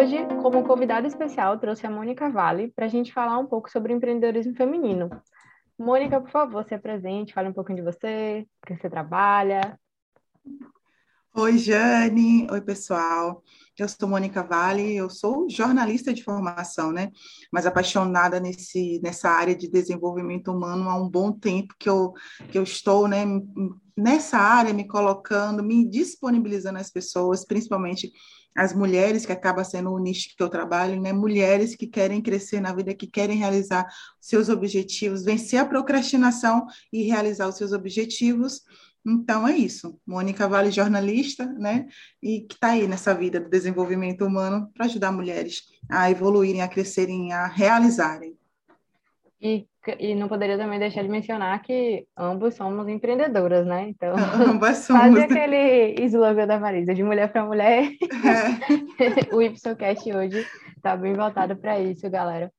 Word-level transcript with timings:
hoje, 0.00 0.16
como 0.40 0.64
convidada 0.64 1.06
especial, 1.06 1.58
trouxe 1.58 1.86
a 1.86 1.90
Mônica 1.90 2.30
Vale 2.30 2.72
para 2.74 2.86
a 2.86 2.88
gente 2.88 3.12
falar 3.12 3.38
um 3.38 3.46
pouco 3.46 3.70
sobre 3.70 3.92
empreendedorismo 3.92 4.54
feminino. 4.54 5.10
Mônica, 5.78 6.18
por 6.18 6.30
favor, 6.30 6.64
se 6.64 6.74
apresente, 6.74 7.34
fale 7.34 7.50
um 7.50 7.52
pouquinho 7.52 7.76
de 7.76 7.84
você, 7.84 8.46
o 8.62 8.66
que 8.66 8.76
você 8.76 8.88
trabalha. 8.88 9.78
Oi, 11.36 11.58
Jane. 11.58 12.48
Oi, 12.50 12.60
pessoal. 12.62 13.42
Eu 13.78 13.88
sou 13.88 14.08
Mônica 14.08 14.42
Vale, 14.42 14.96
eu 14.96 15.10
sou 15.10 15.48
jornalista 15.50 16.14
de 16.14 16.24
formação, 16.24 16.92
né? 16.92 17.10
Mas 17.52 17.66
apaixonada 17.66 18.40
nesse, 18.40 19.00
nessa 19.02 19.28
área 19.28 19.54
de 19.54 19.70
desenvolvimento 19.70 20.50
humano 20.50 20.88
há 20.88 20.96
um 20.96 21.10
bom 21.10 21.30
tempo 21.30 21.74
que 21.78 21.88
eu, 21.88 22.14
que 22.50 22.58
eu 22.58 22.62
estou, 22.62 23.06
né? 23.06 23.24
Nessa 23.96 24.38
área, 24.38 24.72
me 24.72 24.88
colocando, 24.88 25.62
me 25.62 25.86
disponibilizando 25.86 26.78
às 26.78 26.90
pessoas, 26.90 27.44
principalmente 27.44 28.10
as 28.56 28.74
mulheres, 28.74 29.24
que 29.24 29.32
acaba 29.32 29.64
sendo 29.64 29.90
o 29.90 29.98
nicho 29.98 30.34
que 30.36 30.42
eu 30.42 30.48
trabalho, 30.48 31.00
né? 31.00 31.12
Mulheres 31.12 31.74
que 31.76 31.86
querem 31.86 32.20
crescer 32.20 32.60
na 32.60 32.72
vida, 32.72 32.94
que 32.94 33.06
querem 33.06 33.38
realizar 33.38 33.86
seus 34.20 34.48
objetivos, 34.48 35.24
vencer 35.24 35.60
a 35.60 35.64
procrastinação 35.64 36.66
e 36.92 37.02
realizar 37.02 37.48
os 37.48 37.56
seus 37.56 37.72
objetivos 37.72 38.62
então 39.06 39.48
é 39.48 39.56
isso. 39.56 39.98
Mônica 40.06 40.46
Vale, 40.46 40.70
jornalista, 40.70 41.46
né? 41.46 41.86
E 42.22 42.42
que 42.42 42.54
está 42.54 42.68
aí 42.70 42.86
nessa 42.86 43.14
vida 43.14 43.40
do 43.40 43.48
desenvolvimento 43.48 44.24
humano 44.26 44.70
para 44.74 44.86
ajudar 44.86 45.10
mulheres 45.10 45.62
a 45.88 46.10
evoluírem, 46.10 46.62
a 46.62 46.68
crescerem, 46.68 47.32
a 47.32 47.46
realizarem. 47.46 48.36
E, 49.42 49.66
e 49.98 50.14
não 50.14 50.28
poderia 50.28 50.58
também 50.58 50.78
deixar 50.78 51.02
de 51.02 51.08
mencionar 51.08 51.62
que 51.62 52.06
ambos 52.16 52.54
somos 52.54 52.86
empreendedoras, 52.88 53.66
né? 53.66 53.88
Então, 53.88 54.14
ambas 54.48 54.78
somos. 54.84 55.02
Quase 55.02 55.20
aquele 55.20 55.94
slogan 56.04 56.46
da 56.46 56.60
Marisa, 56.60 56.94
de 56.94 57.02
mulher 57.02 57.32
para 57.32 57.46
mulher. 57.46 57.84
É. 57.84 59.34
o 59.34 59.40
Ipsocast 59.40 60.12
hoje 60.12 60.46
está 60.76 60.96
bem 60.96 61.14
voltado 61.14 61.56
para 61.56 61.80
isso, 61.80 62.08
galera. 62.10 62.52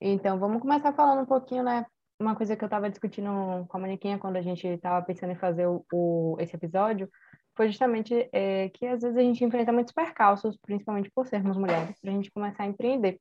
Então, 0.00 0.38
vamos 0.38 0.60
começar 0.60 0.92
falando 0.92 1.22
um 1.22 1.26
pouquinho, 1.26 1.64
né? 1.64 1.84
uma 2.22 2.36
coisa 2.36 2.56
que 2.56 2.62
eu 2.62 2.66
estava 2.66 2.88
discutindo 2.88 3.66
com 3.68 3.76
a 3.76 3.80
Maniquinha 3.80 4.18
quando 4.18 4.36
a 4.36 4.42
gente 4.42 4.66
estava 4.66 5.04
pensando 5.04 5.32
em 5.32 5.36
fazer 5.36 5.66
o, 5.66 5.84
o, 5.92 6.36
esse 6.38 6.54
episódio 6.54 7.10
foi 7.54 7.68
justamente 7.68 8.28
é, 8.32 8.70
que 8.70 8.86
às 8.86 9.02
vezes 9.02 9.16
a 9.16 9.20
gente 9.20 9.44
enfrenta 9.44 9.72
muitos 9.72 9.92
percalços, 9.92 10.56
principalmente 10.62 11.10
por 11.14 11.26
sermos 11.26 11.56
mulheres, 11.56 12.00
para 12.00 12.10
a 12.10 12.14
gente 12.14 12.30
começar 12.30 12.62
a 12.62 12.66
empreender. 12.66 13.20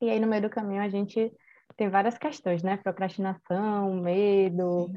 E 0.00 0.08
aí 0.08 0.18
no 0.18 0.26
meio 0.26 0.42
do 0.42 0.50
caminho 0.50 0.82
a 0.82 0.88
gente 0.88 1.30
tem 1.78 1.88
várias 1.88 2.18
questões, 2.18 2.60
né? 2.62 2.76
Procrastinação, 2.76 3.94
medo, 3.94 4.90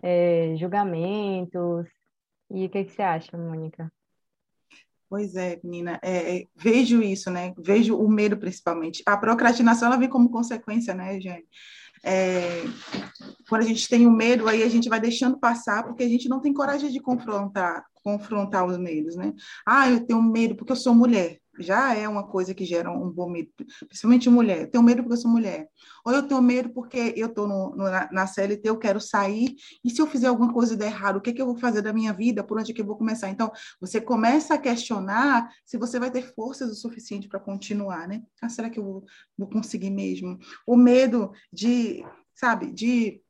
é, 0.00 0.54
julgamentos. 0.56 1.86
E 2.48 2.66
o 2.66 2.70
que, 2.70 2.84
que 2.84 2.92
você 2.92 3.02
acha, 3.02 3.36
Mônica? 3.36 3.92
Pois 5.08 5.34
é, 5.34 5.58
menina, 5.64 5.98
é, 6.00 6.36
é, 6.36 6.46
vejo 6.54 7.02
isso, 7.02 7.32
né? 7.32 7.52
Vejo 7.58 7.98
o 7.98 8.08
medo 8.08 8.36
principalmente. 8.36 9.02
A 9.04 9.16
procrastinação 9.16 9.88
ela 9.88 9.98
vem 9.98 10.08
como 10.08 10.30
consequência, 10.30 10.94
né, 10.94 11.20
Jane? 11.20 11.44
É, 12.04 12.62
quando 13.48 13.62
a 13.62 13.66
gente 13.66 13.88
tem 13.88 14.06
o 14.06 14.10
um 14.10 14.16
medo, 14.16 14.48
aí 14.48 14.62
a 14.62 14.68
gente 14.68 14.88
vai 14.88 15.00
deixando 15.00 15.36
passar, 15.36 15.82
porque 15.82 16.04
a 16.04 16.08
gente 16.08 16.28
não 16.28 16.40
tem 16.40 16.54
coragem 16.54 16.90
de 16.92 17.00
confrontar, 17.00 17.84
confrontar 18.04 18.64
os 18.64 18.78
medos, 18.78 19.16
né? 19.16 19.34
Ah, 19.66 19.90
eu 19.90 20.06
tenho 20.06 20.22
medo 20.22 20.54
porque 20.54 20.70
eu 20.70 20.76
sou 20.76 20.94
mulher 20.94 21.40
já 21.60 21.94
é 21.94 22.08
uma 22.08 22.26
coisa 22.26 22.54
que 22.54 22.64
gera 22.64 22.90
um 22.90 23.10
bom 23.10 23.28
medo, 23.28 23.50
principalmente 23.86 24.28
mulher. 24.28 24.62
Eu 24.62 24.70
tenho 24.70 24.84
medo 24.84 25.02
porque 25.02 25.14
eu 25.14 25.20
sou 25.20 25.30
mulher. 25.30 25.68
Ou 26.04 26.12
eu 26.12 26.22
tenho 26.26 26.40
medo 26.42 26.70
porque 26.70 27.14
eu 27.16 27.26
estou 27.28 27.46
na, 27.76 28.26
CLT, 28.26 28.68
eu 28.68 28.78
quero 28.78 29.00
sair, 29.00 29.54
e 29.84 29.90
se 29.90 30.00
eu 30.00 30.06
fizer 30.06 30.28
alguma 30.28 30.52
coisa 30.52 30.76
de 30.76 30.84
errado, 30.84 31.16
o 31.16 31.20
que, 31.20 31.32
que 31.32 31.40
eu 31.40 31.46
vou 31.46 31.56
fazer 31.56 31.82
da 31.82 31.92
minha 31.92 32.12
vida? 32.12 32.42
Por 32.42 32.58
onde 32.58 32.72
é 32.72 32.74
que 32.74 32.80
eu 32.80 32.86
vou 32.86 32.96
começar? 32.96 33.28
Então, 33.28 33.50
você 33.80 34.00
começa 34.00 34.54
a 34.54 34.58
questionar 34.58 35.50
se 35.64 35.76
você 35.76 35.98
vai 35.98 36.10
ter 36.10 36.22
forças 36.34 36.70
o 36.70 36.74
suficiente 36.74 37.28
para 37.28 37.40
continuar, 37.40 38.08
né? 38.08 38.22
Ah, 38.40 38.48
será 38.48 38.70
que 38.70 38.78
eu 38.78 38.84
vou, 38.84 39.04
vou 39.36 39.48
conseguir 39.48 39.90
mesmo? 39.90 40.38
O 40.66 40.76
medo 40.76 41.32
de, 41.52 42.04
sabe, 42.34 42.72
de 42.72 43.22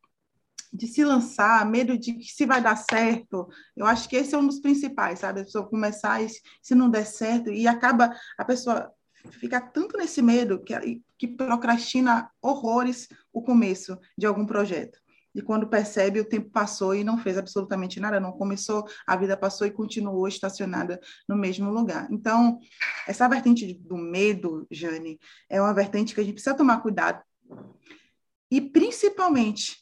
de 0.73 0.87
se 0.87 1.05
lançar, 1.05 1.65
medo 1.67 1.99
de 1.99 2.15
que 2.15 2.33
se 2.33 2.47
vai 2.47 2.63
dar 2.63 2.77
certo. 2.77 3.49
Eu 3.77 3.87
acho 3.87 4.09
que 4.09 4.17
esse 4.17 4.35
é 4.35 4.39
um 4.39 4.47
dos 4.47 4.61
principais, 4.61 5.19
sabe? 5.19 5.41
A 5.41 5.45
pessoa 5.45 5.69
começar 5.69 6.23
e 6.23 6.29
se 6.63 6.75
não 6.75 6.89
der 6.89 7.05
certo 7.05 7.51
e 7.51 7.67
acaba 7.67 8.15
a 8.39 8.45
pessoa 8.45 8.93
fica 9.33 9.61
tanto 9.61 9.99
nesse 9.99 10.23
medo 10.23 10.63
que, 10.63 11.03
que 11.19 11.29
procrastina 11.29 12.31
horrores 12.41 13.09
o 13.33 13.43
começo 13.43 13.99
de 14.17 14.27
algum 14.27 14.47
projeto. 14.47 14.99
E 15.35 15.41
quando 15.41 15.69
percebe, 15.69 16.19
o 16.19 16.25
tempo 16.25 16.51
passou 16.51 16.95
e 16.95 17.05
não 17.05 17.17
fez 17.17 17.39
absolutamente 17.39 18.01
nada, 18.01 18.19
não 18.19 18.33
começou, 18.33 18.85
a 19.07 19.17
vida 19.17 19.37
passou 19.37 19.67
e 19.67 19.71
continuou 19.71 20.27
estacionada 20.27 21.01
no 21.29 21.37
mesmo 21.37 21.71
lugar. 21.71 22.09
Então, 22.11 22.59
essa 23.07 23.29
vertente 23.29 23.75
do 23.75 23.97
medo, 23.97 24.67
Jane, 24.71 25.21
é 25.49 25.61
uma 25.61 25.73
vertente 25.73 26.15
que 26.15 26.21
a 26.21 26.25
gente 26.25 26.35
precisa 26.35 26.57
tomar 26.57 26.81
cuidado. 26.81 27.23
E 28.51 28.61
principalmente 28.61 29.80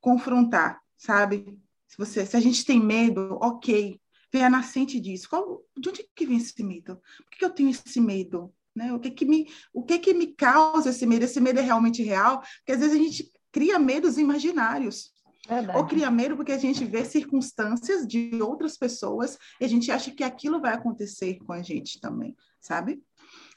confrontar, 0.00 0.80
sabe? 0.96 1.58
Se, 1.86 1.98
você, 1.98 2.24
se 2.24 2.36
a 2.36 2.40
gente 2.40 2.64
tem 2.64 2.80
medo, 2.80 3.38
ok, 3.40 4.00
vem 4.32 4.44
a 4.44 4.50
nascente 4.50 5.00
disso. 5.00 5.28
Qual, 5.28 5.62
de 5.76 5.88
onde 5.88 6.08
que 6.14 6.26
vem 6.26 6.36
esse 6.36 6.62
medo? 6.62 7.00
Por 7.18 7.38
que 7.38 7.44
eu 7.44 7.50
tenho 7.50 7.70
esse 7.70 8.00
medo? 8.00 8.52
Né? 8.74 8.92
O, 8.92 9.00
que, 9.00 9.10
que, 9.10 9.24
me, 9.24 9.48
o 9.72 9.82
que, 9.82 9.98
que 9.98 10.14
me 10.14 10.28
causa 10.28 10.90
esse 10.90 11.04
medo? 11.04 11.24
Esse 11.24 11.40
medo 11.40 11.58
é 11.58 11.62
realmente 11.62 12.02
real? 12.02 12.40
Porque 12.58 12.72
às 12.72 12.80
vezes 12.80 12.94
a 12.94 13.02
gente 13.02 13.32
cria 13.50 13.78
medos 13.78 14.18
imaginários. 14.18 15.12
Verdade. 15.48 15.78
Ou 15.78 15.86
cria 15.86 16.10
medo 16.10 16.36
porque 16.36 16.52
a 16.52 16.58
gente 16.58 16.84
vê 16.84 17.04
circunstâncias 17.04 18.06
de 18.06 18.40
outras 18.40 18.76
pessoas 18.76 19.36
e 19.60 19.64
a 19.64 19.68
gente 19.68 19.90
acha 19.90 20.10
que 20.12 20.22
aquilo 20.22 20.60
vai 20.60 20.74
acontecer 20.74 21.38
com 21.44 21.52
a 21.52 21.62
gente 21.62 22.00
também, 22.00 22.36
sabe? 22.60 23.02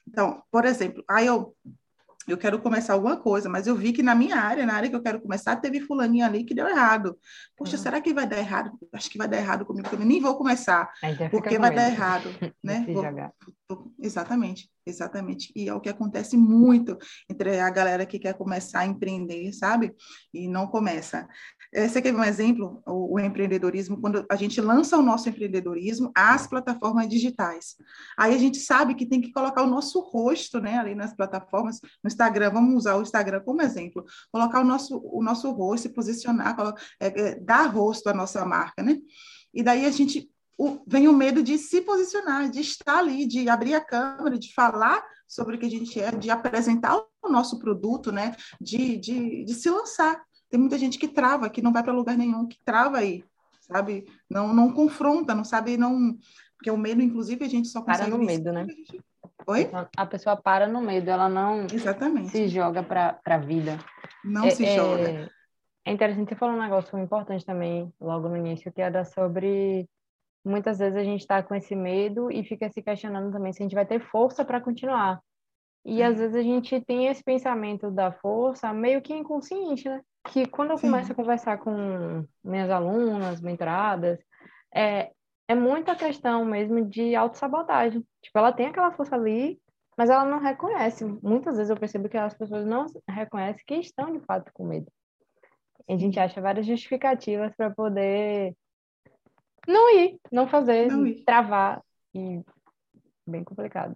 Então, 0.07 0.41
por 0.49 0.65
exemplo, 0.65 1.03
aí 1.07 1.27
eu 1.27 1.55
eu 2.27 2.37
quero 2.37 2.59
começar 2.59 2.93
alguma 2.93 3.17
coisa, 3.17 3.49
mas 3.49 3.67
eu 3.67 3.75
vi 3.75 3.91
que 3.93 4.03
na 4.03 4.15
minha 4.15 4.37
área, 4.37 4.65
na 4.65 4.73
área 4.73 4.89
que 4.89 4.95
eu 4.95 5.01
quero 5.01 5.21
começar, 5.21 5.55
teve 5.57 5.79
fulaninha 5.81 6.25
ali 6.25 6.43
que 6.43 6.53
deu 6.53 6.67
errado. 6.67 7.17
Poxa, 7.57 7.75
uhum. 7.75 7.83
será 7.83 8.01
que 8.01 8.13
vai 8.13 8.27
dar 8.27 8.37
errado? 8.37 8.71
Acho 8.91 9.09
que 9.09 9.17
vai 9.17 9.27
dar 9.27 9.37
errado 9.37 9.65
comigo 9.65 9.89
também. 9.89 10.07
Nem 10.07 10.21
vou 10.21 10.35
começar, 10.37 10.91
porque 11.29 11.57
vai 11.57 11.73
dar 11.73 11.89
errado, 11.89 12.29
né? 12.63 12.85
Vou, 12.87 13.03
vou, 13.69 13.93
exatamente. 13.99 14.69
Exatamente. 14.85 15.51
E 15.55 15.69
é 15.69 15.73
o 15.73 15.79
que 15.79 15.89
acontece 15.89 16.35
muito 16.35 16.97
entre 17.29 17.59
a 17.59 17.69
galera 17.69 18.05
que 18.05 18.19
quer 18.19 18.33
começar 18.33 18.81
a 18.81 18.85
empreender, 18.85 19.53
sabe? 19.53 19.95
E 20.33 20.47
não 20.47 20.67
começa. 20.67 21.27
Esse 21.73 21.97
aqui 21.97 22.09
é 22.09 22.13
um 22.13 22.23
exemplo, 22.23 22.83
o, 22.85 23.15
o, 23.15 23.19
empreendedorismo, 23.19 23.99
quando 23.99 24.23
a 24.29 24.35
gente 24.35 24.61
lança 24.61 24.97
o 24.97 25.01
nosso 25.01 25.27
empreendedorismo 25.27 26.11
às 26.15 26.45
plataformas 26.45 27.09
digitais. 27.09 27.75
Aí 28.17 28.35
a 28.35 28.37
gente 28.37 28.59
sabe 28.59 28.93
que 28.93 29.07
tem 29.07 29.19
que 29.19 29.31
colocar 29.31 29.63
o 29.63 29.67
nosso 29.67 29.99
rosto, 29.99 30.59
né, 30.59 30.77
ali 30.77 30.93
nas 30.93 31.15
plataformas, 31.15 31.79
no 32.03 32.07
Instagram, 32.07 32.51
vamos 32.51 32.75
usar 32.75 32.95
o 32.95 33.01
Instagram 33.01 33.41
como 33.41 33.61
exemplo, 33.61 34.05
colocar 34.31 34.61
o 34.61 34.63
nosso, 34.63 35.01
o 35.03 35.23
nosso 35.23 35.51
rosto, 35.51 35.87
se 35.87 35.93
posicionar, 35.93 36.55
é, 36.99 37.07
é, 37.07 37.39
dar 37.39 37.65
rosto 37.65 38.07
à 38.07 38.13
nossa 38.13 38.45
marca, 38.45 38.83
né? 38.83 38.97
E 39.53 39.63
daí 39.63 39.85
a 39.85 39.91
gente 39.91 40.29
o, 40.57 40.79
vem 40.85 41.07
o 41.07 41.13
medo 41.13 41.41
de 41.41 41.57
se 41.57 41.81
posicionar, 41.81 42.49
de 42.49 42.61
estar 42.61 42.99
ali, 42.99 43.25
de 43.25 43.49
abrir 43.49 43.73
a 43.73 43.81
câmera, 43.81 44.37
de 44.37 44.53
falar 44.53 45.03
sobre 45.27 45.55
o 45.55 45.59
que 45.59 45.65
a 45.65 45.69
gente 45.69 45.99
é, 45.99 46.11
de 46.11 46.29
apresentar 46.29 46.95
o 46.95 47.29
nosso 47.29 47.59
produto, 47.59 48.11
né? 48.11 48.35
De, 48.61 48.97
de, 48.97 49.43
de 49.43 49.53
se 49.53 49.69
lançar. 49.69 50.21
Tem 50.53 50.59
muita 50.59 50.77
gente 50.77 50.99
que 50.99 51.07
trava, 51.07 51.49
que 51.49 51.63
não 51.63 51.73
vai 51.73 51.81
para 51.81 51.91
lugar 51.91 52.15
nenhum, 52.15 52.47
que 52.47 52.59
trava 52.63 52.99
aí, 52.99 53.25
sabe? 53.59 54.05
Não, 54.29 54.53
não 54.53 54.71
confronta, 54.71 55.33
não 55.33 55.43
sabe, 55.43 55.77
não. 55.77 56.15
Porque 56.55 56.69
o 56.69 56.77
medo, 56.77 57.01
inclusive, 57.01 57.43
a 57.43 57.49
gente 57.49 57.69
só 57.69 57.81
consegue. 57.81 58.11
Para 58.11 58.19
no 58.19 58.23
medo, 58.23 58.53
né? 58.53 58.67
Gente... 58.69 59.01
Oi? 59.47 59.71
A 59.97 60.05
pessoa 60.05 60.37
para 60.37 60.67
no 60.67 60.79
medo, 60.79 61.09
ela 61.09 61.27
não 61.27 61.65
Exatamente. 61.65 62.29
se 62.29 62.47
joga 62.49 62.83
para 62.83 63.19
a 63.25 63.37
vida. 63.39 63.79
Não 64.23 64.45
é, 64.45 64.51
se 64.51 64.63
é, 64.63 64.75
joga. 64.75 65.31
É 65.83 65.91
interessante 65.91 66.29
você 66.29 66.35
falar 66.35 66.53
um 66.53 66.61
negócio 66.61 66.99
importante 66.99 67.43
também, 67.43 67.91
logo 67.99 68.29
no 68.29 68.37
início, 68.37 68.71
que 68.71 68.79
era 68.79 69.03
sobre 69.05 69.89
muitas 70.45 70.77
vezes 70.77 70.95
a 70.95 71.03
gente 71.03 71.21
está 71.21 71.41
com 71.41 71.55
esse 71.55 71.75
medo 71.75 72.31
e 72.31 72.43
fica 72.43 72.69
se 72.69 72.83
questionando 72.83 73.31
também 73.31 73.51
se 73.51 73.63
a 73.63 73.65
gente 73.65 73.73
vai 73.73 73.87
ter 73.87 73.99
força 73.99 74.45
para 74.45 74.61
continuar. 74.61 75.19
E 75.83 76.03
às 76.03 76.19
vezes 76.19 76.35
a 76.35 76.43
gente 76.43 76.79
tem 76.81 77.07
esse 77.07 77.23
pensamento 77.23 77.89
da 77.89 78.11
força 78.11 78.71
meio 78.71 79.01
que 79.01 79.15
inconsciente, 79.15 79.89
né? 79.89 79.99
Que 80.25 80.47
quando 80.47 80.71
eu 80.71 80.77
Sim. 80.77 80.89
começo 80.89 81.11
a 81.11 81.15
conversar 81.15 81.57
com 81.57 82.25
minhas 82.43 82.69
alunas, 82.69 83.41
mentoradas, 83.41 84.19
é, 84.73 85.11
é 85.47 85.55
muita 85.55 85.95
questão 85.95 86.45
mesmo 86.45 86.85
de 86.85 87.15
autossabotagem. 87.15 88.05
Tipo, 88.21 88.39
ela 88.39 88.53
tem 88.53 88.67
aquela 88.67 88.91
força 88.91 89.15
ali, 89.15 89.59
mas 89.97 90.09
ela 90.09 90.25
não 90.25 90.39
reconhece. 90.39 91.05
Muitas 91.21 91.57
vezes 91.57 91.69
eu 91.69 91.77
percebo 91.77 92.09
que 92.09 92.17
as 92.17 92.33
pessoas 92.33 92.65
não 92.65 92.85
reconhecem 93.07 93.63
que 93.65 93.75
estão 93.75 94.11
de 94.11 94.25
fato 94.25 94.51
com 94.53 94.65
medo. 94.65 94.91
E 95.87 95.93
a 95.93 95.97
gente 95.97 96.19
acha 96.19 96.41
várias 96.41 96.65
justificativas 96.65 97.53
para 97.55 97.69
poder 97.69 98.55
não 99.67 99.89
ir, 99.97 100.19
não 100.31 100.47
fazer, 100.47 100.87
não 100.87 101.05
ir. 101.05 101.23
travar. 101.25 101.81
E 102.15 102.41
bem 103.27 103.43
complicado. 103.43 103.95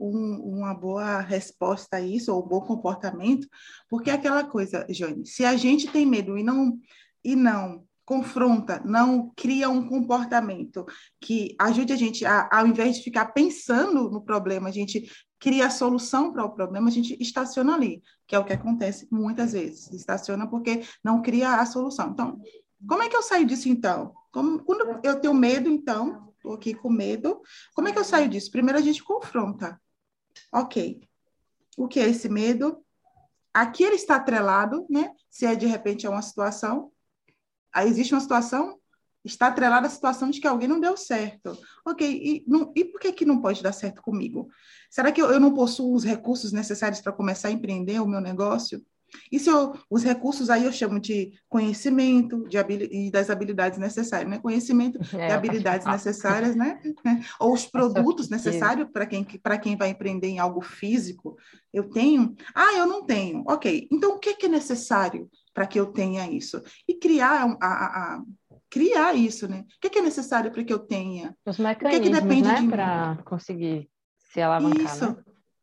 Um, 0.00 0.58
uma 0.58 0.74
boa 0.74 1.20
resposta 1.20 1.96
a 1.96 2.00
isso, 2.00 2.32
ou 2.32 2.44
um 2.44 2.48
bom 2.48 2.60
comportamento, 2.60 3.48
porque 3.88 4.10
é 4.10 4.12
aquela 4.12 4.44
coisa, 4.44 4.86
Jane, 4.88 5.26
se 5.26 5.44
a 5.44 5.56
gente 5.56 5.88
tem 5.88 6.06
medo 6.06 6.38
e 6.38 6.42
não, 6.44 6.78
e 7.24 7.34
não 7.34 7.84
confronta, 8.08 8.80
não 8.86 9.30
cria 9.36 9.68
um 9.68 9.86
comportamento 9.86 10.86
que 11.20 11.54
ajude 11.60 11.92
a 11.92 11.96
gente, 11.96 12.24
a, 12.24 12.48
ao 12.50 12.66
invés 12.66 12.96
de 12.96 13.02
ficar 13.02 13.26
pensando 13.26 14.08
no 14.08 14.22
problema, 14.22 14.70
a 14.70 14.72
gente 14.72 15.10
cria 15.38 15.66
a 15.66 15.70
solução 15.70 16.32
para 16.32 16.42
o 16.42 16.54
problema, 16.54 16.88
a 16.88 16.90
gente 16.90 17.16
estaciona 17.20 17.74
ali, 17.74 18.02
que 18.26 18.34
é 18.34 18.38
o 18.38 18.44
que 18.46 18.52
acontece 18.54 19.06
muitas 19.10 19.52
vezes. 19.52 19.92
Estaciona 19.92 20.48
porque 20.48 20.82
não 21.04 21.20
cria 21.20 21.56
a 21.56 21.66
solução. 21.66 22.10
Então, 22.10 22.40
como 22.88 23.02
é 23.02 23.10
que 23.10 23.16
eu 23.16 23.22
saio 23.22 23.46
disso 23.46 23.68
então? 23.68 24.14
Como, 24.32 24.60
quando 24.64 25.00
eu 25.02 25.20
tenho 25.20 25.34
medo, 25.34 25.68
então, 25.68 26.32
estou 26.36 26.54
aqui 26.54 26.72
com 26.72 26.88
medo, 26.88 27.40
como 27.74 27.88
é 27.88 27.92
que 27.92 27.98
eu 27.98 28.04
saio 28.04 28.28
disso? 28.28 28.50
Primeiro 28.50 28.78
a 28.78 28.82
gente 28.82 29.04
confronta. 29.04 29.78
Ok, 30.52 31.00
o 31.76 31.86
que 31.86 32.00
é 32.00 32.08
esse 32.08 32.28
medo? 32.28 32.84
Aqui 33.52 33.82
ele 33.82 33.96
está 33.96 34.16
atrelado, 34.16 34.86
né? 34.88 35.12
Se 35.30 35.46
é 35.46 35.54
de 35.54 35.66
repente 35.66 36.06
é 36.06 36.10
uma 36.10 36.22
situação, 36.22 36.92
aí 37.72 37.88
existe 37.88 38.14
uma 38.14 38.20
situação, 38.20 38.78
está 39.24 39.48
atrelada 39.48 39.86
à 39.86 39.90
situação 39.90 40.30
de 40.30 40.40
que 40.40 40.46
alguém 40.46 40.68
não 40.68 40.80
deu 40.80 40.96
certo. 40.96 41.58
Ok, 41.86 42.08
e, 42.08 42.44
não, 42.46 42.72
e 42.74 42.84
por 42.84 43.00
que, 43.00 43.12
que 43.12 43.24
não 43.24 43.40
pode 43.40 43.62
dar 43.62 43.72
certo 43.72 44.00
comigo? 44.00 44.48
Será 44.90 45.12
que 45.12 45.20
eu, 45.20 45.30
eu 45.30 45.40
não 45.40 45.52
possuo 45.54 45.94
os 45.94 46.04
recursos 46.04 46.52
necessários 46.52 47.00
para 47.00 47.12
começar 47.12 47.48
a 47.48 47.52
empreender 47.52 48.00
o 48.00 48.06
meu 48.06 48.20
negócio? 48.20 48.84
E 49.30 49.38
se 49.38 49.48
eu, 49.48 49.74
os 49.90 50.02
recursos 50.02 50.50
aí 50.50 50.64
eu 50.64 50.72
chamo 50.72 51.00
de 51.00 51.32
conhecimento 51.48 52.46
de 52.48 52.58
e 52.90 53.10
das 53.10 53.30
habilidades 53.30 53.78
necessárias, 53.78 54.28
né? 54.30 54.38
Conhecimento 54.38 54.98
é, 55.16 55.28
e 55.28 55.32
habilidades 55.32 55.86
necessárias, 55.86 56.54
né? 56.54 56.80
Ou 57.40 57.52
os 57.52 57.66
produtos 57.66 58.28
necessários 58.28 58.88
para 58.92 59.06
quem, 59.06 59.24
quem 59.24 59.76
vai 59.76 59.90
empreender 59.90 60.28
em 60.28 60.38
algo 60.38 60.60
físico. 60.60 61.36
Eu 61.72 61.90
tenho? 61.90 62.34
Ah, 62.54 62.74
eu 62.76 62.86
não 62.86 63.04
tenho. 63.04 63.44
Ok. 63.46 63.88
Então, 63.90 64.16
o 64.16 64.18
que, 64.18 64.34
que 64.34 64.46
é 64.46 64.48
necessário 64.48 65.28
para 65.54 65.66
que 65.66 65.78
eu 65.78 65.86
tenha 65.86 66.30
isso? 66.30 66.62
E 66.86 66.94
criar 66.94 67.56
a, 67.60 67.66
a, 67.66 68.16
a 68.16 68.22
criar 68.70 69.14
isso, 69.14 69.48
né? 69.48 69.64
O 69.76 69.80
que, 69.80 69.90
que 69.90 69.98
é 69.98 70.02
necessário 70.02 70.50
para 70.50 70.64
que 70.64 70.72
eu 70.72 70.78
tenha? 70.78 71.36
Os 71.46 71.58
mecanismos, 71.58 72.18
que 72.18 72.26
que 72.26 72.42
né? 72.42 72.68
Para 72.70 73.18
conseguir 73.24 73.88
se 74.32 74.40
alavancar, 74.40 74.84
Isso. 74.84 75.06
Né? 75.06 75.16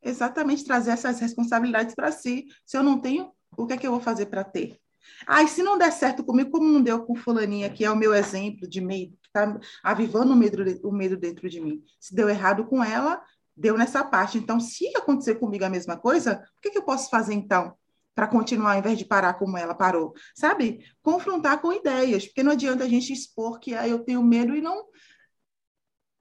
Exatamente, 0.03 0.63
trazer 0.63 0.91
essas 0.91 1.19
responsabilidades 1.19 1.95
para 1.95 2.11
si. 2.11 2.45
Se 2.63 2.77
eu 2.77 2.83
não 2.83 2.99
tenho, 2.99 3.31
o 3.57 3.67
que 3.67 3.73
é 3.73 3.77
que 3.77 3.87
eu 3.87 3.91
vou 3.91 3.99
fazer 3.99 4.27
para 4.27 4.43
ter? 4.43 4.79
Ah, 5.27 5.45
se 5.47 5.63
não 5.63 5.77
der 5.77 5.91
certo 5.91 6.23
comigo, 6.23 6.51
como 6.51 6.67
não 6.67 6.81
deu 6.81 7.03
com 7.03 7.15
fulaninha, 7.15 7.69
que 7.69 7.85
é 7.85 7.91
o 7.91 7.95
meu 7.95 8.13
exemplo 8.13 8.67
de 8.67 8.81
medo, 8.81 9.17
que 9.21 9.27
está 9.27 9.59
avivando 9.83 10.33
o 10.33 10.35
medo, 10.35 10.63
o 10.83 10.91
medo 10.91 11.17
dentro 11.17 11.49
de 11.49 11.59
mim. 11.59 11.83
Se 11.99 12.13
deu 12.13 12.29
errado 12.29 12.65
com 12.65 12.83
ela, 12.83 13.21
deu 13.55 13.77
nessa 13.77 14.03
parte. 14.03 14.37
Então, 14.37 14.59
se 14.59 14.95
acontecer 14.95 15.35
comigo 15.35 15.63
a 15.65 15.69
mesma 15.69 15.97
coisa, 15.97 16.43
o 16.57 16.61
que, 16.61 16.69
é 16.69 16.71
que 16.71 16.77
eu 16.77 16.83
posso 16.83 17.09
fazer 17.09 17.33
então? 17.33 17.75
Para 18.13 18.27
continuar, 18.27 18.73
ao 18.73 18.79
invés 18.79 18.97
de 18.97 19.05
parar 19.05 19.33
como 19.35 19.57
ela 19.57 19.73
parou. 19.73 20.13
Sabe? 20.35 20.79
Confrontar 21.01 21.61
com 21.61 21.73
ideias, 21.73 22.25
porque 22.25 22.43
não 22.43 22.53
adianta 22.53 22.83
a 22.83 22.89
gente 22.89 23.11
expor 23.13 23.59
que 23.59 23.73
ah, 23.73 23.87
eu 23.87 23.99
tenho 23.99 24.23
medo 24.23 24.55
e 24.55 24.61
não 24.61 24.85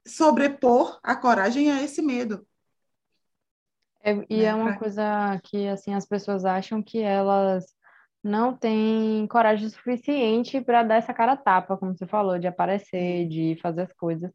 sobrepor 0.07 0.99
a 1.01 1.15
coragem 1.15 1.71
a 1.71 1.81
esse 1.81 2.01
medo. 2.01 2.45
É, 4.05 4.13
e 4.29 4.37
né? 4.37 4.43
é 4.43 4.53
uma 4.53 4.77
coisa 4.77 5.41
que 5.45 5.67
assim 5.67 5.95
as 5.95 6.05
pessoas 6.05 6.45
acham 6.45 6.79
que 6.83 7.01
elas 7.01 7.65
não 8.23 8.55
têm 8.55 9.25
coragem 9.27 9.67
suficiente 9.67 10.61
para 10.61 10.83
dar 10.83 10.95
essa 10.95 11.13
cara 11.13 11.35
tapa, 11.35 11.75
como 11.75 11.95
você 11.95 12.05
falou, 12.05 12.37
de 12.37 12.47
aparecer, 12.47 13.27
de 13.27 13.57
fazer 13.61 13.81
as 13.81 13.93
coisas. 13.93 14.31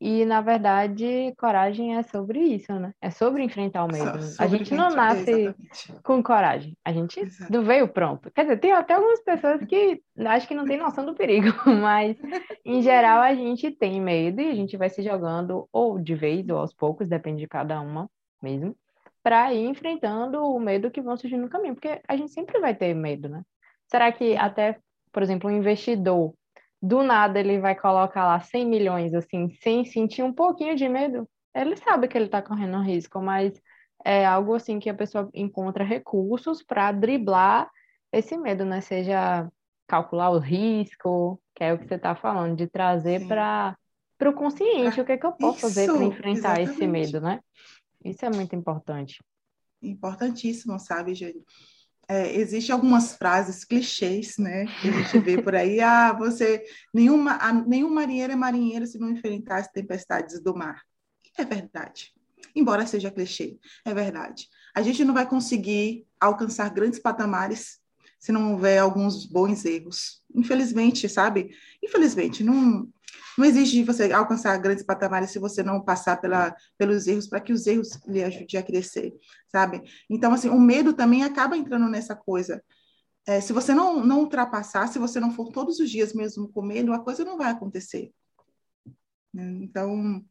E, 0.00 0.24
na 0.24 0.40
verdade, 0.40 1.34
coragem 1.36 1.96
é 1.96 2.02
sobre 2.04 2.38
isso, 2.40 2.72
né? 2.72 2.94
É 3.02 3.10
sobre 3.10 3.42
enfrentar 3.42 3.84
o 3.84 3.92
medo. 3.92 4.18
a 4.38 4.46
gente 4.46 4.74
não 4.74 4.88
nasce 4.90 5.30
exatamente. 5.30 6.02
com 6.02 6.22
coragem. 6.22 6.76
A 6.82 6.92
gente 6.92 7.20
Exato. 7.20 7.52
não 7.52 7.62
veio 7.62 7.86
pronto. 7.86 8.30
Quer 8.30 8.42
dizer, 8.42 8.58
tem 8.58 8.72
até 8.72 8.94
algumas 8.94 9.22
pessoas 9.22 9.62
que 9.64 10.00
acho 10.18 10.48
que 10.48 10.54
não 10.54 10.64
tem 10.64 10.78
noção 10.78 11.04
do 11.04 11.14
perigo, 11.14 11.48
mas, 11.66 12.16
em 12.64 12.80
geral, 12.80 13.20
a 13.20 13.34
gente 13.34 13.70
tem 13.72 14.00
medo 14.00 14.40
e 14.40 14.50
a 14.50 14.54
gente 14.54 14.76
vai 14.76 14.88
se 14.88 15.02
jogando 15.02 15.68
ou 15.70 15.98
de 15.98 16.14
vez 16.14 16.48
ou 16.48 16.58
aos 16.58 16.72
poucos, 16.72 17.08
depende 17.08 17.42
de 17.42 17.48
cada 17.48 17.80
uma 17.80 18.08
mesmo 18.42 18.74
para 19.22 19.52
ir 19.52 19.66
enfrentando 19.66 20.42
o 20.42 20.58
medo 20.58 20.90
que 20.90 21.00
vão 21.00 21.16
surgir 21.16 21.36
no 21.36 21.48
caminho, 21.48 21.74
porque 21.74 22.00
a 22.08 22.16
gente 22.16 22.32
sempre 22.32 22.58
vai 22.58 22.74
ter 22.74 22.94
medo, 22.94 23.28
né? 23.28 23.42
Será 23.86 24.10
que 24.12 24.36
até, 24.36 24.78
por 25.12 25.22
exemplo, 25.22 25.50
um 25.50 25.52
investidor, 25.52 26.34
do 26.80 27.02
nada 27.02 27.38
ele 27.38 27.58
vai 27.58 27.74
colocar 27.74 28.24
lá 28.24 28.40
100 28.40 28.66
milhões, 28.66 29.14
assim, 29.14 29.50
sem 29.60 29.84
sentir 29.84 30.22
um 30.22 30.32
pouquinho 30.32 30.74
de 30.74 30.88
medo? 30.88 31.28
Ele 31.54 31.76
sabe 31.76 32.08
que 32.08 32.16
ele 32.16 32.26
está 32.26 32.40
correndo 32.40 32.78
um 32.78 32.82
risco, 32.82 33.20
mas 33.20 33.60
é 34.04 34.24
algo 34.24 34.54
assim 34.54 34.78
que 34.78 34.88
a 34.88 34.94
pessoa 34.94 35.28
encontra 35.34 35.84
recursos 35.84 36.62
para 36.62 36.90
driblar 36.92 37.68
esse 38.12 38.36
medo, 38.36 38.64
né? 38.64 38.80
Seja 38.80 39.48
calcular 39.86 40.30
o 40.30 40.38
risco, 40.38 41.40
que 41.54 41.64
é 41.64 41.72
o 41.72 41.78
que 41.78 41.86
você 41.86 41.96
está 41.96 42.14
falando, 42.14 42.56
de 42.56 42.66
trazer 42.68 43.26
para 43.26 43.76
o 44.24 44.32
consciente 44.32 45.00
o 45.00 45.04
que, 45.04 45.12
é 45.12 45.18
que 45.18 45.26
eu 45.26 45.32
posso 45.32 45.58
Isso, 45.58 45.60
fazer 45.66 45.92
para 45.92 46.04
enfrentar 46.04 46.60
exatamente. 46.60 46.70
esse 46.70 46.86
medo, 46.86 47.20
né? 47.20 47.40
Isso 48.04 48.24
é 48.24 48.30
muito 48.30 48.54
importante. 48.54 49.22
Importantíssimo, 49.82 50.78
sabe, 50.78 51.14
Jane? 51.14 51.44
É, 52.08 52.34
Existem 52.36 52.72
algumas 52.72 53.14
frases 53.14 53.64
clichês, 53.64 54.36
né, 54.36 54.66
que 54.80 54.88
a 54.88 54.92
gente 54.92 55.18
vê 55.20 55.40
por 55.40 55.54
aí. 55.54 55.78
Ah, 55.80 56.12
você, 56.12 56.64
nenhuma, 56.92 57.38
nenhum 57.66 57.90
marinheiro 57.90 58.32
é 58.32 58.36
marinheiro 58.36 58.86
se 58.86 58.98
não 58.98 59.10
enfrentar 59.10 59.58
as 59.58 59.68
tempestades 59.68 60.42
do 60.42 60.54
mar. 60.54 60.82
É 61.38 61.44
verdade. 61.44 62.12
Embora 62.54 62.86
seja 62.86 63.10
clichê, 63.10 63.58
é 63.84 63.94
verdade. 63.94 64.48
A 64.74 64.82
gente 64.82 65.04
não 65.04 65.14
vai 65.14 65.28
conseguir 65.28 66.06
alcançar 66.18 66.68
grandes 66.70 66.98
patamares 66.98 67.79
se 68.20 68.30
não 68.30 68.52
houver 68.52 68.78
alguns 68.78 69.24
bons 69.24 69.64
erros. 69.64 70.22
Infelizmente, 70.34 71.08
sabe? 71.08 71.50
Infelizmente, 71.82 72.44
não, 72.44 72.86
não 73.36 73.44
existe 73.44 73.82
você 73.82 74.12
alcançar 74.12 74.56
grandes 74.58 74.84
patamares 74.84 75.30
se 75.30 75.38
você 75.38 75.62
não 75.62 75.82
passar 75.82 76.20
pela, 76.20 76.54
pelos 76.76 77.06
erros, 77.06 77.26
para 77.26 77.40
que 77.40 77.52
os 77.52 77.66
erros 77.66 77.98
lhe 78.06 78.22
ajudem 78.22 78.60
a 78.60 78.62
crescer, 78.62 79.14
sabe? 79.50 79.82
Então, 80.08 80.32
assim, 80.34 80.50
o 80.50 80.60
medo 80.60 80.92
também 80.92 81.24
acaba 81.24 81.56
entrando 81.56 81.88
nessa 81.88 82.14
coisa. 82.14 82.62
É, 83.26 83.40
se 83.40 83.52
você 83.52 83.74
não, 83.74 84.04
não 84.04 84.20
ultrapassar, 84.20 84.86
se 84.88 84.98
você 84.98 85.18
não 85.18 85.32
for 85.32 85.50
todos 85.50 85.80
os 85.80 85.90
dias 85.90 86.12
mesmo 86.12 86.48
com 86.52 86.62
medo, 86.62 86.92
a 86.92 86.98
coisa 86.98 87.24
não 87.24 87.38
vai 87.38 87.50
acontecer. 87.50 88.12
Então, 89.34 90.22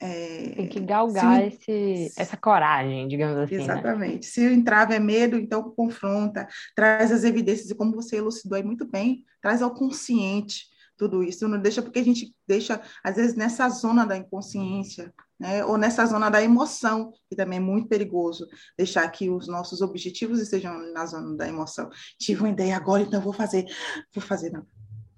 é, 0.00 0.52
Tem 0.56 0.68
que 0.68 0.80
galgar 0.80 1.40
o, 1.40 1.46
esse, 1.46 2.12
essa 2.16 2.36
coragem, 2.36 3.08
digamos 3.08 3.38
assim. 3.38 3.56
Né? 3.56 3.62
Exatamente. 3.62 4.14
Né? 4.14 4.22
Se 4.22 4.46
o 4.46 4.52
entrave 4.52 4.94
é 4.94 4.98
medo, 4.98 5.36
então 5.36 5.70
confronta, 5.70 6.46
traz 6.74 7.10
as 7.10 7.24
evidências, 7.24 7.70
e 7.70 7.74
como 7.74 7.94
você 7.94 8.16
elucidou 8.16 8.56
aí 8.56 8.62
muito 8.62 8.86
bem, 8.86 9.24
traz 9.40 9.62
ao 9.62 9.74
consciente 9.74 10.66
tudo 10.96 11.22
isso, 11.22 11.46
não 11.46 11.60
deixa 11.60 11.82
porque 11.82 11.98
a 11.98 12.04
gente 12.04 12.34
deixa, 12.46 12.80
às 13.04 13.16
vezes, 13.16 13.34
nessa 13.36 13.68
zona 13.68 14.06
da 14.06 14.16
inconsciência, 14.16 15.12
né? 15.38 15.64
ou 15.64 15.76
nessa 15.76 16.06
zona 16.06 16.30
da 16.30 16.42
emoção, 16.42 17.12
que 17.28 17.36
também 17.36 17.58
é 17.58 17.62
muito 17.62 17.88
perigoso, 17.88 18.46
deixar 18.78 19.06
que 19.10 19.28
os 19.28 19.46
nossos 19.46 19.82
objetivos 19.82 20.40
estejam 20.40 20.78
na 20.92 21.04
zona 21.04 21.36
da 21.36 21.46
emoção. 21.46 21.90
Tive 22.18 22.40
uma 22.40 22.50
ideia 22.50 22.76
agora, 22.76 23.02
então 23.02 23.20
vou 23.20 23.32
fazer, 23.32 23.66
vou 24.14 24.24
fazer, 24.24 24.50
não. 24.50 24.66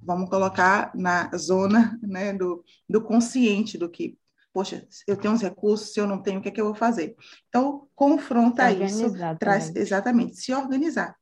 Vamos 0.02 0.28
colocar 0.28 0.90
na 0.94 1.30
zona 1.36 1.98
né, 2.02 2.32
do, 2.32 2.64
do 2.88 3.00
consciente 3.00 3.78
do 3.78 3.88
que 3.88 4.16
poxa, 4.52 4.86
eu 5.06 5.16
tenho 5.16 5.34
uns 5.34 5.42
recursos, 5.42 5.92
se 5.92 6.00
eu 6.00 6.06
não 6.06 6.22
tenho, 6.22 6.40
o 6.40 6.42
que 6.42 6.48
é 6.48 6.52
que 6.52 6.60
eu 6.60 6.66
vou 6.66 6.74
fazer? 6.74 7.16
Então, 7.48 7.88
confronta 7.94 8.70
isso, 8.70 9.12
traz 9.38 9.74
exatamente, 9.74 10.36
se 10.36 10.52
organizar. 10.52 11.16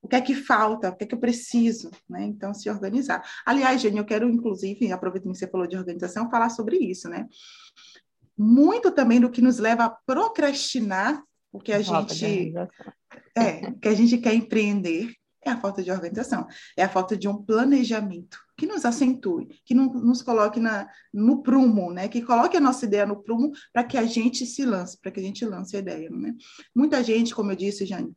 O 0.00 0.08
que 0.08 0.16
é 0.16 0.20
que 0.20 0.34
falta? 0.34 0.90
O 0.90 0.96
que 0.96 1.04
é 1.04 1.06
que 1.06 1.14
eu 1.14 1.18
preciso? 1.18 1.90
Né? 2.08 2.24
Então, 2.24 2.52
se 2.52 2.68
organizar. 2.68 3.24
Aliás, 3.46 3.80
Jenny, 3.80 3.96
eu 3.96 4.04
quero, 4.04 4.28
inclusive, 4.28 4.92
aproveitando 4.92 5.32
que 5.32 5.38
você 5.38 5.48
falou 5.48 5.66
de 5.66 5.78
organização, 5.78 6.30
falar 6.30 6.50
sobre 6.50 6.76
isso, 6.76 7.08
né? 7.08 7.26
Muito 8.36 8.90
também 8.90 9.18
do 9.18 9.30
que 9.30 9.40
nos 9.40 9.58
leva 9.58 9.84
a 9.84 9.90
procrastinar 9.90 11.22
o 11.50 11.58
que 11.58 11.72
a 11.72 11.80
gente 11.80 12.52
é, 13.34 13.72
que 13.72 13.88
a 13.88 13.94
gente 13.94 14.18
quer 14.18 14.34
empreender 14.34 15.14
é 15.40 15.50
a 15.50 15.60
falta 15.60 15.82
de 15.82 15.90
organização, 15.90 16.46
é 16.76 16.82
a 16.82 16.88
falta 16.88 17.16
de 17.16 17.28
um 17.28 17.42
planejamento 17.42 18.43
que 18.56 18.66
nos 18.66 18.84
acentue, 18.84 19.48
que 19.64 19.74
não, 19.74 19.86
nos 19.86 20.22
coloque 20.22 20.60
na, 20.60 20.88
no 21.12 21.42
prumo, 21.42 21.92
né? 21.92 22.08
que 22.08 22.22
coloque 22.22 22.56
a 22.56 22.60
nossa 22.60 22.84
ideia 22.84 23.06
no 23.06 23.22
prumo 23.22 23.52
para 23.72 23.84
que 23.84 23.98
a 23.98 24.04
gente 24.04 24.46
se 24.46 24.64
lance, 24.64 25.00
para 25.00 25.10
que 25.10 25.20
a 25.20 25.22
gente 25.22 25.44
lance 25.44 25.76
a 25.76 25.80
ideia. 25.80 26.08
Né? 26.10 26.34
Muita 26.74 27.02
gente, 27.02 27.34
como 27.34 27.50
eu 27.50 27.56
disse, 27.56 27.84
Jane, 27.84 28.12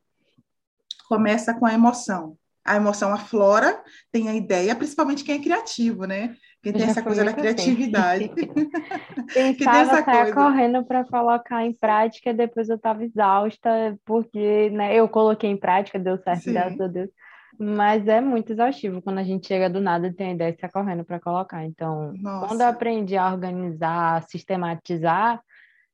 começa 1.07 1.53
com 1.53 1.65
a 1.65 1.73
emoção. 1.73 2.37
A 2.63 2.75
emoção 2.75 3.13
aflora, 3.13 3.81
tem 4.11 4.27
a 4.27 4.35
ideia, 4.35 4.75
principalmente 4.75 5.23
quem 5.23 5.35
é 5.35 5.41
criativo, 5.41 6.03
né? 6.03 6.35
Quem 6.61 6.73
tem 6.73 6.83
essa 6.83 7.01
coisa 7.01 7.23
da 7.23 7.31
criatividade. 7.31 8.29
Pensava 9.57 10.03
sair 10.03 10.33
correndo 10.33 10.83
para 10.83 11.05
colocar 11.05 11.65
em 11.65 11.71
prática, 11.71 12.33
depois 12.33 12.67
eu 12.67 12.75
estava 12.75 13.05
exausta, 13.05 13.97
porque 14.03 14.69
né, 14.71 14.93
eu 14.93 15.07
coloquei 15.07 15.49
em 15.49 15.55
prática, 15.55 15.97
deu 15.97 16.17
certo, 16.17 16.43
Sim. 16.43 16.51
graças 16.51 16.81
a 16.81 16.87
Deus. 16.87 17.09
Mas 17.59 18.07
é 18.07 18.21
muito 18.21 18.51
exaustivo 18.51 19.01
quando 19.01 19.17
a 19.17 19.23
gente 19.23 19.47
chega 19.47 19.69
do 19.69 19.81
nada 19.81 20.07
e 20.07 20.13
tem 20.13 20.29
a 20.29 20.33
ideia 20.33 20.53
de 20.53 20.59
sair 20.59 20.71
correndo 20.71 21.03
para 21.03 21.19
colocar. 21.19 21.65
Então, 21.65 22.13
Nossa. 22.13 22.47
quando 22.47 22.61
eu 22.61 22.67
aprendi 22.67 23.17
a 23.17 23.31
organizar, 23.31 24.17
a 24.17 24.21
sistematizar, 24.21 25.41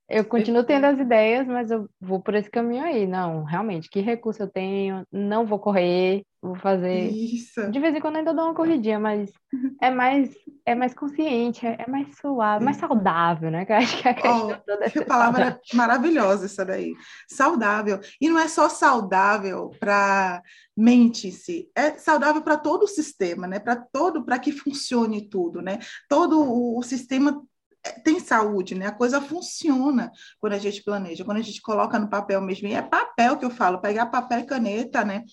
Eu 0.09 0.25
continuo 0.25 0.63
tendo 0.63 0.85
as 0.85 0.99
ideias, 0.99 1.47
mas 1.47 1.71
eu 1.71 1.89
vou 1.99 2.21
por 2.21 2.35
esse 2.35 2.49
caminho 2.49 2.83
aí. 2.83 3.07
Não, 3.07 3.43
realmente, 3.43 3.89
que 3.89 4.01
recurso 4.01 4.43
eu 4.43 4.49
tenho? 4.49 5.05
Não 5.11 5.45
vou 5.45 5.57
correr, 5.57 6.23
vou 6.41 6.55
fazer. 6.55 7.09
Isso. 7.09 7.71
De 7.71 7.79
vez 7.79 7.95
em 7.95 8.01
quando 8.01 8.17
ainda 8.17 8.33
dou 8.33 8.45
uma 8.45 8.53
corridinha, 8.53 8.99
mas 8.99 9.31
é 9.81 9.89
mais, 9.89 10.29
é 10.65 10.75
mais 10.75 10.93
consciente, 10.93 11.65
é, 11.65 11.77
é 11.87 11.89
mais 11.89 12.15
suave, 12.17 12.65
mais 12.65 12.77
saudável, 12.77 13.49
né? 13.49 13.65
Que 13.65 13.71
eu 13.71 13.77
acho 13.77 14.01
que 14.01 14.07
é 14.07 14.11
a 14.11 14.13
questão 14.13 14.47
Oh, 14.49 14.55
toda 14.65 14.89
que 14.89 15.05
palavra 15.05 15.43
saudável. 15.45 15.61
maravilhosa 15.73 16.45
essa 16.45 16.65
daí. 16.65 16.93
Saudável. 17.29 17.99
E 18.19 18.29
não 18.29 18.37
é 18.37 18.47
só 18.49 18.67
saudável 18.67 19.71
para 19.79 20.43
mente 20.75 21.27
em 21.29 21.31
si, 21.31 21.69
é 21.75 21.91
saudável 21.91 22.41
para 22.41 22.57
todo 22.57 22.83
o 22.83 22.87
sistema, 22.87 23.47
né? 23.47 23.57
Para 23.57 23.77
todo, 23.77 24.25
para 24.25 24.37
que 24.37 24.51
funcione 24.51 25.29
tudo, 25.29 25.61
né? 25.61 25.79
Todo 26.09 26.41
o, 26.43 26.77
o 26.77 26.83
sistema 26.83 27.31
é, 27.31 27.52
tem 28.03 28.19
saúde, 28.19 28.75
né? 28.75 28.87
A 28.87 28.91
coisa 28.91 29.19
funciona 29.21 30.11
quando 30.39 30.53
a 30.53 30.59
gente 30.59 30.83
planeja, 30.83 31.25
quando 31.25 31.37
a 31.37 31.41
gente 31.41 31.61
coloca 31.61 31.99
no 31.99 32.09
papel 32.09 32.41
mesmo. 32.41 32.67
E 32.67 32.73
é 32.73 32.81
papel 32.81 33.37
que 33.37 33.45
eu 33.45 33.49
falo, 33.49 33.81
pegar 33.81 34.05
papel 34.07 34.39
e 34.39 34.45
caneta, 34.45 35.03
né? 35.03 35.23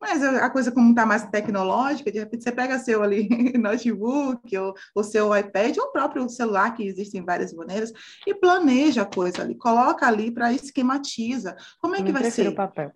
Mas 0.00 0.22
a 0.22 0.48
coisa 0.48 0.70
como 0.70 0.90
está 0.90 1.04
mais 1.04 1.26
tecnológica, 1.26 2.12
de 2.12 2.20
repente 2.20 2.44
você 2.44 2.52
pega 2.52 2.78
seu 2.78 3.02
ali 3.02 3.28
notebook, 3.58 4.56
ou 4.56 4.74
o 4.94 5.02
seu 5.02 5.36
iPad, 5.36 5.76
ou 5.76 5.86
o 5.86 5.92
próprio 5.92 6.28
celular, 6.28 6.74
que 6.74 6.86
existem 6.86 7.24
várias 7.24 7.52
maneiras, 7.52 7.92
e 8.26 8.32
planeja 8.32 9.02
a 9.02 9.06
coisa 9.06 9.42
ali, 9.42 9.56
coloca 9.56 10.06
ali 10.06 10.30
para 10.30 10.52
esquematiza. 10.52 11.56
Como 11.80 11.96
é 11.96 12.02
que 12.02 12.12
vai 12.12 12.30
ser? 12.30 12.48
o 12.48 12.54
papel. 12.54 12.92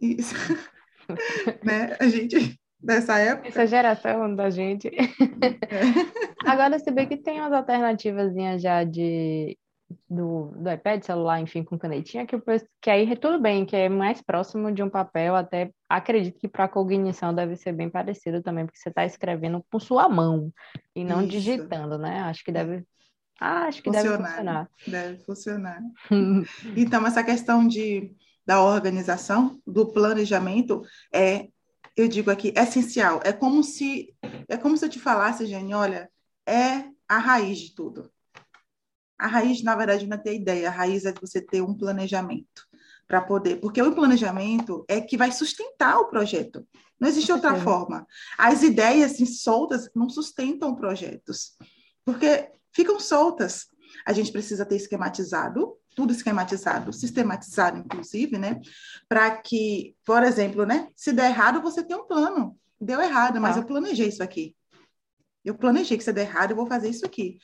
Isso. 0.00 0.34
né? 1.62 1.96
A 2.00 2.08
gente, 2.08 2.60
dessa 2.82 3.18
época, 3.18 3.48
Essa 3.48 3.66
geração 3.66 4.34
da 4.34 4.50
gente. 4.50 4.90
Agora, 6.44 6.78
se 6.78 6.90
bem 6.90 7.08
que 7.08 7.16
tem 7.16 7.40
umas 7.40 7.52
alternativas 7.52 8.32
já 8.60 8.84
de 8.84 9.56
do, 10.08 10.52
do 10.56 10.70
iPad, 10.70 11.02
celular, 11.02 11.40
enfim, 11.40 11.62
com 11.62 11.78
canetinha, 11.78 12.26
que, 12.26 12.36
que 12.80 12.90
aí 12.90 13.16
tudo 13.16 13.40
bem, 13.40 13.64
que 13.64 13.76
é 13.76 13.88
mais 13.88 14.20
próximo 14.22 14.72
de 14.72 14.82
um 14.82 14.88
papel, 14.90 15.34
até 15.34 15.70
acredito 15.88 16.38
que 16.38 16.48
para 16.48 16.68
cognição 16.68 17.34
deve 17.34 17.56
ser 17.56 17.72
bem 17.72 17.88
parecido 17.90 18.42
também, 18.42 18.64
porque 18.64 18.78
você 18.78 18.88
está 18.88 19.04
escrevendo 19.04 19.64
com 19.70 19.78
sua 19.78 20.08
mão 20.08 20.52
e 20.94 21.04
não 21.04 21.20
Isso. 21.20 21.30
digitando, 21.30 21.98
né? 21.98 22.20
Acho 22.20 22.44
que 22.44 22.52
deve. 22.52 22.84
Ah, 23.40 23.64
acho 23.64 23.82
que 23.82 23.90
deve 23.90 24.08
Funcionar. 24.08 24.28
funcionar. 24.28 24.70
deve 24.86 25.18
funcionar. 25.24 25.80
Então, 26.76 27.06
essa 27.06 27.24
questão 27.24 27.66
de, 27.66 28.14
da 28.46 28.62
organização, 28.62 29.60
do 29.66 29.92
planejamento, 29.92 30.82
é, 31.12 31.48
eu 31.96 32.08
digo 32.08 32.30
aqui, 32.30 32.52
essencial. 32.56 33.20
É 33.24 33.32
como 33.32 33.62
se, 33.62 34.14
é 34.48 34.56
como 34.56 34.76
se 34.76 34.84
eu 34.84 34.88
te 34.88 34.98
falasse, 34.98 35.46
Jane, 35.46 35.74
olha, 35.74 36.10
é 36.46 36.84
a 37.08 37.18
raiz 37.18 37.58
de 37.58 37.74
tudo. 37.74 38.10
A 39.18 39.26
raiz, 39.26 39.62
na 39.62 39.76
verdade, 39.76 40.06
não 40.06 40.16
é 40.16 40.20
ter 40.20 40.34
ideia, 40.34 40.68
a 40.68 40.72
raiz 40.72 41.04
é 41.04 41.12
você 41.12 41.40
ter 41.40 41.62
um 41.62 41.74
planejamento 41.74 42.66
para 43.06 43.20
poder, 43.20 43.60
porque 43.60 43.80
o 43.80 43.94
planejamento 43.94 44.84
é 44.88 45.00
que 45.00 45.16
vai 45.16 45.30
sustentar 45.30 45.98
o 45.98 46.08
projeto. 46.08 46.66
Não 46.98 47.08
existe 47.08 47.28
Com 47.28 47.34
outra 47.34 47.50
certeza. 47.50 47.70
forma. 47.70 48.06
As 48.38 48.62
ideias 48.62 49.12
assim, 49.12 49.26
soltas 49.26 49.90
não 49.94 50.08
sustentam 50.08 50.74
projetos, 50.74 51.56
porque 52.04 52.50
ficam 52.72 52.98
soltas. 52.98 53.66
A 54.06 54.12
gente 54.12 54.32
precisa 54.32 54.64
ter 54.64 54.76
esquematizado, 54.76 55.76
tudo 55.94 56.12
esquematizado, 56.12 56.92
sistematizado, 56.92 57.78
inclusive, 57.78 58.38
né? 58.38 58.60
Para 59.08 59.30
que, 59.36 59.94
por 60.04 60.22
exemplo, 60.22 60.64
né? 60.64 60.88
Se 60.96 61.12
der 61.12 61.30
errado, 61.30 61.60
você 61.62 61.82
tem 61.82 61.96
um 61.96 62.06
plano. 62.06 62.58
Deu 62.80 63.00
errado, 63.00 63.40
mas 63.40 63.54
Tá. 63.54 63.60
eu 63.60 63.66
planejei 63.66 64.08
isso 64.08 64.22
aqui. 64.22 64.56
Eu 65.44 65.54
planejei 65.54 65.96
que 65.98 66.04
se 66.04 66.12
der 66.12 66.22
errado, 66.22 66.50
eu 66.50 66.56
vou 66.56 66.66
fazer 66.66 66.88
isso 66.88 67.04
aqui. 67.04 67.38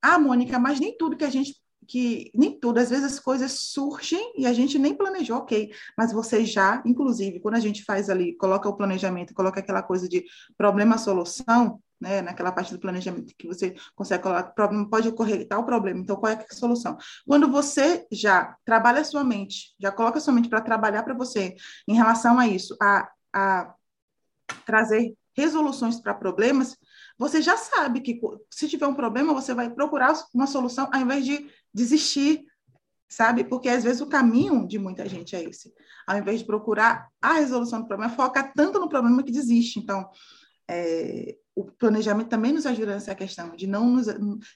Ah, 0.00 0.18
Mônica, 0.18 0.58
mas 0.58 0.78
nem 0.80 0.96
tudo 0.96 1.16
que 1.16 1.24
a 1.24 1.30
gente 1.30 1.54
que 1.88 2.32
nem 2.34 2.58
tudo, 2.58 2.78
às 2.78 2.90
vezes 2.90 3.04
as 3.04 3.20
coisas 3.20 3.52
surgem 3.52 4.32
e 4.36 4.44
a 4.44 4.52
gente 4.52 4.76
nem 4.76 4.92
planejou, 4.92 5.36
ok, 5.38 5.72
mas 5.96 6.12
você 6.12 6.44
já, 6.44 6.82
inclusive, 6.84 7.38
quando 7.38 7.54
a 7.54 7.60
gente 7.60 7.84
faz 7.84 8.10
ali, 8.10 8.34
coloca 8.36 8.68
o 8.68 8.76
planejamento, 8.76 9.32
coloca 9.32 9.60
aquela 9.60 9.82
coisa 9.84 10.08
de 10.08 10.24
problema-solução, 10.58 11.80
né, 12.00 12.20
naquela 12.22 12.52
parte 12.52 12.72
do 12.72 12.80
planejamento 12.80 13.34
que 13.36 13.46
você 13.46 13.74
consegue 13.94 14.22
colocar, 14.22 14.44
problema, 14.50 14.88
pode 14.88 15.08
ocorrer 15.08 15.46
tal 15.48 15.64
problema, 15.64 16.00
então 16.00 16.16
qual 16.16 16.32
é 16.32 16.46
a 16.50 16.54
solução? 16.54 16.96
Quando 17.26 17.50
você 17.50 18.06
já 18.10 18.56
trabalha 18.64 19.00
a 19.00 19.04
sua 19.04 19.24
mente, 19.24 19.74
já 19.80 19.90
coloca 19.90 20.18
a 20.18 20.20
sua 20.20 20.34
mente 20.34 20.48
para 20.48 20.60
trabalhar 20.60 21.02
para 21.02 21.14
você 21.14 21.54
em 21.88 21.94
relação 21.94 22.38
a 22.38 22.46
isso, 22.46 22.76
a, 22.80 23.10
a 23.32 23.74
trazer 24.64 25.14
resoluções 25.36 26.00
para 26.00 26.14
problemas, 26.14 26.76
você 27.18 27.42
já 27.42 27.56
sabe 27.56 28.00
que 28.00 28.18
se 28.50 28.68
tiver 28.68 28.86
um 28.86 28.94
problema, 28.94 29.34
você 29.34 29.54
vai 29.54 29.70
procurar 29.70 30.14
uma 30.34 30.46
solução 30.46 30.88
ao 30.92 31.00
invés 31.00 31.24
de 31.24 31.50
desistir, 31.72 32.44
sabe? 33.08 33.44
Porque 33.44 33.68
às 33.68 33.84
vezes 33.84 34.00
o 34.00 34.08
caminho 34.08 34.66
de 34.66 34.78
muita 34.78 35.06
gente 35.08 35.36
é 35.36 35.42
esse. 35.42 35.72
Ao 36.06 36.16
invés 36.16 36.40
de 36.40 36.46
procurar 36.46 37.08
a 37.20 37.34
resolução 37.34 37.80
do 37.80 37.86
problema, 37.86 38.14
foca 38.14 38.50
tanto 38.54 38.78
no 38.78 38.88
problema 38.88 39.22
que 39.22 39.32
desiste. 39.32 39.78
Então, 39.78 40.08
é, 40.68 41.36
o 41.56 41.64
planejamento 41.64 42.28
também 42.28 42.52
nos 42.52 42.66
ajuda 42.66 42.92
nessa 42.92 43.14
questão 43.14 43.56
de 43.56 43.66
não 43.66 43.88
nos, 43.88 44.06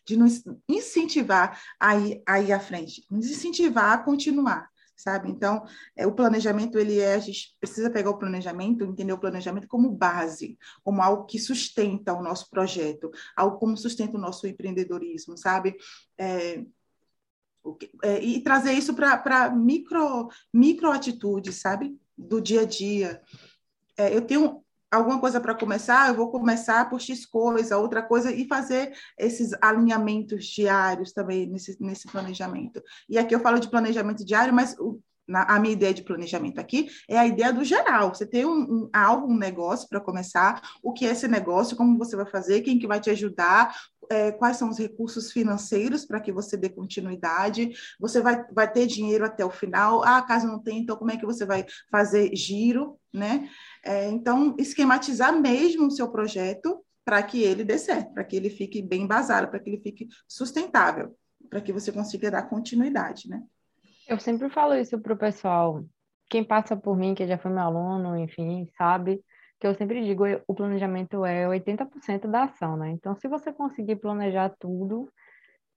de 0.06 0.16
nos 0.18 0.44
incentivar 0.68 1.58
a 1.80 1.96
ir, 1.96 2.22
a 2.26 2.40
ir 2.40 2.52
à 2.52 2.60
frente, 2.60 3.04
nos 3.10 3.26
incentivar 3.26 3.92
a 3.92 3.98
continuar 3.98 4.68
sabe? 5.00 5.30
Então, 5.30 5.64
é, 5.96 6.06
o 6.06 6.12
planejamento, 6.12 6.78
ele 6.78 6.98
é, 6.98 7.14
a 7.14 7.18
gente 7.18 7.56
precisa 7.58 7.88
pegar 7.88 8.10
o 8.10 8.18
planejamento, 8.18 8.84
entender 8.84 9.14
o 9.14 9.18
planejamento 9.18 9.66
como 9.66 9.90
base, 9.90 10.58
como 10.84 11.00
algo 11.00 11.24
que 11.24 11.38
sustenta 11.38 12.12
o 12.12 12.22
nosso 12.22 12.50
projeto, 12.50 13.10
algo 13.34 13.58
como 13.58 13.78
sustenta 13.78 14.18
o 14.18 14.20
nosso 14.20 14.46
empreendedorismo, 14.46 15.38
sabe? 15.38 15.74
É, 16.18 16.62
é, 18.02 18.22
e 18.22 18.42
trazer 18.42 18.72
isso 18.72 18.94
para 18.94 19.50
micro, 19.50 20.28
micro 20.52 20.90
atitudes, 20.90 21.56
sabe? 21.56 21.98
Do 22.16 22.38
dia 22.38 22.60
a 22.60 22.66
dia. 22.66 23.22
É, 23.96 24.14
eu 24.14 24.20
tenho 24.20 24.62
alguma 24.90 25.20
coisa 25.20 25.40
para 25.40 25.54
começar, 25.54 26.08
eu 26.08 26.14
vou 26.14 26.30
começar 26.30 26.88
por 26.90 27.00
X 27.00 27.24
coisa, 27.26 27.78
outra 27.78 28.02
coisa, 28.02 28.32
e 28.32 28.46
fazer 28.46 28.92
esses 29.18 29.52
alinhamentos 29.62 30.46
diários 30.46 31.12
também 31.12 31.46
nesse, 31.46 31.76
nesse 31.80 32.08
planejamento. 32.08 32.82
E 33.08 33.18
aqui 33.18 33.34
eu 33.34 33.40
falo 33.40 33.58
de 33.60 33.68
planejamento 33.70 34.24
diário, 34.24 34.52
mas 34.52 34.76
o- 34.78 35.00
na- 35.28 35.44
a 35.44 35.60
minha 35.60 35.72
ideia 35.74 35.94
de 35.94 36.02
planejamento 36.02 36.58
aqui 36.58 36.88
é 37.08 37.16
a 37.16 37.24
ideia 37.26 37.52
do 37.52 37.62
geral. 37.64 38.12
Você 38.12 38.26
tem 38.26 38.44
um, 38.44 38.50
um, 38.62 38.90
algo, 38.92 39.32
um 39.32 39.36
negócio 39.38 39.88
para 39.88 40.00
começar, 40.00 40.60
o 40.82 40.92
que 40.92 41.06
é 41.06 41.10
esse 41.12 41.28
negócio, 41.28 41.76
como 41.76 41.96
você 41.96 42.16
vai 42.16 42.26
fazer, 42.26 42.62
quem 42.62 42.80
que 42.80 42.86
vai 42.86 43.00
te 43.00 43.10
ajudar, 43.10 43.72
é, 44.10 44.32
quais 44.32 44.56
são 44.56 44.68
os 44.68 44.76
recursos 44.78 45.30
financeiros 45.30 46.04
para 46.04 46.20
que 46.20 46.32
você 46.32 46.56
dê 46.56 46.68
continuidade, 46.68 47.70
você 47.98 48.20
vai, 48.20 48.44
vai 48.52 48.70
ter 48.70 48.86
dinheiro 48.86 49.24
até 49.24 49.44
o 49.44 49.50
final, 49.50 50.02
ah, 50.02 50.20
caso 50.20 50.48
não 50.48 50.60
tenha, 50.60 50.80
então 50.80 50.96
como 50.96 51.12
é 51.12 51.16
que 51.16 51.24
você 51.24 51.46
vai 51.46 51.64
fazer 51.92 52.34
giro, 52.34 52.98
né? 53.12 53.48
É, 53.82 54.08
então, 54.08 54.54
esquematizar 54.58 55.32
mesmo 55.38 55.86
o 55.86 55.90
seu 55.90 56.10
projeto 56.10 56.84
para 57.04 57.22
que 57.22 57.42
ele 57.42 57.64
dê 57.64 57.78
certo, 57.78 58.12
para 58.12 58.24
que 58.24 58.36
ele 58.36 58.50
fique 58.50 58.82
bem 58.82 59.02
embasado, 59.02 59.48
para 59.48 59.58
que 59.58 59.70
ele 59.70 59.80
fique 59.80 60.06
sustentável, 60.28 61.16
para 61.48 61.60
que 61.60 61.72
você 61.72 61.90
consiga 61.90 62.30
dar 62.30 62.42
continuidade, 62.42 63.28
né? 63.28 63.42
Eu 64.06 64.18
sempre 64.18 64.50
falo 64.50 64.74
isso 64.74 64.98
pro 64.98 65.16
pessoal. 65.16 65.84
Quem 66.28 66.44
passa 66.44 66.76
por 66.76 66.96
mim, 66.96 67.14
que 67.14 67.26
já 67.26 67.38
foi 67.38 67.50
meu 67.50 67.62
aluno, 67.62 68.16
enfim, 68.16 68.68
sabe 68.76 69.22
que 69.60 69.66
eu 69.66 69.74
sempre 69.74 70.02
digo, 70.02 70.24
o 70.48 70.54
planejamento 70.54 71.24
é 71.24 71.46
80% 71.46 72.26
da 72.26 72.44
ação, 72.44 72.78
né? 72.78 72.90
Então, 72.90 73.14
se 73.14 73.28
você 73.28 73.52
conseguir 73.52 73.96
planejar 73.96 74.48
tudo, 74.58 75.12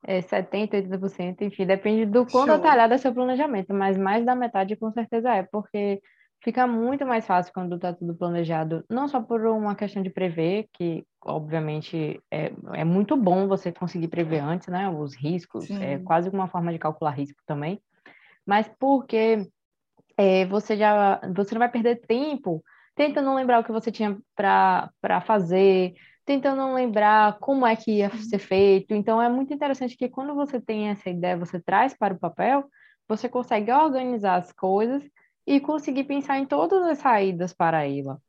é 0.06 0.22
70%, 0.22 0.72
80%, 0.72 1.42
enfim, 1.42 1.66
depende 1.66 2.06
do 2.06 2.26
quão 2.26 2.46
detalhado 2.46 2.94
é 2.94 2.98
seu 2.98 3.14
planejamento, 3.14 3.74
mas 3.74 3.98
mais 3.98 4.26
da 4.26 4.36
metade 4.36 4.78
com 4.78 4.90
certeza 4.92 5.34
é, 5.34 5.44
porque 5.44 6.02
fica 6.44 6.68
muito 6.68 7.06
mais 7.06 7.26
fácil 7.26 7.54
quando 7.54 7.76
está 7.76 7.94
tudo 7.94 8.14
planejado, 8.14 8.84
não 8.90 9.08
só 9.08 9.22
por 9.22 9.46
uma 9.46 9.76
questão 9.76 10.04
de 10.04 10.10
prever, 10.10 10.68
que 10.74 11.06
obviamente 11.22 12.20
é, 12.30 12.52
é 12.74 12.84
muito 12.84 13.16
bom 13.16 13.48
você 13.48 13.72
conseguir 13.72 14.10
prever 14.10 14.40
antes, 14.40 14.68
né? 14.68 14.90
Os 14.90 15.16
riscos, 15.16 15.70
é 15.72 15.98
Sim. 15.98 16.04
quase 16.04 16.30
uma 16.30 16.48
forma 16.50 16.72
de 16.74 16.78
calcular 16.78 17.12
risco 17.12 17.42
também, 17.48 17.82
mas 18.46 18.70
porque 18.78 19.48
é, 20.18 20.46
você 20.46 20.76
já 20.76 21.22
você 21.34 21.56
não 21.56 21.60
vai 21.60 21.70
perder 21.70 22.02
tempo 22.06 22.62
tentando 22.94 23.34
lembrar 23.34 23.60
o 23.60 23.64
que 23.64 23.72
você 23.72 23.92
tinha 23.92 24.18
para 24.36 25.22
fazer, 25.26 25.94
tentando 26.26 26.74
lembrar 26.74 27.40
como 27.40 27.66
é 27.66 27.76
que 27.76 28.00
ia 28.00 28.10
ser 28.30 28.38
feito. 28.38 28.94
Então 28.94 29.22
é 29.22 29.30
muito 29.30 29.54
interessante 29.54 29.98
que 29.98 30.10
quando 30.10 30.36
você 30.36 30.60
tem 30.60 30.90
essa 30.90 31.10
ideia, 31.10 31.38
você 31.38 31.60
traz 31.60 31.98
para 31.98 32.14
o 32.14 32.20
papel, 32.20 32.66
você 33.08 33.30
consegue 33.30 33.72
organizar 33.72 34.36
as 34.36 34.52
coisas 34.52 35.04
e 35.46 35.60
conseguir 35.60 36.06
pensar 36.06 36.38
em 36.40 36.46
todas 36.46 36.84
as 36.84 37.00
saídas 37.00 37.54
para 37.54 37.86
ela. 37.86 38.22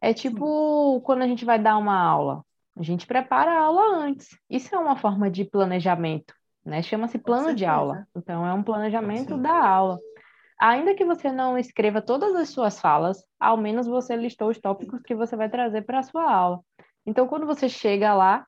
É 0.00 0.12
tipo 0.14 1.00
quando 1.02 1.22
a 1.22 1.26
gente 1.26 1.44
vai 1.44 1.58
dar 1.58 1.76
uma 1.76 1.98
aula, 1.98 2.44
a 2.76 2.82
gente 2.82 3.06
prepara 3.06 3.52
a 3.52 3.60
aula 3.60 3.96
antes. 3.98 4.28
Isso 4.48 4.74
é 4.74 4.78
uma 4.78 4.96
forma 4.96 5.30
de 5.30 5.44
planejamento, 5.44 6.34
né? 6.64 6.82
Chama-se 6.82 7.18
plano 7.18 7.54
de 7.54 7.64
aula. 7.64 8.06
Então 8.16 8.46
é 8.46 8.52
um 8.54 8.62
planejamento 8.62 9.34
Sim. 9.34 9.42
da 9.42 9.66
aula. 9.66 9.98
Ainda 10.60 10.94
que 10.94 11.06
você 11.06 11.32
não 11.32 11.56
escreva 11.56 12.02
todas 12.02 12.34
as 12.34 12.50
suas 12.50 12.78
falas, 12.78 13.24
ao 13.38 13.56
menos 13.56 13.86
você 13.86 14.14
listou 14.14 14.50
os 14.50 14.58
tópicos 14.58 15.00
que 15.02 15.14
você 15.14 15.34
vai 15.34 15.48
trazer 15.48 15.82
para 15.82 16.00
a 16.00 16.02
sua 16.02 16.30
aula. 16.30 16.60
Então, 17.06 17.26
quando 17.26 17.46
você 17.46 17.66
chega 17.66 18.12
lá, 18.12 18.46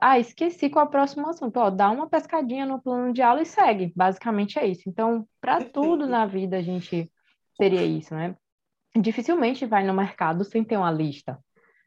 ah, 0.00 0.18
esqueci 0.18 0.68
qual 0.68 0.86
é 0.86 0.88
o 0.88 0.90
próximo 0.90 1.28
assunto. 1.28 1.56
Ó, 1.58 1.70
dá 1.70 1.88
uma 1.88 2.08
pescadinha 2.08 2.66
no 2.66 2.82
plano 2.82 3.12
de 3.12 3.22
aula 3.22 3.42
e 3.42 3.46
segue. 3.46 3.92
Basicamente 3.94 4.58
é 4.58 4.66
isso. 4.66 4.88
Então, 4.88 5.24
para 5.40 5.64
tudo 5.64 6.08
na 6.08 6.26
vida 6.26 6.56
a 6.56 6.62
gente 6.62 7.08
teria 7.58 7.82
isso, 7.84 8.14
né? 8.14 8.34
Dificilmente 8.94 9.66
vai 9.66 9.84
no 9.84 9.94
mercado 9.94 10.44
sem 10.44 10.62
ter 10.64 10.76
uma 10.76 10.90
lista. 10.90 11.38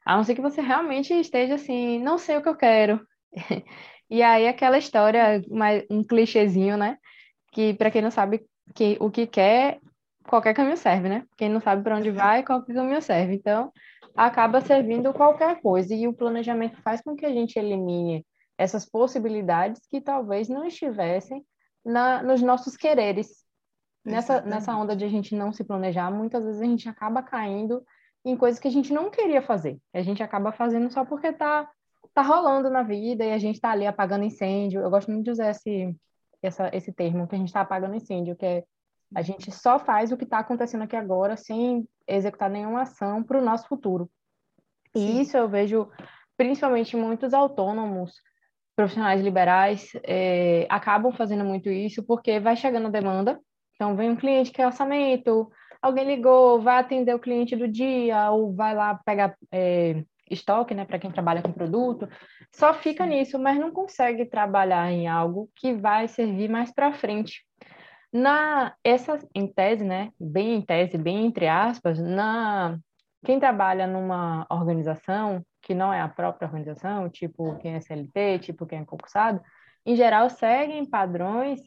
A 0.05 0.15
não 0.15 0.23
ser 0.23 0.35
que 0.35 0.41
você 0.41 0.61
realmente 0.61 1.13
esteja 1.13 1.55
assim, 1.55 1.99
não 1.99 2.17
sei 2.17 2.37
o 2.37 2.41
que 2.41 2.49
eu 2.49 2.55
quero. 2.55 3.05
e 4.09 4.21
aí 4.21 4.47
aquela 4.47 4.77
história, 4.77 5.43
um 5.89 6.03
clichêzinho, 6.03 6.77
né? 6.77 6.97
Que 7.51 7.73
para 7.73 7.89
quem 7.91 8.01
não 8.01 8.11
sabe 8.11 8.45
que 8.73 8.97
o 8.99 9.09
que 9.09 9.27
quer, 9.27 9.79
qualquer 10.27 10.53
caminho 10.53 10.77
serve, 10.77 11.09
né? 11.09 11.23
Quem 11.37 11.49
não 11.49 11.59
sabe 11.59 11.83
para 11.83 11.97
onde 11.97 12.11
vai, 12.11 12.43
qualquer 12.43 12.73
caminho 12.73 13.01
serve. 13.01 13.35
Então, 13.35 13.71
acaba 14.15 14.61
servindo 14.61 15.13
qualquer 15.13 15.61
coisa. 15.61 15.93
E 15.93 16.07
o 16.07 16.13
planejamento 16.13 16.81
faz 16.81 17.01
com 17.01 17.15
que 17.15 17.25
a 17.25 17.31
gente 17.31 17.57
elimine 17.57 18.25
essas 18.57 18.89
possibilidades 18.89 19.81
que 19.89 19.99
talvez 19.99 20.47
não 20.47 20.65
estivessem 20.65 21.43
na, 21.83 22.23
nos 22.23 22.41
nossos 22.41 22.75
quereres. 22.75 23.44
Nessa, 24.05 24.41
nessa 24.41 24.75
onda 24.75 24.95
de 24.95 25.03
a 25.03 25.09
gente 25.09 25.35
não 25.35 25.51
se 25.51 25.63
planejar, 25.63 26.11
muitas 26.11 26.43
vezes 26.43 26.61
a 26.61 26.65
gente 26.65 26.87
acaba 26.87 27.23
caindo 27.23 27.83
em 28.23 28.37
coisas 28.37 28.59
que 28.59 28.67
a 28.67 28.71
gente 28.71 28.93
não 28.93 29.09
queria 29.09 29.41
fazer. 29.41 29.79
A 29.93 30.01
gente 30.01 30.21
acaba 30.21 30.51
fazendo 30.51 30.91
só 30.91 31.03
porque 31.03 31.33
tá, 31.33 31.69
tá 32.13 32.21
rolando 32.21 32.69
na 32.69 32.83
vida 32.83 33.23
e 33.25 33.31
a 33.31 33.37
gente 33.37 33.59
tá 33.59 33.71
ali 33.71 33.85
apagando 33.85 34.23
incêndio. 34.23 34.81
Eu 34.81 34.89
gosto 34.89 35.11
muito 35.11 35.25
de 35.25 35.31
usar 35.31 35.49
esse, 35.49 35.95
essa, 36.41 36.69
esse 36.73 36.91
termo, 36.91 37.27
que 37.27 37.35
a 37.35 37.37
gente 37.37 37.47
está 37.47 37.61
apagando 37.61 37.95
incêndio, 37.95 38.35
que 38.35 38.45
é 38.45 38.63
a 39.13 39.21
gente 39.21 39.51
só 39.51 39.77
faz 39.77 40.11
o 40.11 40.17
que 40.17 40.23
está 40.23 40.39
acontecendo 40.39 40.83
aqui 40.83 40.95
agora 40.95 41.37
sem 41.37 41.87
executar 42.07 42.49
nenhuma 42.49 42.81
ação 42.81 43.23
para 43.23 43.39
o 43.39 43.43
nosso 43.43 43.67
futuro. 43.67 44.09
E 44.93 44.99
Sim. 44.99 45.21
isso 45.21 45.37
eu 45.37 45.47
vejo 45.47 45.89
principalmente 46.37 46.97
muitos 46.97 47.33
autônomos, 47.33 48.13
profissionais 48.75 49.21
liberais, 49.21 49.91
é, 50.03 50.67
acabam 50.69 51.13
fazendo 51.13 51.45
muito 51.45 51.69
isso 51.69 52.03
porque 52.03 52.39
vai 52.39 52.55
chegando 52.55 52.91
demanda. 52.91 53.39
Então, 53.75 53.95
vem 53.95 54.09
um 54.09 54.15
cliente 54.15 54.51
que 54.51 54.61
é 54.61 54.65
orçamento, 54.65 55.51
alguém 55.81 56.05
ligou, 56.05 56.61
vai 56.61 56.79
atender 56.79 57.13
o 57.13 57.19
cliente 57.19 57.55
do 57.55 57.67
dia, 57.67 58.31
ou 58.31 58.53
vai 58.53 58.73
lá 58.73 58.99
pegar 59.05 59.35
é, 59.51 60.03
estoque, 60.29 60.73
né, 60.73 60.85
para 60.85 60.99
quem 60.99 61.11
trabalha 61.11 61.41
com 61.41 61.51
produto, 61.51 62.07
só 62.51 62.73
fica 62.73 63.05
nisso, 63.05 63.37
mas 63.37 63.59
não 63.59 63.71
consegue 63.71 64.25
trabalhar 64.25 64.91
em 64.91 65.07
algo 65.07 65.49
que 65.55 65.73
vai 65.73 66.07
servir 66.07 66.49
mais 66.49 66.71
para 66.73 66.93
frente. 66.93 67.45
Na 68.11 68.73
essa 68.83 69.19
em 69.35 69.45
tese, 69.45 69.83
né, 69.83 70.11
bem 70.19 70.55
em 70.55 70.61
tese, 70.61 70.97
bem 70.97 71.25
entre 71.25 71.47
aspas, 71.47 71.99
na 71.99 72.79
quem 73.25 73.39
trabalha 73.39 73.87
numa 73.87 74.45
organização 74.49 75.43
que 75.61 75.73
não 75.73 75.91
é 75.91 75.99
a 75.99 76.07
própria 76.07 76.47
organização, 76.47 77.09
tipo 77.09 77.57
quem 77.57 77.73
é 77.73 77.81
CLT, 77.81 78.39
tipo 78.39 78.65
quem 78.65 78.79
é 78.79 78.85
concursado, 78.85 79.41
em 79.85 79.95
geral 79.95 80.29
seguem 80.29 80.85
padrões 80.85 81.59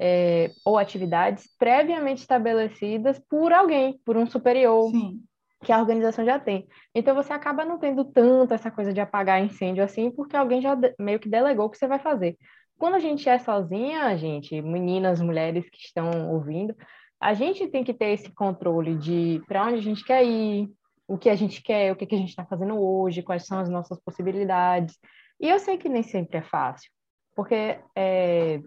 é, 0.00 0.50
ou 0.64 0.78
atividades 0.78 1.46
previamente 1.58 2.22
estabelecidas 2.22 3.20
por 3.28 3.52
alguém, 3.52 4.00
por 4.02 4.16
um 4.16 4.26
superior, 4.26 4.90
Sim. 4.90 5.20
que 5.62 5.70
a 5.70 5.78
organização 5.78 6.24
já 6.24 6.38
tem. 6.38 6.66
Então 6.94 7.14
você 7.14 7.34
acaba 7.34 7.66
não 7.66 7.78
tendo 7.78 8.02
tanto 8.06 8.54
essa 8.54 8.70
coisa 8.70 8.94
de 8.94 9.00
apagar 9.00 9.44
incêndio 9.44 9.84
assim, 9.84 10.10
porque 10.10 10.34
alguém 10.34 10.62
já 10.62 10.74
meio 10.98 11.20
que 11.20 11.28
delegou 11.28 11.66
o 11.66 11.70
que 11.70 11.76
você 11.76 11.86
vai 11.86 11.98
fazer. 11.98 12.38
Quando 12.78 12.94
a 12.94 12.98
gente 12.98 13.28
é 13.28 13.38
sozinha, 13.38 14.16
gente, 14.16 14.62
meninas, 14.62 15.20
mulheres 15.20 15.68
que 15.68 15.78
estão 15.78 16.32
ouvindo, 16.32 16.74
a 17.20 17.34
gente 17.34 17.68
tem 17.68 17.84
que 17.84 17.92
ter 17.92 18.12
esse 18.12 18.32
controle 18.32 18.96
de 18.96 19.42
para 19.46 19.66
onde 19.66 19.74
a 19.74 19.82
gente 19.82 20.02
quer 20.02 20.24
ir, 20.24 20.70
o 21.06 21.18
que 21.18 21.28
a 21.28 21.36
gente 21.36 21.62
quer, 21.62 21.92
o 21.92 21.96
que, 21.96 22.14
a 22.14 22.18
gente 22.18 22.30
está 22.30 22.46
fazendo 22.46 22.80
hoje, 22.80 23.22
quais 23.22 23.44
são 23.44 23.58
as 23.58 23.68
nossas 23.68 24.00
possibilidades. 24.00 24.96
E 25.38 25.46
eu 25.46 25.58
sei 25.58 25.76
que 25.76 25.90
nem 25.90 26.02
sempre 26.02 26.38
é 26.38 26.42
fácil, 26.42 26.90
porque 27.36 27.78
é, 27.94 28.62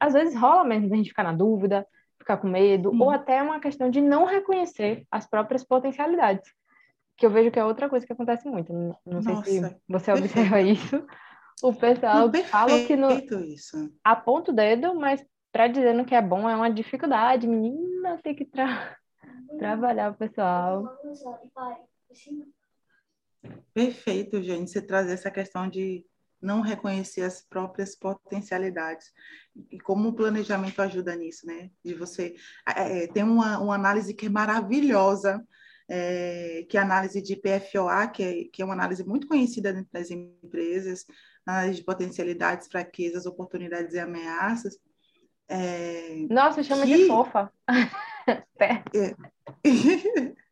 às 0.00 0.12
vezes 0.12 0.34
rola 0.34 0.64
mesmo 0.64 0.92
a 0.92 0.96
gente 0.96 1.10
ficar 1.10 1.22
na 1.22 1.32
dúvida, 1.32 1.86
ficar 2.18 2.36
com 2.36 2.48
medo, 2.48 2.90
ou 3.00 3.10
até 3.10 3.42
uma 3.42 3.60
questão 3.60 3.90
de 3.90 4.00
não 4.00 4.24
reconhecer 4.24 5.06
as 5.10 5.26
próprias 5.26 5.64
potencialidades, 5.64 6.52
que 7.16 7.24
eu 7.24 7.30
vejo 7.30 7.50
que 7.50 7.58
é 7.58 7.64
outra 7.64 7.88
coisa 7.88 8.06
que 8.06 8.12
acontece 8.12 8.48
muito. 8.48 8.72
Não, 8.72 8.96
não 9.06 9.22
sei 9.22 9.60
se 9.60 9.76
você 9.88 10.12
observa 10.12 10.60
isso, 10.60 11.04
o 11.62 11.74
pessoal 11.74 12.30
fala 12.48 12.84
que 12.84 12.96
não 12.96 13.10
isso. 13.18 13.92
aponta 14.04 14.52
o 14.52 14.54
dedo, 14.54 14.94
mas 14.94 15.24
para 15.50 15.68
dizendo 15.68 16.04
que 16.04 16.14
é 16.14 16.22
bom 16.22 16.48
é 16.48 16.54
uma 16.54 16.70
dificuldade. 16.70 17.48
Menina, 17.48 18.18
tem 18.22 18.34
que 18.34 18.44
tra... 18.44 18.96
trabalhar 19.58 20.12
o 20.12 20.14
pessoal. 20.14 20.84
Perfeito, 23.72 24.42
gente, 24.42 24.70
você 24.70 24.82
trazer 24.82 25.14
essa 25.14 25.30
questão 25.30 25.68
de 25.68 26.04
não 26.40 26.60
reconhecer 26.60 27.22
as 27.22 27.42
próprias 27.42 27.96
potencialidades 27.96 29.12
e 29.70 29.78
como 29.78 30.08
o 30.08 30.14
planejamento 30.14 30.80
ajuda 30.80 31.16
nisso, 31.16 31.46
né? 31.46 31.70
De 31.84 31.94
você 31.94 32.34
é, 32.66 33.06
tem 33.08 33.22
uma, 33.22 33.58
uma 33.58 33.74
análise 33.74 34.14
que 34.14 34.26
é 34.26 34.28
maravilhosa, 34.28 35.44
é, 35.88 36.64
que 36.68 36.76
é 36.76 36.80
a 36.80 36.84
análise 36.84 37.20
de 37.20 37.36
PFOA, 37.36 38.06
que 38.08 38.22
é, 38.22 38.44
que 38.52 38.62
é 38.62 38.64
uma 38.64 38.74
análise 38.74 39.04
muito 39.04 39.26
conhecida 39.26 39.72
dentro 39.72 39.90
das 39.92 40.10
empresas, 40.10 41.04
análise 41.46 41.78
de 41.78 41.84
potencialidades, 41.84 42.68
fraquezas, 42.68 43.26
oportunidades 43.26 43.94
e 43.94 43.98
ameaças. 43.98 44.78
É, 45.48 46.26
Nossa, 46.28 46.62
chama 46.62 46.84
que... 46.84 46.96
de 46.96 47.06
fofa. 47.06 47.50
é. 48.60 48.82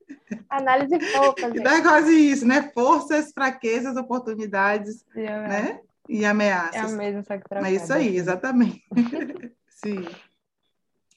Análise 0.48 0.98
fofa. 1.12 1.48
Gente. 1.48 1.66
é 1.66 1.82
quase 1.82 2.12
isso, 2.12 2.46
né? 2.46 2.70
Forças, 2.72 3.32
fraquezas, 3.32 3.96
oportunidades, 3.96 5.04
né? 5.14 5.80
E 6.08 6.24
ameaças. 6.24 6.74
É 6.74 6.94
a 6.94 6.96
mesma, 6.96 7.22
só 7.22 7.36
que 7.36 7.44
É 7.54 7.72
isso 7.72 7.92
aí, 7.92 8.16
exatamente. 8.16 8.84
Sim. 9.68 10.06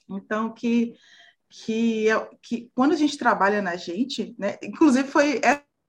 Então, 0.09 0.51
que, 0.51 0.95
que, 1.49 2.07
que 2.41 2.71
quando 2.73 2.93
a 2.93 2.97
gente 2.97 3.17
trabalha 3.17 3.61
na 3.61 3.75
gente, 3.75 4.35
né? 4.37 4.57
Inclusive, 4.63 5.07
foi 5.07 5.39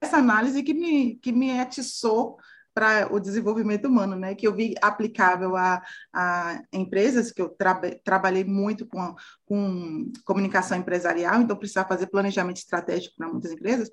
essa 0.00 0.18
análise 0.18 0.62
que 0.62 0.74
me, 0.74 1.16
que 1.16 1.32
me 1.32 1.58
atiçou 1.58 2.38
para 2.74 3.12
o 3.12 3.18
desenvolvimento 3.18 3.86
humano, 3.86 4.16
né? 4.16 4.34
Que 4.34 4.46
eu 4.46 4.54
vi 4.54 4.74
aplicável 4.80 5.56
a, 5.56 5.82
a 6.12 6.62
empresas, 6.72 7.32
que 7.32 7.42
eu 7.42 7.48
tra 7.48 7.80
trabalhei 8.04 8.44
muito 8.44 8.86
com, 8.86 9.14
com 9.44 10.10
comunicação 10.24 10.78
empresarial, 10.78 11.40
então 11.40 11.56
precisava 11.56 11.88
fazer 11.88 12.06
planejamento 12.06 12.58
estratégico 12.58 13.16
para 13.16 13.28
muitas 13.28 13.52
empresas. 13.52 13.90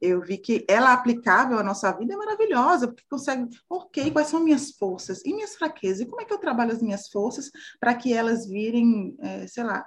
Eu 0.00 0.20
vi 0.20 0.36
que 0.36 0.64
ela 0.68 0.92
aplicável 0.92 1.58
à 1.58 1.62
nossa 1.62 1.90
vida 1.92 2.12
é 2.12 2.16
maravilhosa, 2.16 2.86
porque 2.86 3.04
consegue, 3.08 3.48
ok, 3.68 4.10
quais 4.10 4.28
são 4.28 4.44
minhas 4.44 4.72
forças 4.72 5.24
e 5.24 5.32
minhas 5.32 5.56
fraquezas, 5.56 6.00
e 6.00 6.06
como 6.06 6.20
é 6.20 6.24
que 6.24 6.32
eu 6.32 6.38
trabalho 6.38 6.72
as 6.72 6.82
minhas 6.82 7.08
forças 7.08 7.50
para 7.80 7.94
que 7.94 8.12
elas 8.12 8.46
virem, 8.46 9.16
é, 9.20 9.46
sei 9.46 9.64
lá, 9.64 9.86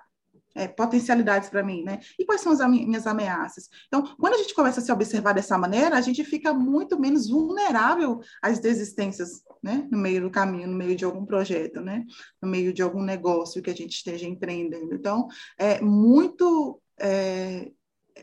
é, 0.55 0.67
potencialidades 0.67 1.49
para 1.49 1.63
mim, 1.63 1.83
né? 1.83 1.99
E 2.17 2.25
quais 2.25 2.41
são 2.41 2.51
as 2.51 2.59
minhas 2.69 3.07
ameaças? 3.07 3.69
Então, 3.87 4.15
quando 4.17 4.33
a 4.33 4.37
gente 4.37 4.53
começa 4.53 4.79
a 4.79 4.83
se 4.83 4.91
observar 4.91 5.33
dessa 5.33 5.57
maneira, 5.57 5.95
a 5.95 6.01
gente 6.01 6.23
fica 6.23 6.53
muito 6.53 6.99
menos 6.99 7.29
vulnerável 7.29 8.19
às 8.41 8.59
desistências, 8.59 9.41
né? 9.63 9.87
No 9.91 9.97
meio 9.97 10.21
do 10.21 10.31
caminho, 10.31 10.67
no 10.67 10.77
meio 10.77 10.95
de 10.95 11.05
algum 11.05 11.25
projeto, 11.25 11.81
né? 11.81 12.03
No 12.41 12.49
meio 12.49 12.73
de 12.73 12.81
algum 12.81 13.03
negócio 13.03 13.61
que 13.61 13.69
a 13.69 13.75
gente 13.75 13.93
esteja 13.93 14.27
empreendendo. 14.27 14.93
Então, 14.93 15.27
é 15.57 15.79
muito 15.81 16.81
é, 16.99 17.71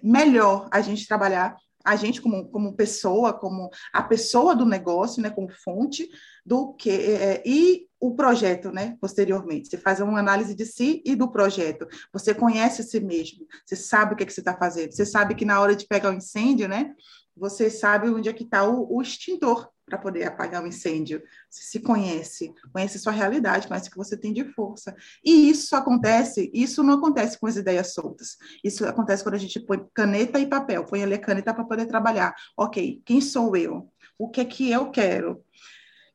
melhor 0.02 0.68
a 0.70 0.80
gente 0.80 1.06
trabalhar 1.06 1.56
a 1.86 1.94
gente 1.94 2.20
como, 2.20 2.48
como 2.48 2.74
pessoa, 2.74 3.32
como 3.32 3.70
a 3.92 4.02
pessoa 4.02 4.56
do 4.56 4.66
negócio, 4.66 5.22
né, 5.22 5.30
como 5.30 5.48
fonte, 5.48 6.08
do 6.44 6.74
que 6.74 6.90
é, 6.90 7.42
e 7.46 7.85
o 8.00 8.14
projeto, 8.14 8.70
né, 8.70 8.96
posteriormente. 9.00 9.68
Você 9.68 9.78
faz 9.78 10.00
uma 10.00 10.18
análise 10.18 10.54
de 10.54 10.66
si 10.66 11.02
e 11.04 11.14
do 11.14 11.30
projeto. 11.30 11.86
Você 12.12 12.34
conhece 12.34 12.82
a 12.82 12.84
si 12.84 13.00
mesmo, 13.00 13.46
você 13.64 13.76
sabe 13.76 14.14
o 14.14 14.16
que, 14.16 14.22
é 14.22 14.26
que 14.26 14.32
você 14.32 14.40
está 14.40 14.56
fazendo, 14.56 14.92
você 14.92 15.06
sabe 15.06 15.34
que 15.34 15.44
na 15.44 15.60
hora 15.60 15.74
de 15.74 15.86
pegar 15.86 16.10
o 16.10 16.14
incêndio, 16.14 16.68
né, 16.68 16.94
você 17.36 17.68
sabe 17.68 18.08
onde 18.08 18.28
é 18.28 18.32
que 18.32 18.44
está 18.44 18.64
o, 18.66 18.96
o 18.96 19.02
extintor 19.02 19.68
para 19.84 19.98
poder 19.98 20.24
apagar 20.24 20.64
o 20.64 20.66
incêndio. 20.66 21.22
Você 21.48 21.62
se 21.62 21.80
conhece, 21.80 22.52
conhece 22.72 22.98
sua 22.98 23.12
realidade, 23.12 23.68
conhece 23.68 23.88
o 23.88 23.92
que 23.92 23.96
você 23.96 24.16
tem 24.16 24.32
de 24.32 24.44
força. 24.52 24.96
E 25.24 25.48
isso 25.48 25.76
acontece, 25.76 26.50
isso 26.52 26.82
não 26.82 26.94
acontece 26.94 27.38
com 27.38 27.46
as 27.46 27.56
ideias 27.56 27.94
soltas. 27.94 28.36
Isso 28.64 28.84
acontece 28.84 29.22
quando 29.22 29.36
a 29.36 29.38
gente 29.38 29.60
põe 29.60 29.86
caneta 29.94 30.40
e 30.40 30.46
papel, 30.46 30.84
põe 30.84 31.02
ali 31.02 31.14
a 31.14 31.20
caneta 31.20 31.54
para 31.54 31.64
poder 31.64 31.86
trabalhar. 31.86 32.34
Ok, 32.56 33.00
quem 33.04 33.20
sou 33.20 33.56
eu? 33.56 33.88
O 34.18 34.28
que 34.28 34.40
é 34.40 34.44
que 34.44 34.70
eu 34.70 34.90
quero? 34.90 35.44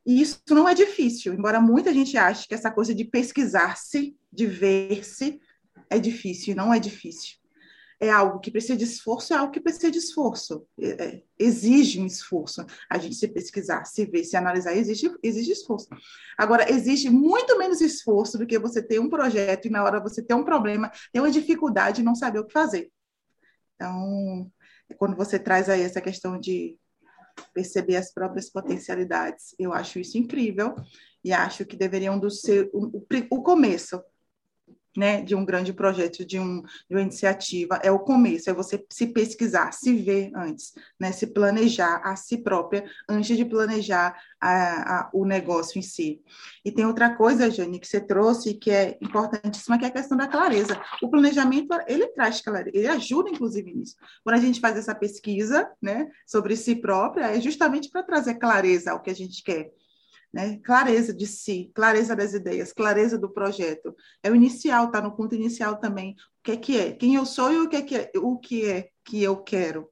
E 0.05 0.21
isso 0.21 0.41
não 0.49 0.67
é 0.67 0.73
difícil, 0.73 1.33
embora 1.33 1.61
muita 1.61 1.93
gente 1.93 2.17
ache 2.17 2.47
que 2.47 2.55
essa 2.55 2.71
coisa 2.71 2.93
de 2.93 3.05
pesquisar-se, 3.05 4.17
de 4.31 4.47
ver-se, 4.47 5.39
é 5.89 5.99
difícil, 5.99 6.55
não 6.55 6.73
é 6.73 6.79
difícil 6.79 7.41
é 8.01 8.09
algo 8.09 8.39
que 8.39 8.49
precisa 8.49 8.75
de 8.75 8.83
esforço, 8.83 9.31
é 9.31 9.37
algo 9.37 9.51
que 9.51 9.61
precisa 9.61 9.91
de 9.91 9.99
esforço. 9.99 10.65
É, 10.81 10.87
é, 10.89 11.23
exige 11.37 12.01
um 12.01 12.07
esforço. 12.07 12.65
A 12.89 12.97
gente 12.97 13.13
se 13.13 13.27
pesquisar, 13.27 13.85
se 13.85 14.05
ver, 14.05 14.23
se 14.23 14.35
analisar, 14.35 14.75
exige, 14.75 15.13
exige 15.21 15.51
esforço. 15.51 15.87
Agora, 16.35 16.69
exige 16.69 17.11
muito 17.11 17.55
menos 17.59 17.79
esforço 17.79 18.39
do 18.39 18.47
que 18.47 18.57
você 18.57 18.81
ter 18.81 18.99
um 18.99 19.07
projeto 19.07 19.67
e 19.67 19.69
na 19.69 19.83
hora 19.83 19.99
você 19.99 20.19
ter 20.19 20.33
um 20.33 20.43
problema, 20.43 20.91
ter 21.13 21.19
uma 21.19 21.29
dificuldade 21.29 22.01
e 22.01 22.03
não 22.03 22.15
saber 22.15 22.39
o 22.39 22.45
que 22.45 22.51
fazer. 22.51 22.91
Então, 23.75 24.51
quando 24.97 25.15
você 25.15 25.37
traz 25.37 25.69
aí 25.69 25.83
essa 25.83 26.01
questão 26.01 26.39
de 26.39 26.79
perceber 27.53 27.95
as 27.95 28.13
próprias 28.13 28.49
potencialidades. 28.49 29.55
Eu 29.57 29.73
acho 29.73 29.99
isso 29.99 30.17
incrível 30.17 30.75
e 31.23 31.31
acho 31.31 31.65
que 31.65 31.75
deveriam 31.75 32.19
ser 32.29 32.69
o, 32.73 32.97
o, 32.97 33.05
o 33.29 33.43
começo 33.43 34.01
né, 34.95 35.21
de 35.21 35.35
um 35.35 35.45
grande 35.45 35.73
projeto, 35.73 36.25
de, 36.25 36.39
um, 36.39 36.61
de 36.61 36.95
uma 36.95 37.01
iniciativa, 37.01 37.79
é 37.83 37.91
o 37.91 37.99
começo, 37.99 38.49
é 38.49 38.53
você 38.53 38.83
se 38.89 39.07
pesquisar, 39.07 39.71
se 39.71 39.93
ver 39.95 40.31
antes, 40.35 40.73
né, 40.99 41.11
se 41.11 41.27
planejar 41.27 42.01
a 42.03 42.15
si 42.15 42.37
própria 42.37 42.85
antes 43.07 43.37
de 43.37 43.45
planejar 43.45 44.15
a, 44.39 44.99
a, 44.99 45.09
o 45.13 45.25
negócio 45.25 45.79
em 45.79 45.81
si. 45.81 46.21
E 46.65 46.71
tem 46.71 46.85
outra 46.85 47.15
coisa, 47.15 47.49
Jane, 47.49 47.79
que 47.79 47.87
você 47.87 48.01
trouxe, 48.01 48.53
que 48.55 48.71
é 48.71 48.97
importantíssima, 49.01 49.77
que 49.77 49.85
é 49.85 49.87
a 49.87 49.91
questão 49.91 50.17
da 50.17 50.27
clareza. 50.27 50.79
O 51.01 51.09
planejamento, 51.09 51.69
ele 51.87 52.07
traz 52.07 52.41
clareza, 52.41 52.71
ele 52.73 52.87
ajuda, 52.87 53.29
inclusive, 53.29 53.73
nisso. 53.73 53.95
Quando 54.23 54.35
a 54.35 54.41
gente 54.41 54.59
faz 54.59 54.77
essa 54.77 54.95
pesquisa, 54.95 55.69
né, 55.81 56.09
sobre 56.25 56.55
si 56.55 56.75
própria, 56.75 57.35
é 57.35 57.39
justamente 57.39 57.89
para 57.89 58.03
trazer 58.03 58.35
clareza 58.35 58.91
ao 58.91 59.01
que 59.01 59.09
a 59.09 59.15
gente 59.15 59.43
quer 59.43 59.71
né? 60.33 60.59
Clareza 60.63 61.13
de 61.13 61.27
si, 61.27 61.71
clareza 61.73 62.15
das 62.15 62.33
ideias, 62.33 62.71
clareza 62.71 63.17
do 63.17 63.29
projeto. 63.29 63.95
É 64.23 64.31
o 64.31 64.35
inicial, 64.35 64.85
está 64.85 65.01
no 65.01 65.15
ponto 65.15 65.35
inicial 65.35 65.77
também. 65.77 66.11
O 66.11 66.43
que 66.43 66.51
é 66.51 66.57
que 66.57 66.77
é? 66.77 66.91
Quem 66.91 67.15
eu 67.15 67.25
sou 67.25 67.51
e 67.51 67.57
o 67.59 67.69
que 67.69 67.75
é 67.75 67.81
que 67.81 67.95
é, 67.95 68.11
o 68.17 68.37
que 68.37 68.65
é 68.69 68.89
que 69.03 69.21
eu 69.21 69.37
quero. 69.37 69.89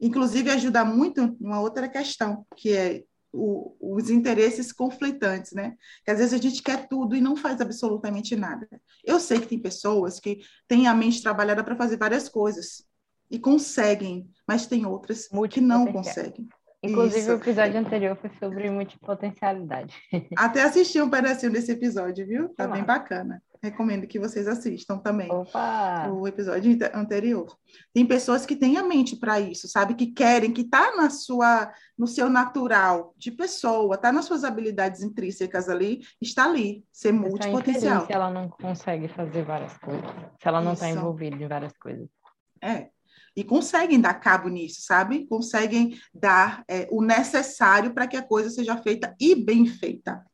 Inclusive 0.00 0.50
ajuda 0.50 0.84
muito 0.84 1.36
numa 1.40 1.60
outra 1.60 1.88
questão, 1.88 2.44
que 2.56 2.72
é 2.72 3.04
o, 3.32 3.76
os 3.80 4.10
interesses 4.10 4.72
conflitantes, 4.72 5.52
né? 5.52 5.76
Que 6.04 6.10
às 6.10 6.18
vezes 6.18 6.34
a 6.34 6.38
gente 6.38 6.62
quer 6.62 6.88
tudo 6.88 7.14
e 7.14 7.20
não 7.20 7.36
faz 7.36 7.60
absolutamente 7.60 8.34
nada. 8.36 8.68
Eu 9.04 9.20
sei 9.20 9.40
que 9.40 9.46
tem 9.46 9.58
pessoas 9.58 10.18
que 10.20 10.40
têm 10.66 10.86
a 10.86 10.94
mente 10.94 11.22
trabalhada 11.22 11.62
para 11.62 11.76
fazer 11.76 11.96
várias 11.96 12.28
coisas 12.28 12.84
e 13.30 13.38
conseguem, 13.38 14.28
mas 14.46 14.66
tem 14.66 14.84
outras 14.84 15.28
que 15.50 15.60
não 15.60 15.90
conseguem. 15.90 16.48
Inclusive, 16.82 17.20
Isso. 17.20 17.30
o 17.30 17.36
episódio 17.36 17.78
anterior 17.78 18.16
foi 18.16 18.30
sobre 18.40 18.68
multipotencialidade. 18.68 19.94
Até 20.36 20.62
assisti 20.62 21.00
um 21.00 21.08
pedacinho 21.08 21.52
desse 21.52 21.70
episódio, 21.70 22.26
viu? 22.26 22.48
Tá 22.48 22.66
bem 22.66 22.82
bacana. 22.82 23.40
Recomendo 23.62 24.08
que 24.08 24.18
vocês 24.18 24.48
assistam 24.48 24.98
também 24.98 25.30
Opa. 25.30 26.08
o 26.10 26.26
episódio 26.26 26.76
anterior. 26.92 27.46
Tem 27.94 28.04
pessoas 28.04 28.44
que 28.44 28.56
têm 28.56 28.76
a 28.76 28.82
mente 28.82 29.14
para 29.14 29.38
isso, 29.38 29.68
sabe? 29.68 29.94
Que 29.94 30.06
querem, 30.08 30.52
que 30.52 30.64
tá 30.64 30.96
na 30.96 31.08
sua, 31.08 31.72
no 31.96 32.08
seu 32.08 32.28
natural 32.28 33.14
de 33.16 33.30
pessoa, 33.30 33.96
tá 33.96 34.10
nas 34.10 34.24
suas 34.24 34.42
habilidades 34.42 35.02
intrínsecas 35.02 35.68
ali, 35.68 36.00
está 36.20 36.46
ali, 36.46 36.84
ser 36.92 37.12
multipotencial. 37.12 38.06
Se 38.06 38.12
ela 38.12 38.28
não 38.28 38.48
consegue 38.48 39.06
fazer 39.06 39.44
várias 39.44 39.78
coisas, 39.78 40.10
se 40.40 40.48
ela 40.48 40.60
não 40.60 40.72
está 40.72 40.90
envolvida 40.90 41.36
em 41.36 41.46
várias 41.46 41.76
coisas. 41.78 42.08
É, 42.60 42.88
e 43.34 43.42
conseguem 43.42 44.00
dar 44.00 44.14
cabo 44.14 44.48
nisso, 44.48 44.82
sabe? 44.82 45.26
Conseguem 45.26 45.98
dar 46.12 46.64
é, 46.68 46.88
o 46.90 47.02
necessário 47.02 47.92
para 47.94 48.06
que 48.06 48.16
a 48.16 48.22
coisa 48.22 48.50
seja 48.50 48.76
feita 48.76 49.14
e 49.20 49.34
bem 49.34 49.66
feita. 49.66 50.24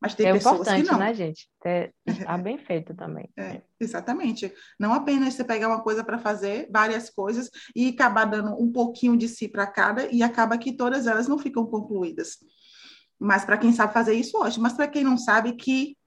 Mas 0.00 0.14
tem 0.14 0.26
é 0.26 0.32
pessoas 0.32 0.66
que 0.66 0.82
não. 0.82 0.98
né, 0.98 1.12
gente? 1.12 1.46
É, 1.62 1.92
tá 2.24 2.38
bem 2.38 2.56
feito 2.56 2.94
também. 2.94 3.28
É, 3.36 3.60
exatamente. 3.78 4.50
Não 4.78 4.94
apenas 4.94 5.34
você 5.34 5.44
pegar 5.44 5.68
uma 5.68 5.82
coisa 5.82 6.02
para 6.02 6.18
fazer, 6.18 6.68
várias 6.72 7.10
coisas, 7.10 7.50
e 7.76 7.90
acabar 7.90 8.24
dando 8.24 8.54
um 8.54 8.72
pouquinho 8.72 9.14
de 9.16 9.28
si 9.28 9.46
para 9.46 9.66
cada, 9.66 10.06
e 10.10 10.22
acaba 10.22 10.56
que 10.56 10.72
todas 10.72 11.06
elas 11.06 11.28
não 11.28 11.38
ficam 11.38 11.66
concluídas. 11.66 12.38
Mas 13.18 13.44
para 13.44 13.58
quem 13.58 13.72
sabe 13.72 13.92
fazer 13.92 14.14
isso, 14.14 14.38
hoje. 14.38 14.58
Mas 14.58 14.72
para 14.72 14.88
quem 14.88 15.04
não 15.04 15.18
sabe, 15.18 15.52
que 15.52 15.98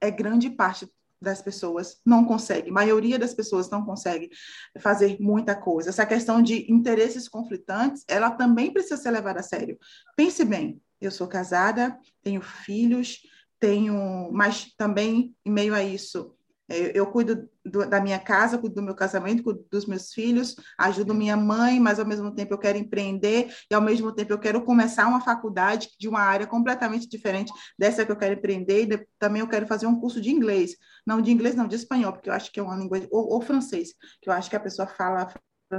é 0.00 0.10
grande 0.10 0.50
parte 0.50 0.88
das 1.20 1.42
pessoas 1.42 2.00
não 2.06 2.24
consegue, 2.24 2.70
a 2.70 2.72
maioria 2.72 3.18
das 3.18 3.34
pessoas 3.34 3.68
não 3.70 3.84
consegue 3.84 4.30
fazer 4.78 5.16
muita 5.20 5.54
coisa. 5.54 5.90
Essa 5.90 6.06
questão 6.06 6.40
de 6.40 6.70
interesses 6.70 7.28
conflitantes, 7.28 8.04
ela 8.06 8.30
também 8.30 8.72
precisa 8.72 8.96
ser 8.96 9.10
levada 9.10 9.40
a 9.40 9.42
sério. 9.42 9.78
Pense 10.16 10.44
bem, 10.44 10.80
eu 11.00 11.10
sou 11.10 11.26
casada, 11.26 11.98
tenho 12.22 12.40
filhos, 12.40 13.18
tenho, 13.60 14.30
mas 14.32 14.72
também 14.76 15.34
em 15.44 15.50
meio 15.50 15.74
a 15.74 15.82
isso, 15.82 16.34
eu 16.68 17.06
cuido 17.06 17.48
do, 17.64 17.88
da 17.88 18.00
minha 18.00 18.18
casa, 18.18 18.58
cuido 18.58 18.76
do 18.76 18.82
meu 18.82 18.94
casamento, 18.94 19.42
cuido 19.42 19.64
dos 19.70 19.86
meus 19.86 20.12
filhos, 20.12 20.54
ajudo 20.76 21.14
minha 21.14 21.36
mãe, 21.36 21.80
mas 21.80 21.98
ao 21.98 22.06
mesmo 22.06 22.34
tempo 22.34 22.52
eu 22.52 22.58
quero 22.58 22.76
empreender 22.76 23.52
e 23.70 23.74
ao 23.74 23.80
mesmo 23.80 24.12
tempo 24.12 24.32
eu 24.32 24.38
quero 24.38 24.62
começar 24.62 25.06
uma 25.06 25.20
faculdade 25.20 25.88
de 25.98 26.08
uma 26.08 26.20
área 26.20 26.46
completamente 26.46 27.08
diferente 27.08 27.52
dessa 27.78 28.04
que 28.04 28.12
eu 28.12 28.16
quero 28.16 28.34
empreender 28.34 28.92
e 28.92 29.06
também 29.18 29.40
eu 29.40 29.48
quero 29.48 29.66
fazer 29.66 29.86
um 29.86 29.98
curso 29.98 30.20
de 30.20 30.30
inglês. 30.30 30.76
Não 31.06 31.22
de 31.22 31.30
inglês, 31.30 31.54
não, 31.54 31.66
de 31.66 31.76
espanhol, 31.76 32.12
porque 32.12 32.28
eu 32.28 32.34
acho 32.34 32.52
que 32.52 32.60
é 32.60 32.62
uma 32.62 32.76
língua, 32.76 33.00
ou, 33.10 33.32
ou 33.32 33.40
francês, 33.40 33.94
que 34.20 34.28
eu 34.28 34.32
acho 34.32 34.50
que 34.50 34.56
a 34.56 34.60
pessoa 34.60 34.86
fala 34.86 35.32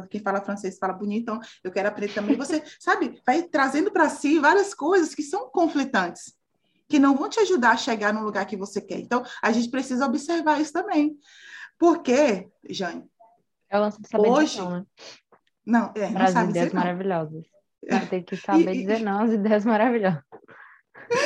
quem 0.09 0.21
fala 0.21 0.39
francês 0.39 0.77
fala 0.77 0.93
bonito, 0.93 1.23
então 1.23 1.39
eu 1.63 1.71
quero 1.71 1.87
aprender 1.87 2.13
também. 2.13 2.35
Você, 2.35 2.63
sabe, 2.79 3.19
vai 3.25 3.41
trazendo 3.41 3.91
para 3.91 4.07
si 4.07 4.37
várias 4.37 4.71
coisas 4.71 5.15
que 5.15 5.23
são 5.23 5.49
conflitantes 5.49 6.38
que 6.89 6.99
não 6.99 7.15
vão 7.15 7.29
te 7.29 7.39
ajudar 7.39 7.71
a 7.71 7.77
chegar 7.77 8.11
no 8.11 8.23
lugar 8.23 8.45
que 8.45 8.57
você 8.57 8.81
quer. 8.81 8.99
Então, 8.99 9.23
a 9.41 9.51
gente 9.51 9.69
precisa 9.69 10.05
observar 10.05 10.59
isso 10.59 10.73
também. 10.73 11.15
Porque, 11.77 12.49
Jane, 12.67 13.05
é 13.69 13.77
o 13.77 13.81
lance 13.81 14.01
de 14.01 14.07
saber 14.09 14.29
hoje... 14.29 14.57
dizer 14.57 14.63
não, 14.63 14.71
né? 14.71 14.85
Não, 15.65 15.93
é, 15.95 16.09
não 16.09 16.27
sabe 16.27 16.49
ideias 16.49 16.73
não. 16.73 16.81
maravilhosas. 16.81 17.45
É. 17.85 17.99
Tem 17.99 18.23
que 18.23 18.35
saber 18.35 18.73
e, 18.73 18.79
dizer 18.79 18.99
não 19.01 19.21
às 19.21 19.31
ideias 19.31 19.63
maravilhosas. 19.63 20.23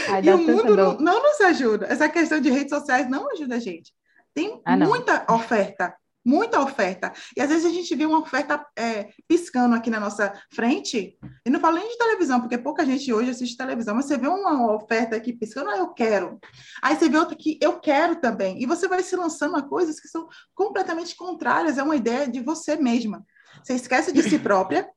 Aí 0.09 0.25
e 0.25 0.33
o 0.33 0.37
mundo 0.37 0.75
não, 0.75 0.97
não, 0.97 1.23
nos 1.23 1.41
ajuda. 1.41 1.87
Essa 1.87 2.09
questão 2.09 2.39
de 2.39 2.49
redes 2.49 2.69
sociais 2.69 3.09
não 3.09 3.31
ajuda 3.31 3.55
a 3.55 3.59
gente. 3.59 3.93
Tem 4.33 4.61
ah, 4.65 4.77
muita 4.77 5.25
oferta 5.31 5.95
muita 6.25 6.61
oferta. 6.61 7.11
E 7.35 7.41
às 7.41 7.49
vezes 7.49 7.65
a 7.65 7.69
gente 7.69 7.93
vê 7.95 8.05
uma 8.05 8.19
oferta 8.19 8.65
é, 8.77 9.09
piscando 9.27 9.75
aqui 9.75 9.89
na 9.89 9.99
nossa 9.99 10.33
frente, 10.51 11.17
e 11.45 11.49
não 11.49 11.59
falo 11.59 11.77
nem 11.77 11.89
de 11.89 11.97
televisão, 11.97 12.39
porque 12.39 12.57
pouca 12.57 12.85
gente 12.85 13.11
hoje 13.11 13.31
assiste 13.31 13.57
televisão, 13.57 13.95
mas 13.95 14.05
você 14.05 14.17
vê 14.17 14.27
uma 14.27 14.73
oferta 14.73 15.15
aqui 15.15 15.33
piscando, 15.33 15.69
ah, 15.69 15.77
eu 15.77 15.89
quero. 15.89 16.39
Aí 16.81 16.95
você 16.95 17.09
vê 17.09 17.17
outra 17.17 17.35
que 17.35 17.57
eu 17.61 17.79
quero 17.79 18.15
também. 18.15 18.61
E 18.61 18.65
você 18.65 18.87
vai 18.87 19.03
se 19.03 19.15
lançando 19.15 19.55
a 19.55 19.61
coisas 19.61 19.99
que 19.99 20.07
são 20.07 20.27
completamente 20.55 21.15
contrárias, 21.15 21.77
é 21.77 21.83
uma 21.83 21.95
ideia 21.95 22.27
de 22.27 22.39
você 22.39 22.75
mesma. 22.75 23.25
Você 23.63 23.73
esquece 23.73 24.11
de 24.11 24.23
si 24.23 24.39
própria 24.39 24.89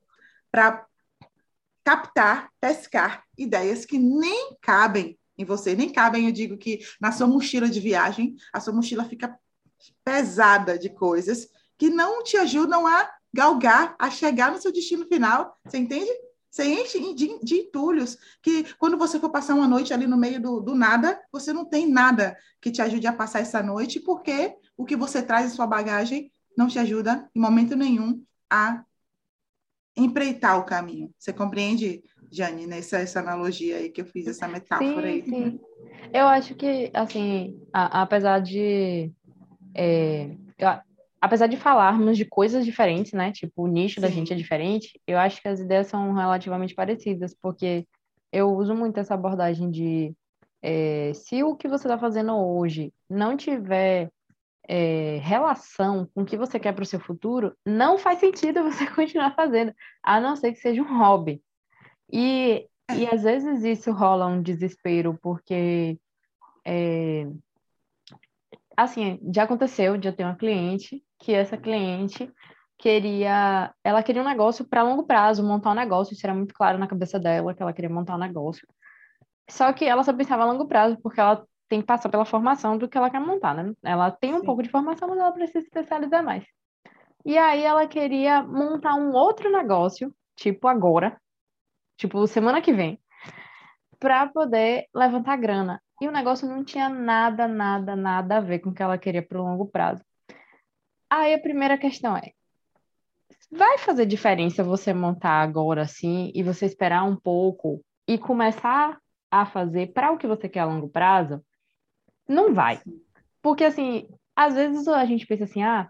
para 0.51 0.85
captar, 1.83 2.49
pescar 2.59 3.23
ideias 3.37 3.85
que 3.85 3.97
nem 3.97 4.57
cabem 4.61 5.17
em 5.37 5.45
você, 5.45 5.75
nem 5.75 5.89
cabem, 5.89 6.25
eu 6.25 6.31
digo 6.31 6.57
que 6.57 6.79
na 6.99 7.11
sua 7.11 7.27
mochila 7.27 7.69
de 7.69 7.79
viagem, 7.79 8.35
a 8.51 8.59
sua 8.59 8.73
mochila 8.73 9.05
fica 9.05 9.37
pesada 10.03 10.77
de 10.77 10.89
coisas 10.89 11.47
que 11.77 11.89
não 11.89 12.23
te 12.23 12.37
ajudam 12.37 12.87
a 12.87 13.09
galgar, 13.33 13.95
a 13.99 14.09
chegar 14.09 14.51
no 14.51 14.61
seu 14.61 14.71
destino 14.71 15.05
final. 15.05 15.57
Você 15.65 15.77
entende? 15.77 16.09
Você 16.49 16.65
enche 16.65 17.13
de, 17.13 17.39
de 17.43 17.55
entulhos 17.55 18.17
que 18.41 18.73
quando 18.75 18.97
você 18.97 19.19
for 19.19 19.29
passar 19.29 19.53
uma 19.53 19.67
noite 19.67 19.93
ali 19.93 20.07
no 20.07 20.17
meio 20.17 20.41
do, 20.41 20.59
do 20.59 20.73
nada, 20.73 21.21
você 21.31 21.53
não 21.53 21.65
tem 21.65 21.87
nada 21.87 22.35
que 22.59 22.71
te 22.71 22.81
ajude 22.81 23.05
a 23.05 23.13
passar 23.13 23.41
essa 23.41 23.61
noite, 23.61 23.99
porque 23.99 24.55
o 24.75 24.85
que 24.85 24.95
você 24.95 25.21
traz 25.21 25.51
em 25.51 25.55
sua 25.55 25.67
bagagem 25.67 26.31
não 26.57 26.67
te 26.67 26.79
ajuda 26.79 27.29
em 27.35 27.39
momento 27.39 27.75
nenhum 27.75 28.23
a 28.49 28.83
empreitar 29.95 30.59
o 30.59 30.63
caminho. 30.63 31.13
Você 31.17 31.31
compreende, 31.31 32.03
Jane, 32.31 32.65
nessa 32.65 32.97
essa 32.97 33.19
analogia 33.19 33.77
aí 33.77 33.89
que 33.89 34.01
eu 34.01 34.05
fiz, 34.05 34.27
essa 34.27 34.47
metáfora 34.47 35.01
sim, 35.01 35.07
aí? 35.07 35.23
Sim. 35.23 35.59
Eu 36.13 36.27
acho 36.27 36.55
que, 36.55 36.89
assim, 36.93 37.59
a, 37.73 38.01
apesar 38.01 38.39
de 38.39 39.11
é, 39.77 40.35
eu, 40.57 40.67
apesar 41.21 41.47
de 41.47 41.55
falarmos 41.55 42.17
de 42.17 42.25
coisas 42.25 42.65
diferentes, 42.65 43.13
né? 43.13 43.31
Tipo, 43.31 43.63
o 43.63 43.67
nicho 43.67 43.95
Sim. 43.95 44.01
da 44.01 44.09
gente 44.09 44.33
é 44.33 44.35
diferente, 44.35 44.99
eu 45.05 45.17
acho 45.17 45.41
que 45.41 45.47
as 45.47 45.59
ideias 45.59 45.87
são 45.87 46.13
relativamente 46.13 46.73
parecidas, 46.73 47.35
porque 47.39 47.85
eu 48.31 48.49
uso 48.49 48.75
muito 48.75 48.99
essa 48.99 49.13
abordagem 49.13 49.69
de 49.69 50.13
é, 50.61 51.11
se 51.13 51.43
o 51.43 51.55
que 51.55 51.67
você 51.67 51.87
está 51.87 51.97
fazendo 51.97 52.35
hoje 52.35 52.91
não 53.09 53.37
tiver 53.37 54.09
é, 54.67 55.19
relação 55.21 56.09
com 56.13 56.23
o 56.23 56.25
que 56.25 56.35
você 56.35 56.59
quer 56.59 56.73
para 56.73 56.83
o 56.83 56.85
seu 56.85 56.99
futuro, 56.99 57.55
não 57.65 57.97
faz 57.97 58.19
sentido 58.19 58.63
você 58.69 58.87
continuar 58.87 59.35
fazendo, 59.35 59.73
a 60.03 60.19
não 60.19 60.35
ser 60.35 60.51
que 60.51 60.59
seja 60.59 60.81
um 60.81 60.97
hobby. 60.97 61.41
E, 62.11 62.67
e 62.95 63.05
às 63.07 63.23
vezes 63.23 63.63
isso 63.63 63.91
rola 63.91 64.27
um 64.27 64.41
desespero, 64.41 65.17
porque 65.21 65.97
é, 66.65 67.27
assim, 68.77 69.19
já 69.33 69.43
aconteceu 69.43 69.97
de 69.97 70.07
eu 70.07 70.15
ter 70.15 70.23
uma 70.23 70.35
cliente 70.35 71.03
que 71.17 71.33
essa 71.33 71.57
cliente 71.57 72.31
queria, 72.77 73.73
ela 73.83 74.03
queria 74.03 74.21
um 74.21 74.25
negócio 74.25 74.63
para 74.63 74.83
longo 74.83 75.03
prazo, 75.03 75.43
montar 75.43 75.71
um 75.71 75.75
negócio, 75.75 76.13
isso 76.13 76.25
era 76.25 76.35
muito 76.35 76.53
claro 76.53 76.77
na 76.77 76.87
cabeça 76.87 77.19
dela 77.19 77.55
que 77.55 77.61
ela 77.61 77.73
queria 77.73 77.89
montar 77.89 78.15
um 78.15 78.19
negócio. 78.19 78.67
Só 79.49 79.73
que 79.73 79.83
ela 79.85 80.03
só 80.03 80.13
pensava 80.13 80.43
a 80.43 80.45
longo 80.45 80.67
prazo 80.67 80.97
porque 81.01 81.19
ela 81.19 81.43
tem 81.67 81.81
que 81.81 81.87
passar 81.87 82.09
pela 82.09 82.23
formação 82.23 82.77
do 82.77 82.87
que 82.87 82.97
ela 82.97 83.09
quer 83.09 83.19
montar, 83.19 83.55
né? 83.55 83.73
Ela 83.83 84.11
tem 84.11 84.33
um 84.33 84.39
Sim. 84.39 84.45
pouco 84.45 84.61
de 84.61 84.69
formação, 84.69 85.07
mas 85.07 85.17
ela 85.17 85.31
precisa 85.31 85.61
se 85.61 85.65
especializar 85.65 86.23
mais. 86.23 86.45
E 87.25 87.37
aí 87.37 87.63
ela 87.63 87.87
queria 87.87 88.43
montar 88.43 88.93
um 88.95 89.11
outro 89.11 89.51
negócio, 89.51 90.13
tipo 90.35 90.67
agora, 90.67 91.19
tipo 91.97 92.25
semana 92.27 92.61
que 92.61 92.71
vem, 92.71 92.99
para 93.99 94.27
poder 94.27 94.85
levantar 94.93 95.37
grana. 95.37 95.81
E 96.01 96.07
o 96.07 96.11
negócio 96.11 96.47
não 96.47 96.63
tinha 96.63 96.89
nada, 96.89 97.47
nada, 97.47 97.95
nada 97.95 98.37
a 98.37 98.41
ver 98.41 98.59
com 98.59 98.69
o 98.69 98.73
que 98.73 98.83
ela 98.83 98.97
queria 98.97 99.21
para 99.21 99.39
o 99.39 99.43
longo 99.43 99.67
prazo. 99.67 100.03
Aí 101.09 101.33
a 101.33 101.39
primeira 101.39 101.77
questão 101.77 102.15
é: 102.15 102.31
vai 103.51 103.77
fazer 103.79 104.05
diferença 104.05 104.63
você 104.63 104.93
montar 104.93 105.41
agora 105.41 105.81
assim 105.81 106.31
e 106.35 106.43
você 106.43 106.65
esperar 106.65 107.03
um 107.03 107.15
pouco 107.15 107.83
e 108.07 108.17
começar 108.17 108.99
a 109.31 109.45
fazer 109.45 109.93
para 109.93 110.11
o 110.11 110.17
que 110.17 110.27
você 110.27 110.47
quer 110.47 110.59
a 110.59 110.65
longo 110.65 110.89
prazo? 110.89 111.43
Não 112.27 112.53
vai. 112.53 112.79
Porque 113.41 113.63
assim, 113.63 114.07
às 114.35 114.53
vezes 114.53 114.87
a 114.87 115.03
gente 115.05 115.25
pensa 115.25 115.45
assim, 115.45 115.63
ah, 115.63 115.89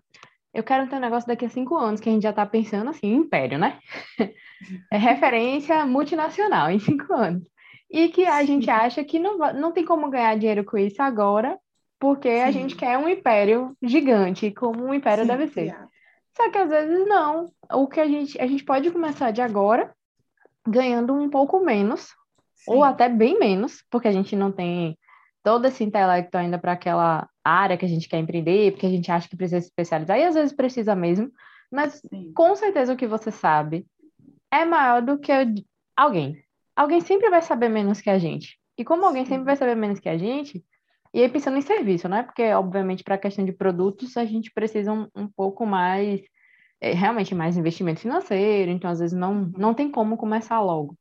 eu 0.54 0.64
quero 0.64 0.90
ter 0.90 0.96
um 0.96 1.00
negócio 1.00 1.28
daqui 1.28 1.46
a 1.46 1.50
cinco 1.50 1.76
anos, 1.78 2.00
que 2.00 2.10
a 2.10 2.12
gente 2.12 2.24
já 2.24 2.32
está 2.32 2.46
pensando 2.46 2.90
assim, 2.90 3.14
império, 3.14 3.58
né? 3.60 3.80
É 4.92 4.98
referência 4.98 5.86
multinacional 5.86 6.72
em 6.72 6.80
cinco 6.80 7.14
anos. 7.14 7.48
E 7.90 8.10
que 8.10 8.26
a 8.26 8.42
Sim. 8.42 8.48
gente 8.48 8.70
acha 8.70 9.04
que 9.04 9.18
não, 9.18 9.38
não 9.54 9.72
tem 9.72 9.86
como 9.86 10.10
ganhar 10.10 10.38
dinheiro 10.38 10.66
com 10.66 10.78
isso 10.78 11.02
agora, 11.02 11.58
porque 12.00 12.30
Sim. 12.30 12.42
a 12.42 12.52
gente 12.52 12.76
quer 12.76 12.98
um 12.98 13.08
império 13.08 13.76
gigante, 13.82 14.52
como 14.52 14.86
um 14.86 14.94
império 14.94 15.24
Sim, 15.24 15.28
deve 15.30 15.48
ser. 15.48 15.76
Só 16.36 16.52
que 16.52 16.58
às 16.58 16.70
vezes 16.70 17.08
não. 17.08 17.52
O 17.74 17.88
que 17.88 18.00
a 18.00 18.08
gente, 18.08 18.40
a 18.40 18.46
gente 18.46 18.64
pode 18.64 18.92
começar 18.92 19.32
de 19.32 19.42
agora 19.42 19.92
ganhando 20.68 21.14
um 21.14 21.30
pouco 21.30 21.60
menos, 21.60 22.10
ou 22.68 22.84
até 22.84 23.08
bem 23.08 23.40
menos, 23.40 23.84
porque 23.90 24.08
a 24.08 24.12
gente 24.12 24.36
não 24.36 24.52
tem 24.52 24.98
todo 25.42 25.66
esse 25.66 25.84
intelecto 25.84 26.38
ainda 26.38 26.60
para 26.60 26.74
aquela 26.74 27.30
área 27.44 27.78
que 27.78 27.86
a 27.86 27.88
gente 27.88 28.10
quer 28.10 28.20
empreender, 28.20 28.72
porque 28.74 28.86
a 28.86 28.90
gente 28.90 29.10
acha 29.10 29.30
que 29.30 29.38
precisa 29.38 29.62
se 29.62 29.68
especializar, 29.68 30.20
e 30.20 30.26
às 30.26 30.36
vezes 30.36 30.54
precisa 30.54 30.94
mesmo, 30.94 31.32
mas 31.72 32.02
Sim. 32.10 32.34
com 32.36 32.54
certeza 32.56 32.94
o 32.94 32.98
que 32.98 33.08
você 33.08 33.32
sabe 33.32 33.88
é 34.52 34.66
maior 34.66 35.02
do 35.02 35.18
que 35.18 35.32
alguém. 35.96 36.44
Alguém 36.78 37.02
sempre 37.02 37.28
vai 37.32 37.42
saber 37.42 37.70
menos 37.70 38.00
que 38.00 38.10
a 38.10 38.20
gente. 38.20 38.60
E 38.78 38.86
como 38.86 39.04
alguém 39.04 39.26
Sim. 39.26 39.32
sempre 39.32 39.46
vai 39.46 39.56
saber 39.56 39.76
menos 39.76 40.00
que 40.00 40.08
a 40.08 40.16
gente, 40.16 40.64
e 41.12 41.24
aí 41.24 41.28
pensando 41.28 41.58
em 41.58 41.62
serviço, 41.62 42.08
né? 42.08 42.22
Porque, 42.22 42.44
obviamente, 42.54 43.04
para 43.04 43.16
a 43.16 43.18
questão 43.18 43.44
de 43.44 43.52
produtos, 43.52 44.16
a 44.16 44.24
gente 44.24 44.52
precisa 44.54 44.94
um, 44.94 45.08
um 45.16 45.28
pouco 45.28 45.66
mais, 45.66 46.22
é, 46.80 46.94
realmente 46.94 47.34
mais 47.34 47.58
investimento 47.58 48.00
financeiro, 48.00 48.70
então 48.70 48.92
às 48.92 49.00
vezes 49.00 49.18
não, 49.18 49.52
não 49.58 49.74
tem 49.74 49.90
como 49.90 50.18
começar 50.18 50.62
logo. 50.62 50.96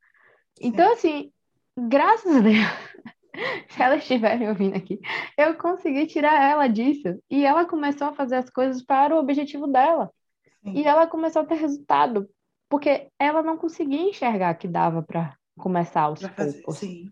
Então, 0.58 0.90
assim, 0.94 1.30
graças 1.78 2.34
a 2.34 2.40
Deus, 2.40 2.56
se 3.68 3.82
ela 3.82 3.96
estiver 3.96 4.38
me 4.38 4.48
ouvindo 4.48 4.76
aqui, 4.76 4.98
eu 5.36 5.54
consegui 5.56 6.06
tirar 6.06 6.42
ela 6.42 6.68
disso. 6.68 7.22
E 7.30 7.44
ela 7.44 7.66
começou 7.66 8.06
a 8.06 8.14
fazer 8.14 8.36
as 8.36 8.48
coisas 8.48 8.82
para 8.82 9.14
o 9.14 9.18
objetivo 9.18 9.66
dela. 9.66 10.10
Sim. 10.64 10.72
E 10.72 10.84
ela 10.84 11.06
começou 11.06 11.42
a 11.42 11.44
ter 11.44 11.56
resultado, 11.56 12.26
porque 12.66 13.10
ela 13.18 13.42
não 13.42 13.58
conseguia 13.58 14.08
enxergar 14.08 14.54
que 14.54 14.66
dava 14.66 15.02
para 15.02 15.36
começar 15.58 16.02
aos 16.02 16.20
pra 16.20 16.30
poucos. 16.30 16.78
Sim. 16.78 17.10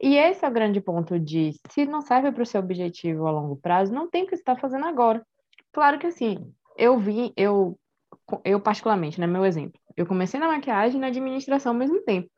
E 0.00 0.16
esse 0.16 0.44
é 0.44 0.48
o 0.48 0.52
grande 0.52 0.80
ponto 0.80 1.18
de, 1.18 1.52
se 1.70 1.84
não 1.84 2.00
serve 2.00 2.32
para 2.32 2.42
o 2.42 2.46
seu 2.46 2.60
objetivo 2.60 3.26
a 3.26 3.30
longo 3.30 3.56
prazo, 3.56 3.92
não 3.92 4.08
tem 4.08 4.24
o 4.24 4.26
que 4.26 4.34
estar 4.34 4.56
fazendo 4.56 4.86
agora. 4.86 5.24
Claro 5.72 5.98
que 5.98 6.06
assim, 6.06 6.52
eu 6.76 6.98
vi, 6.98 7.32
eu, 7.36 7.78
eu 8.44 8.60
particularmente, 8.60 9.20
né, 9.20 9.26
meu 9.26 9.44
exemplo, 9.44 9.78
eu 9.96 10.06
comecei 10.06 10.40
na 10.40 10.48
maquiagem 10.48 10.96
e 10.96 11.00
na 11.00 11.08
administração 11.08 11.72
ao 11.72 11.78
mesmo 11.78 12.00
tempo 12.02 12.30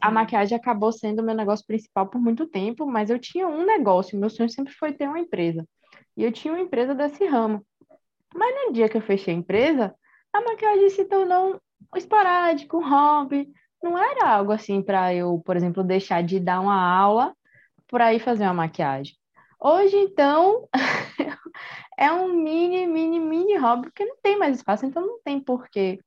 a 0.00 0.10
maquiagem 0.10 0.56
acabou 0.56 0.92
sendo 0.92 1.20
o 1.20 1.24
meu 1.24 1.34
negócio 1.34 1.66
principal 1.66 2.08
por 2.08 2.20
muito 2.20 2.46
tempo, 2.46 2.86
mas 2.86 3.10
eu 3.10 3.18
tinha 3.18 3.46
um 3.46 3.64
negócio, 3.64 4.18
meu 4.18 4.30
sonho 4.30 4.48
sempre 4.48 4.72
foi 4.72 4.92
ter 4.92 5.08
uma 5.08 5.18
empresa. 5.18 5.66
E 6.16 6.24
eu 6.24 6.32
tinha 6.32 6.52
uma 6.52 6.60
empresa 6.60 6.94
desse 6.94 7.24
ramo. 7.26 7.64
Mas 8.34 8.66
no 8.66 8.72
dia 8.72 8.88
que 8.88 8.96
eu 8.96 9.02
fechei 9.02 9.34
a 9.34 9.36
empresa, 9.36 9.94
a 10.32 10.40
maquiagem 10.40 10.88
se 10.90 11.04
tornou 11.04 11.60
um 11.92 11.96
esporádico, 11.96 12.78
um 12.78 12.88
hobby. 12.88 13.52
Não 13.82 13.98
era 13.98 14.28
algo 14.28 14.52
assim 14.52 14.82
para 14.82 15.14
eu, 15.14 15.40
por 15.44 15.56
exemplo, 15.56 15.82
deixar 15.82 16.22
de 16.22 16.38
dar 16.38 16.60
uma 16.60 16.80
aula 16.80 17.34
para 17.88 18.14
ir 18.14 18.20
fazer 18.20 18.44
uma 18.44 18.54
maquiagem. 18.54 19.14
Hoje, 19.60 19.96
então, 19.96 20.68
é 21.98 22.10
um 22.12 22.32
mini, 22.32 22.86
mini, 22.86 23.20
mini 23.20 23.56
hobby, 23.56 23.84
porque 23.84 24.04
não 24.04 24.16
tem 24.22 24.38
mais 24.38 24.56
espaço, 24.56 24.86
então 24.86 25.06
não 25.06 25.20
tem 25.22 25.40
porquê 25.40 25.98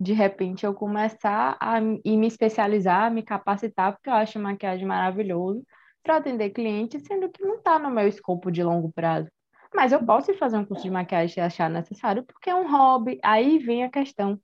de 0.00 0.12
repente 0.12 0.64
eu 0.64 0.74
começar 0.74 1.56
a 1.60 1.78
e 1.80 2.16
me 2.16 2.26
especializar, 2.28 3.10
me 3.10 3.22
capacitar, 3.22 3.92
porque 3.92 4.08
eu 4.08 4.14
acho 4.14 4.38
maquiagem 4.38 4.86
maravilhoso 4.86 5.64
para 6.02 6.16
atender 6.16 6.50
clientes, 6.50 7.02
sendo 7.04 7.28
que 7.28 7.42
não 7.42 7.56
está 7.56 7.78
no 7.78 7.90
meu 7.90 8.06
escopo 8.06 8.50
de 8.50 8.62
longo 8.62 8.92
prazo. 8.92 9.28
Mas 9.74 9.92
eu 9.92 10.04
posso 10.04 10.32
fazer 10.34 10.56
um 10.56 10.64
curso 10.64 10.84
de 10.84 10.90
maquiagem 10.90 11.34
se 11.34 11.40
achar 11.40 11.68
necessário, 11.68 12.22
porque 12.24 12.48
é 12.48 12.54
um 12.54 12.70
hobby. 12.70 13.18
Aí 13.22 13.58
vem 13.58 13.84
a 13.84 13.90
questão. 13.90 14.40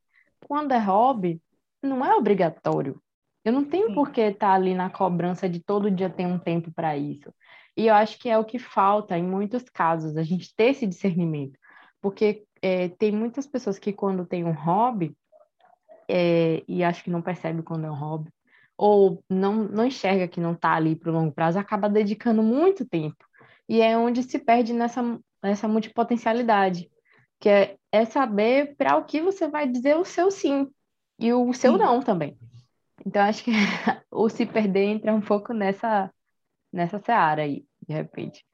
Quando 0.47 0.73
é 0.73 0.79
hobby, 0.79 1.41
não 1.85 2.05
é 2.05 2.15
obrigatório. 2.15 3.01
Eu 3.45 3.53
não 3.53 3.65
tenho 3.65 3.89
Sim. 3.89 3.95
por 3.95 4.11
que 4.11 4.23
estar 4.23 4.49
tá 4.49 4.55
ali 4.55 4.75
na 4.75 4.89
cobrança 4.89 5.49
de 5.49 5.61
todo 5.61 5.91
dia 5.91 6.09
ter 6.09 6.27
um 6.27 6.39
tempo 6.39 6.73
para 6.73 6.97
isso. 6.97 7.33
E 7.77 7.89
eu 7.89 7.95
acho 7.95 8.19
que 8.19 8.29
é 8.29 8.39
o 8.39 8.45
que 8.45 8.59
falta 8.59 9.19
em 9.19 9.23
muitos 9.23 9.65
casos, 9.65 10.17
a 10.17 10.23
gente 10.23 10.55
ter 10.55 10.71
esse 10.71 10.87
discernimento. 10.87 11.59
Porque 12.01 12.45
é, 12.63 12.89
tem 12.89 13.13
muitas 13.13 13.47
pessoas 13.47 13.79
que, 13.79 13.93
quando 13.93 14.25
tem 14.25 14.45
um 14.45 14.53
hobby, 14.53 15.15
é, 16.09 16.63
e 16.67 16.83
acho 16.83 17.05
que 17.05 17.11
não 17.11 17.21
percebe 17.21 17.63
quando 17.63 17.87
é 17.87 17.91
um 17.91 17.95
hobby, 17.95 18.31
ou 18.77 19.23
não, 19.29 19.55
não 19.65 19.87
enxerga 19.87 20.29
que 20.29 20.41
não 20.41 20.53
está 20.53 20.75
ali 20.75 20.97
para 20.97 21.11
o 21.11 21.15
longo 21.15 21.33
prazo, 21.33 21.59
acaba 21.59 21.89
dedicando 21.89 22.43
muito 22.43 22.87
tempo. 22.87 23.25
E 23.69 23.81
é 23.81 23.97
onde 23.97 24.23
se 24.23 24.39
perde 24.39 24.73
nessa, 24.73 25.03
nessa 25.43 25.69
multipotencialidade, 25.69 26.91
que 27.41 27.49
é, 27.49 27.77
é 27.93 28.05
saber 28.05 28.75
para 28.77 28.97
o 28.97 29.05
que 29.05 29.21
você 29.21 29.49
vai 29.49 29.69
dizer 29.69 29.97
o 29.97 30.05
seu 30.05 30.31
sim 30.31 30.71
e 31.19 31.33
o 31.33 31.53
seu 31.53 31.73
sim. 31.73 31.79
não 31.79 32.01
também. 32.01 32.39
Então, 33.05 33.23
acho 33.23 33.45
que 33.45 33.51
o 34.11 34.29
se 34.29 34.47
perder 34.47 34.85
entra 34.85 35.15
um 35.15 35.21
pouco 35.21 35.53
nessa, 35.53 36.13
nessa 36.73 36.99
seara 37.01 37.43
aí, 37.43 37.65
de 37.87 37.95
repente. 37.95 38.45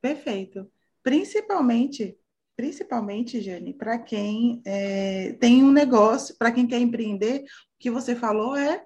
Perfeito. 0.00 0.70
Principalmente 1.02 2.16
principalmente, 2.60 3.40
Jane, 3.40 3.72
para 3.72 3.98
quem 3.98 4.60
é, 4.66 5.32
tem 5.40 5.64
um 5.64 5.72
negócio, 5.72 6.36
para 6.36 6.52
quem 6.52 6.66
quer 6.66 6.78
empreender, 6.78 7.38
o 7.38 7.46
que 7.78 7.90
você 7.90 8.14
falou 8.14 8.54
é. 8.54 8.84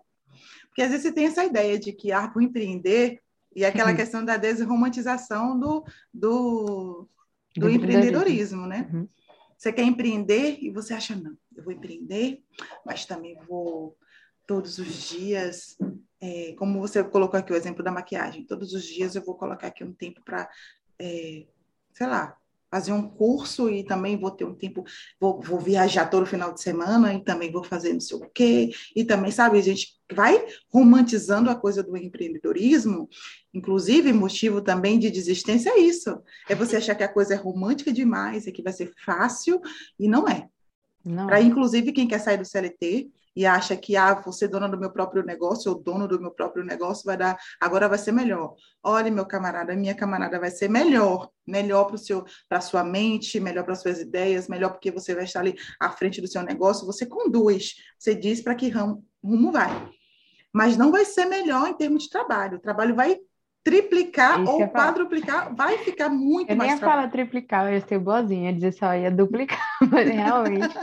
Porque 0.69 0.81
às 0.81 0.91
vezes 0.91 1.03
você 1.03 1.13
tem 1.13 1.27
essa 1.27 1.45
ideia 1.45 1.77
de 1.77 1.93
que 1.93 2.13
ah, 2.13 2.33
empreender, 2.41 3.21
e 3.55 3.65
aquela 3.65 3.91
uhum. 3.91 3.97
questão 3.97 4.25
da 4.25 4.37
desromantização 4.37 5.59
do, 5.59 5.85
do, 6.13 7.09
do, 7.57 7.63
do 7.63 7.69
empreendedorismo, 7.69 8.65
né? 8.65 8.89
Uhum. 8.93 9.09
Você 9.59 9.73
quer 9.73 9.83
empreender 9.83 10.59
e 10.61 10.71
você 10.71 10.95
acha, 10.95 11.17
não, 11.17 11.37
eu 11.57 11.65
vou 11.65 11.73
empreender, 11.73 12.43
mas 12.85 13.05
também 13.05 13.37
vou 13.47 13.97
todos 14.47 14.79
os 14.79 15.09
dias, 15.09 15.77
é, 16.21 16.55
como 16.59 16.81
você 16.81 17.03
colocou 17.03 17.39
aqui 17.39 17.53
o 17.53 17.57
exemplo 17.57 17.83
da 17.83 17.91
maquiagem, 17.91 18.45
todos 18.45 18.73
os 18.73 18.85
dias 18.85 19.15
eu 19.15 19.25
vou 19.25 19.35
colocar 19.35 19.69
aqui 19.69 19.83
um 19.83 19.93
tempo 19.93 20.21
para, 20.25 20.49
é, 20.99 21.47
sei 21.93 22.07
lá, 22.07 22.37
fazer 22.75 22.93
um 22.93 23.09
curso 23.09 23.71
e 23.71 23.85
também 23.85 24.19
vou 24.19 24.33
ter 24.33 24.45
um 24.45 24.55
tempo, 24.55 24.83
vou, 25.21 25.41
vou 25.41 25.61
viajar 25.61 26.11
todo 26.11 26.27
final 26.27 26.53
de 26.53 26.61
semana 26.61 27.15
e 27.15 27.23
também 27.23 27.53
vou 27.53 27.63
fazer 27.63 27.93
não 27.93 28.01
sei 28.01 28.17
o 28.17 28.29
quê, 28.29 28.73
e 28.97 29.05
também, 29.05 29.31
sabe, 29.31 29.59
a 29.59 29.63
gente 29.63 29.95
vai 30.13 30.45
romantizando 30.73 31.49
a 31.49 31.55
coisa 31.55 31.85
do 31.85 31.97
empreendedorismo, 31.97 33.09
inclusive 33.53 34.13
motivo 34.13 34.61
também 34.61 34.99
de 34.99 35.09
desistência 35.09 35.71
é 35.71 35.79
isso, 35.79 36.21
é 36.49 36.55
você 36.57 36.77
achar 36.77 36.97
que 36.97 37.05
a 37.05 37.13
coisa 37.13 37.35
é 37.35 37.37
romântica 37.37 37.93
demais, 37.93 38.49
é 38.49 38.51
que 38.51 38.63
vai 38.63 38.73
ser 38.73 38.93
fácil, 39.05 39.61
e 39.97 40.09
não 40.09 40.29
é. 40.29 40.49
Para, 41.27 41.41
inclusive, 41.41 41.93
quem 41.93 42.09
quer 42.09 42.19
sair 42.19 42.39
do 42.39 42.45
CLT, 42.45 43.11
e 43.37 43.45
acha 43.45 43.77
que, 43.77 43.97
ah, 43.97 44.15
você 44.15 44.47
dona 44.47 44.69
do 44.69 44.79
meu 44.79 44.91
próprio 44.91 45.25
negócio, 45.25 45.73
ou 45.73 45.79
dono 45.79 46.07
do 46.07 46.21
meu 46.21 46.31
próprio 46.31 46.65
negócio, 46.65 47.05
vai 47.05 47.17
dar, 47.17 47.37
agora 47.61 47.89
vai 47.89 47.99
ser 47.99 48.13
melhor. 48.13 48.55
Olha, 48.83 49.11
meu 49.11 49.27
camarada, 49.27 49.75
minha 49.75 49.95
camarada 49.95 50.39
vai 50.39 50.51
ser 50.51 50.69
melhor, 50.69 51.29
melhor 51.47 51.85
para 51.85 51.97
seu, 51.97 52.25
para 52.49 52.61
sua 52.61 52.85
mente, 52.85 53.41
melhor 53.41 53.65
para 53.65 53.75
suas 53.75 54.01
ideias, 54.01 54.49
melhor 54.49 54.71
porque 54.71 54.91
você 54.91 55.15
vai 55.15 55.25
estar 55.25 55.41
ali 55.41 55.57
à 55.81 55.91
frente 55.91 56.21
do 56.21 56.29
seu 56.29 56.43
negócio, 56.43 56.87
você 56.87 57.05
conduz, 57.05 57.75
você 57.99 58.15
diz 58.15 58.41
para 58.41 58.55
que 58.55 58.69
rumo, 58.69 59.05
rumo 59.23 59.51
vai. 59.51 59.91
Mas 60.53 60.77
não 60.77 60.93
vai 60.93 61.05
ser 61.05 61.25
melhor 61.25 61.69
em 61.69 61.75
termos 61.75 62.05
de 62.05 62.11
trabalho. 62.11 62.59
O 62.59 62.61
trabalho 62.61 62.95
vai 62.95 63.19
triplicar 63.65 64.43
Isso 64.43 64.53
ou 64.53 64.69
quadruplicar, 64.69 65.55
vai 65.55 65.79
ficar 65.79 66.11
muito 66.11 66.51
eu 66.51 66.57
mais. 66.57 66.71
Eu 66.71 66.77
nem 66.77 66.85
ia 66.87 66.93
falar 66.93 67.11
triplicar, 67.11 67.67
eu 67.67 67.73
ia 67.73 67.81
ser 67.81 67.99
boazinha, 67.99 68.53
dizer 68.53 68.73
só 68.73 68.95
ia 68.95 69.11
duplicar, 69.11 69.59
mas 69.91 70.09
realmente. 70.09 70.77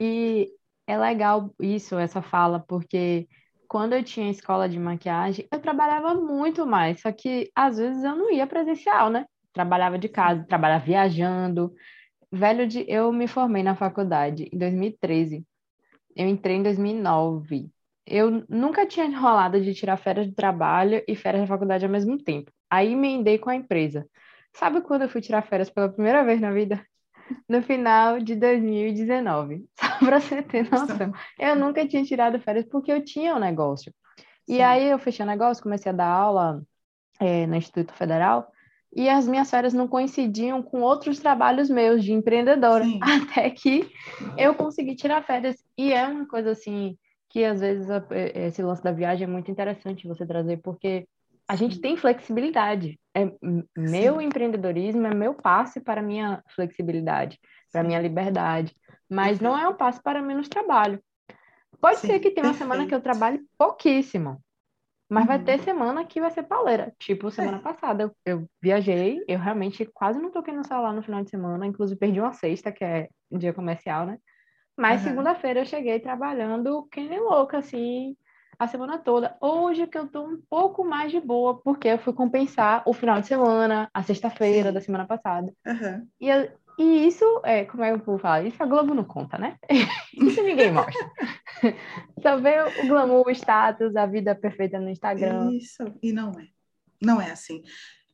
E 0.00 0.50
é 0.86 0.98
legal 0.98 1.54
isso, 1.60 1.96
essa 1.96 2.20
fala, 2.20 2.58
porque 2.58 3.28
quando 3.68 3.92
eu 3.92 4.02
tinha 4.02 4.30
escola 4.30 4.68
de 4.68 4.78
maquiagem, 4.78 5.46
eu 5.50 5.60
trabalhava 5.60 6.14
muito 6.14 6.66
mais, 6.66 7.00
só 7.00 7.12
que 7.12 7.50
às 7.54 7.78
vezes 7.78 8.02
eu 8.02 8.16
não 8.16 8.30
ia 8.32 8.46
presencial, 8.46 9.08
né? 9.08 9.24
Trabalhava 9.52 9.96
de 9.96 10.08
casa, 10.08 10.44
trabalhava 10.44 10.84
viajando. 10.84 11.72
Velho 12.30 12.66
de 12.66 12.84
eu 12.88 13.12
me 13.12 13.28
formei 13.28 13.62
na 13.62 13.76
faculdade 13.76 14.48
em 14.52 14.58
2013. 14.58 15.46
Eu 16.16 16.26
entrei 16.28 16.56
em 16.56 16.62
2009. 16.62 17.70
Eu 18.06 18.44
nunca 18.48 18.86
tinha 18.86 19.06
enrolado 19.06 19.60
de 19.60 19.74
tirar 19.74 19.96
férias 19.96 20.26
de 20.26 20.34
trabalho 20.34 21.02
e 21.06 21.14
férias 21.14 21.42
da 21.42 21.46
faculdade 21.46 21.84
ao 21.84 21.90
mesmo 21.90 22.18
tempo. 22.18 22.50
Aí 22.68 22.92
emendei 22.92 23.38
com 23.38 23.50
a 23.50 23.54
empresa. 23.54 24.06
Sabe 24.52 24.80
quando 24.80 25.02
eu 25.02 25.08
fui 25.08 25.20
tirar 25.20 25.42
férias 25.42 25.70
pela 25.70 25.88
primeira 25.88 26.24
vez 26.24 26.40
na 26.40 26.50
vida? 26.50 26.84
no 27.48 27.62
final 27.62 28.18
de 28.18 28.34
2019. 28.36 29.64
Só 29.78 29.98
para 29.98 30.20
você 30.20 30.42
ter 30.42 30.70
noção. 30.70 31.12
Eu 31.38 31.56
nunca 31.56 31.86
tinha 31.86 32.04
tirado 32.04 32.38
férias 32.40 32.64
porque 32.66 32.92
eu 32.92 33.04
tinha 33.04 33.34
um 33.34 33.38
negócio. 33.38 33.92
E 34.48 34.56
Sim. 34.56 34.62
aí 34.62 34.88
eu 34.88 34.98
fechei 34.98 35.24
o 35.24 35.28
negócio, 35.28 35.62
comecei 35.62 35.90
a 35.92 35.94
dar 35.94 36.08
aula 36.08 36.62
é, 37.20 37.46
no 37.46 37.56
Instituto 37.56 37.92
Federal. 37.92 38.50
e 38.94 39.08
as 39.08 39.26
minhas 39.26 39.48
férias 39.48 39.72
não 39.72 39.88
coincidiam 39.88 40.62
com 40.62 40.82
outros 40.82 41.18
trabalhos 41.18 41.70
meus 41.70 42.04
de 42.04 42.12
empreendedora, 42.12 42.84
Sim. 42.84 43.00
até 43.32 43.48
que 43.50 43.88
eu 44.36 44.54
consegui 44.54 44.94
tirar 44.94 45.22
férias. 45.22 45.56
E 45.78 45.92
é 45.92 46.06
uma 46.06 46.26
coisa 46.26 46.50
assim 46.50 46.98
que 47.32 47.44
às 47.46 47.60
vezes 47.60 47.88
esse 48.34 48.62
lance 48.62 48.82
da 48.82 48.92
viagem 48.92 49.24
é 49.24 49.30
muito 49.30 49.50
interessante 49.50 50.06
você 50.06 50.26
trazer, 50.26 50.58
porque 50.58 51.08
a 51.48 51.56
gente 51.56 51.80
tem 51.80 51.96
flexibilidade. 51.96 53.00
É 53.14 53.24
meu 53.76 54.20
Sim. 54.20 54.26
empreendedorismo 54.26 55.06
é 55.06 55.14
meu 55.14 55.32
passe 55.32 55.80
para 55.80 56.02
minha 56.02 56.42
flexibilidade, 56.54 57.40
para 57.72 57.82
minha 57.82 58.00
liberdade, 58.00 58.76
mas 59.08 59.40
não 59.40 59.58
é 59.58 59.66
um 59.66 59.74
passe 59.74 60.02
para 60.02 60.20
menos 60.20 60.46
trabalho. 60.46 61.02
Pode 61.80 62.00
Sim, 62.00 62.08
ser 62.08 62.20
que 62.20 62.30
tenha 62.30 62.46
uma 62.46 62.54
semana 62.54 62.86
que 62.86 62.94
eu 62.94 63.00
trabalhe 63.00 63.40
pouquíssimo, 63.56 64.38
mas 65.08 65.22
uhum. 65.22 65.28
vai 65.28 65.38
ter 65.42 65.58
semana 65.60 66.04
que 66.04 66.20
vai 66.20 66.30
ser 66.30 66.42
pauleira. 66.42 66.94
Tipo, 66.98 67.30
semana 67.30 67.56
é. 67.56 67.60
passada 67.60 68.02
eu, 68.04 68.16
eu, 68.26 68.46
viajei, 68.60 69.24
eu 69.26 69.38
realmente 69.38 69.86
quase 69.86 70.20
não 70.20 70.30
toquei 70.30 70.52
no 70.52 70.66
celular 70.66 70.92
no 70.92 71.02
final 71.02 71.24
de 71.24 71.30
semana, 71.30 71.66
inclusive 71.66 71.98
perdi 71.98 72.20
uma 72.20 72.34
sexta, 72.34 72.70
que 72.70 72.84
é 72.84 73.08
um 73.30 73.38
dia 73.38 73.54
comercial, 73.54 74.04
né? 74.04 74.18
Mas 74.76 75.02
uhum. 75.02 75.08
segunda-feira 75.08 75.60
eu 75.60 75.66
cheguei 75.66 76.00
trabalhando 76.00 76.88
que 76.90 77.00
nem 77.00 77.20
louca, 77.20 77.58
assim, 77.58 78.16
a 78.58 78.66
semana 78.66 78.98
toda. 78.98 79.36
Hoje 79.40 79.86
que 79.86 79.98
eu 79.98 80.08
tô 80.08 80.24
um 80.24 80.40
pouco 80.48 80.84
mais 80.84 81.10
de 81.10 81.20
boa, 81.20 81.60
porque 81.60 81.88
eu 81.88 81.98
fui 81.98 82.12
compensar 82.12 82.82
o 82.86 82.92
final 82.92 83.20
de 83.20 83.26
semana, 83.26 83.90
a 83.92 84.02
sexta-feira 84.02 84.72
da 84.72 84.80
semana 84.80 85.06
passada. 85.06 85.52
Uhum. 85.66 86.08
E, 86.20 86.28
eu, 86.28 86.48
e 86.78 87.06
isso, 87.06 87.24
é, 87.44 87.64
como 87.64 87.82
é 87.82 87.92
que 87.92 88.00
eu 88.00 88.04
vou 88.04 88.18
falar? 88.18 88.44
Isso 88.44 88.62
a 88.62 88.66
Globo 88.66 88.94
não 88.94 89.04
conta, 89.04 89.36
né? 89.36 89.56
isso 90.14 90.42
ninguém 90.42 90.72
mostra. 90.72 91.10
Só 92.22 92.38
vê 92.38 92.62
o 92.82 92.88
glamour, 92.88 93.26
o 93.26 93.30
status, 93.30 93.94
a 93.96 94.06
vida 94.06 94.34
perfeita 94.34 94.78
no 94.78 94.88
Instagram. 94.88 95.50
Isso, 95.52 95.84
e 96.02 96.12
não 96.12 96.30
é. 96.30 96.46
Não 97.00 97.20
é 97.20 97.30
assim. 97.30 97.62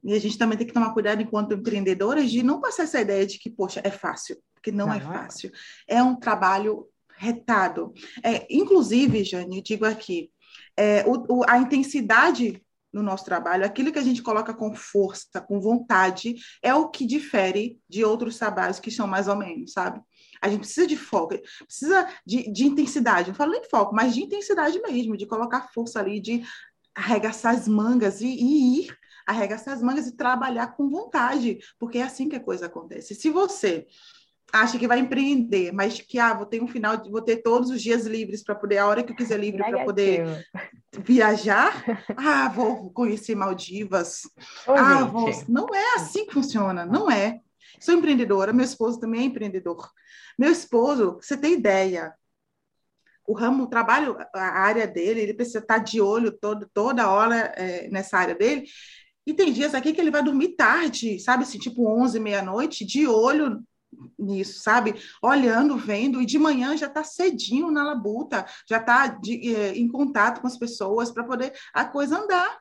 E 0.02 0.14
a 0.14 0.18
gente 0.18 0.38
também 0.38 0.56
tem 0.56 0.66
que 0.66 0.72
tomar 0.72 0.94
cuidado 0.94 1.20
enquanto 1.20 1.54
empreendedoras 1.54 2.30
de 2.30 2.42
não 2.42 2.60
passar 2.60 2.84
essa 2.84 3.00
ideia 3.00 3.26
de 3.26 3.38
que, 3.38 3.50
poxa, 3.50 3.80
é 3.84 3.90
fácil, 3.90 4.36
porque 4.58 4.72
não, 4.72 4.86
não 4.86 4.94
é 4.94 5.00
fácil. 5.00 5.50
É 5.86 6.02
um 6.02 6.14
trabalho 6.14 6.86
retado. 7.16 7.92
É, 8.22 8.46
inclusive, 8.50 9.24
Jane, 9.24 9.62
digo 9.62 9.84
aqui, 9.84 10.30
é, 10.76 11.04
o, 11.06 11.38
o, 11.38 11.44
a 11.48 11.58
intensidade 11.58 12.62
no 12.92 13.02
nosso 13.02 13.24
trabalho, 13.24 13.64
aquilo 13.64 13.92
que 13.92 13.98
a 13.98 14.04
gente 14.04 14.22
coloca 14.22 14.54
com 14.54 14.74
força, 14.74 15.40
com 15.46 15.60
vontade, 15.60 16.36
é 16.62 16.74
o 16.74 16.88
que 16.88 17.06
difere 17.06 17.78
de 17.88 18.02
outros 18.02 18.38
trabalhos 18.38 18.80
que 18.80 18.90
são 18.90 19.06
mais 19.06 19.28
ou 19.28 19.36
menos, 19.36 19.72
sabe? 19.72 20.00
A 20.40 20.48
gente 20.48 20.60
precisa 20.60 20.86
de 20.86 20.96
foco, 20.96 21.34
precisa 21.66 22.08
de, 22.24 22.50
de 22.50 22.64
intensidade, 22.64 23.28
não 23.28 23.34
falo 23.34 23.52
nem 23.52 23.64
foco, 23.68 23.94
mas 23.94 24.14
de 24.14 24.22
intensidade 24.22 24.80
mesmo, 24.80 25.16
de 25.16 25.26
colocar 25.26 25.68
força 25.74 26.00
ali, 26.00 26.18
de 26.18 26.42
arregaçar 26.94 27.54
as 27.54 27.68
mangas 27.68 28.20
e, 28.20 28.26
e 28.26 28.80
ir 28.80 28.98
arregaçar 29.28 29.74
as 29.74 29.82
mangas 29.82 30.06
e 30.06 30.16
trabalhar 30.16 30.68
com 30.68 30.88
vontade, 30.88 31.58
porque 31.78 31.98
é 31.98 32.02
assim 32.02 32.30
que 32.30 32.36
a 32.36 32.40
coisa 32.40 32.64
acontece. 32.64 33.14
Se 33.14 33.28
você 33.28 33.86
acha 34.52 34.78
que 34.78 34.88
vai 34.88 34.98
empreender, 34.98 35.72
mas 35.72 36.00
que 36.00 36.18
ah, 36.18 36.32
vou 36.32 36.46
ter 36.46 36.62
um 36.62 36.68
final, 36.68 37.02
vou 37.10 37.22
ter 37.22 37.38
todos 37.38 37.70
os 37.70 37.82
dias 37.82 38.06
livres 38.06 38.42
para 38.42 38.54
poder 38.54 38.78
a 38.78 38.86
hora 38.86 39.02
que 39.02 39.12
eu 39.12 39.16
quiser 39.16 39.38
livre 39.38 39.62
para 39.62 39.84
poder 39.84 40.46
viajar. 41.00 41.84
Ah, 42.16 42.48
vou 42.48 42.90
conhecer 42.90 43.34
Maldivas. 43.34 44.22
Ô, 44.66 44.72
ah, 44.72 45.04
vou... 45.04 45.30
não 45.48 45.74
é 45.74 45.94
assim 45.96 46.26
que 46.26 46.34
funciona, 46.34 46.86
não 46.86 47.10
é. 47.10 47.40
Sou 47.80 47.94
empreendedora, 47.94 48.52
meu 48.52 48.64
esposo 48.64 48.98
também 48.98 49.20
é 49.20 49.24
empreendedor. 49.24 49.90
Meu 50.38 50.50
esposo, 50.50 51.18
você 51.20 51.36
tem 51.36 51.54
ideia, 51.54 52.12
o 53.26 53.34
ramo, 53.34 53.64
o 53.64 53.68
trabalho, 53.68 54.16
a 54.34 54.60
área 54.60 54.86
dele, 54.86 55.20
ele 55.20 55.34
precisa 55.34 55.58
estar 55.58 55.78
de 55.78 56.00
olho 56.00 56.32
todo, 56.32 56.68
toda 56.72 57.10
hora 57.10 57.52
é, 57.56 57.88
nessa 57.90 58.16
área 58.16 58.34
dele. 58.34 58.66
E 59.26 59.34
tem 59.34 59.52
dias 59.52 59.74
aqui 59.74 59.92
que 59.92 60.00
ele 60.00 60.10
vai 60.10 60.22
dormir 60.22 60.56
tarde, 60.56 61.20
sabe 61.20 61.42
assim, 61.42 61.58
tipo 61.58 61.86
11, 61.86 62.18
meia-noite, 62.18 62.86
de 62.86 63.06
olho 63.06 63.62
nisso, 64.18 64.60
sabe? 64.60 64.94
Olhando, 65.22 65.76
vendo, 65.76 66.20
e 66.20 66.26
de 66.26 66.38
manhã 66.38 66.76
já 66.76 66.86
está 66.86 67.02
cedinho 67.02 67.70
na 67.70 67.84
labuta, 67.84 68.46
já 68.68 68.78
está 68.78 69.18
é, 69.26 69.76
em 69.76 69.88
contato 69.88 70.40
com 70.40 70.46
as 70.46 70.58
pessoas 70.58 71.10
para 71.10 71.24
poder 71.24 71.52
a 71.72 71.84
coisa 71.84 72.18
andar. 72.18 72.58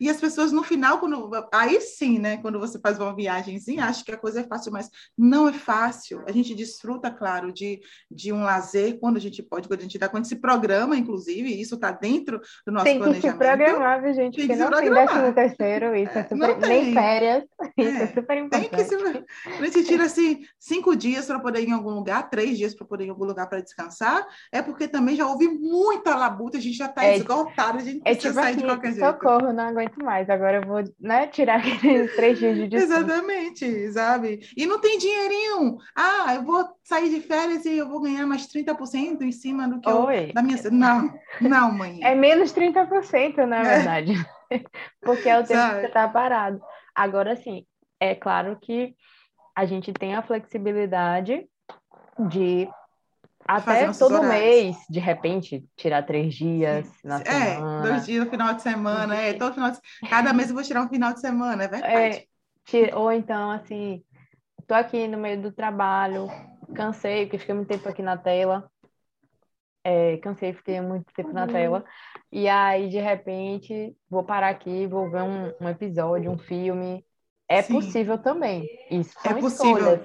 E 0.00 0.08
as 0.08 0.18
pessoas 0.18 0.50
no 0.50 0.62
final, 0.62 0.98
quando 0.98 1.30
aí 1.52 1.80
sim, 1.80 2.18
né? 2.18 2.38
Quando 2.38 2.58
você 2.58 2.78
faz 2.78 2.98
uma 2.98 3.14
viagemzinha, 3.14 3.84
acha 3.84 4.04
que 4.04 4.12
a 4.12 4.16
coisa 4.16 4.40
é 4.40 4.44
fácil, 4.44 4.72
mas 4.72 4.88
não 5.16 5.48
é 5.48 5.52
fácil. 5.52 6.22
A 6.26 6.32
gente 6.32 6.54
desfruta, 6.54 7.10
claro, 7.10 7.52
de, 7.52 7.80
de 8.10 8.32
um 8.32 8.42
lazer 8.42 8.98
quando 8.98 9.18
a 9.18 9.20
gente 9.20 9.42
pode, 9.42 9.68
quando 9.68 9.80
a 9.80 9.82
gente 9.82 9.98
dá, 9.98 10.08
quando 10.08 10.24
se 10.24 10.36
programa, 10.36 10.96
inclusive, 10.96 11.60
isso 11.60 11.74
está 11.74 11.90
dentro 11.90 12.40
do 12.66 12.72
nosso 12.72 12.84
tem 12.84 12.98
planejamento. 12.98 13.22
Tem 13.22 13.48
que 13.48 13.54
se 13.54 13.56
programar, 13.56 14.02
viu, 14.02 14.14
gente? 14.14 14.36
Tem 14.36 14.48
que 14.48 14.56
não 14.56 14.70
tem 14.70 14.90
décimo 14.90 15.34
terceiro, 15.34 15.94
isso 15.94 16.16
é, 16.16 16.20
é 16.20 16.24
super... 16.26 16.58
Nem 16.58 16.94
férias, 16.94 17.44
é, 17.60 17.82
isso 17.82 18.02
é 18.02 18.06
super 18.06 18.38
importante. 18.38 18.70
Tem 18.70 18.78
que 18.78 18.84
se... 18.84 19.24
A 19.46 19.64
gente 19.66 19.84
tira, 19.84 20.04
assim, 20.04 20.42
cinco 20.58 20.96
dias 20.96 21.26
para 21.26 21.38
poder 21.38 21.60
ir 21.60 21.68
em 21.68 21.72
algum 21.72 21.90
lugar, 21.90 22.30
três 22.30 22.56
dias 22.56 22.74
para 22.74 22.86
poder 22.86 23.04
ir 23.04 23.06
em 23.08 23.10
algum 23.10 23.24
lugar 23.24 23.48
para 23.48 23.60
descansar, 23.60 24.26
é 24.50 24.62
porque 24.62 24.88
também 24.88 25.16
já 25.16 25.26
houve 25.26 25.48
muita 25.48 26.14
labuta, 26.14 26.58
a 26.58 26.60
gente 26.60 26.76
já 26.76 26.86
está 26.86 27.04
é, 27.04 27.16
esgotado, 27.16 27.78
a 27.78 27.82
gente 27.82 28.00
é 28.04 28.14
precisa 28.14 28.28
tipo 28.28 28.34
sair 28.34 28.50
assim, 28.50 28.60
de 28.60 28.64
qualquer 28.64 28.92
jeito. 28.92 29.06
Socorro, 29.06 29.52
não 29.52 29.64
aguento 29.64 29.89
aguento 29.90 30.04
mais, 30.04 30.30
agora 30.30 30.58
eu 30.58 30.66
vou 30.66 30.82
né, 30.98 31.26
tirar 31.26 31.58
aqueles 31.66 32.14
três 32.14 32.38
dias 32.38 32.56
de 32.56 32.68
descanso. 32.68 33.04
Exatamente, 33.04 33.92
sabe? 33.92 34.40
E 34.56 34.66
não 34.66 34.80
tem 34.80 34.98
dinheirinho. 34.98 35.78
Ah, 35.94 36.34
eu 36.34 36.44
vou 36.44 36.64
sair 36.84 37.10
de 37.10 37.20
férias 37.20 37.64
e 37.64 37.78
eu 37.78 37.88
vou 37.88 38.00
ganhar 38.00 38.26
mais 38.26 38.46
30% 38.46 39.22
em 39.22 39.32
cima 39.32 39.68
do 39.68 39.80
que 39.80 39.88
eu, 39.88 40.06
da 40.32 40.42
minha... 40.42 40.56
Não, 40.70 41.12
não, 41.40 41.72
mãe. 41.72 42.00
É 42.02 42.14
menos 42.14 42.52
30%, 42.52 43.44
na 43.46 43.60
é. 43.60 43.76
verdade. 43.76 44.14
Porque 45.02 45.28
é 45.28 45.38
o 45.38 45.44
tempo 45.44 45.60
sabe? 45.60 45.74
que 45.74 45.80
você 45.80 45.86
está 45.86 46.08
parado. 46.08 46.60
Agora, 46.94 47.36
sim, 47.36 47.64
é 47.98 48.14
claro 48.14 48.58
que 48.60 48.94
a 49.56 49.64
gente 49.64 49.92
tem 49.92 50.14
a 50.14 50.22
flexibilidade 50.22 51.46
de 52.28 52.68
até 53.56 53.92
todo 53.92 54.14
horários. 54.14 54.28
mês, 54.28 54.76
de 54.88 55.00
repente, 55.00 55.64
tirar 55.76 56.02
três 56.02 56.34
dias 56.34 56.88
na 57.04 57.20
é, 57.20 57.24
semana. 57.24 57.86
É, 57.86 57.90
dois 57.90 58.06
dias 58.06 58.24
no 58.24 58.30
final 58.30 58.54
de 58.54 58.62
semana, 58.62 59.16
é, 59.16 59.32
todo 59.34 59.54
final 59.54 59.70
de... 59.70 59.78
Cada 60.08 60.32
mês 60.32 60.48
eu 60.48 60.54
vou 60.54 60.64
tirar 60.64 60.82
um 60.82 60.88
final 60.88 61.12
de 61.12 61.20
semana, 61.20 61.64
é 61.64 61.68
verdade. 61.68 62.28
É, 62.72 62.94
ou 62.94 63.10
então, 63.12 63.50
assim, 63.50 64.02
tô 64.66 64.74
aqui 64.74 65.08
no 65.08 65.18
meio 65.18 65.42
do 65.42 65.52
trabalho, 65.52 66.28
cansei, 66.74 67.26
porque 67.26 67.38
fiquei 67.38 67.54
muito 67.54 67.68
tempo 67.68 67.88
aqui 67.88 68.02
na 68.02 68.16
tela. 68.16 68.70
É, 69.82 70.18
cansei, 70.18 70.52
fiquei 70.52 70.80
muito 70.80 71.12
tempo 71.14 71.32
na 71.32 71.46
tela. 71.46 71.84
E 72.30 72.48
aí, 72.48 72.88
de 72.88 73.00
repente, 73.00 73.96
vou 74.08 74.22
parar 74.22 74.50
aqui, 74.50 74.86
vou 74.86 75.10
ver 75.10 75.22
um, 75.22 75.52
um 75.60 75.68
episódio, 75.68 76.30
um 76.30 76.38
filme, 76.38 77.04
é 77.50 77.62
Sim. 77.62 77.74
possível 77.74 78.16
também. 78.16 78.64
Isso 78.88 79.10
é 79.24 79.34
possível. 79.34 80.04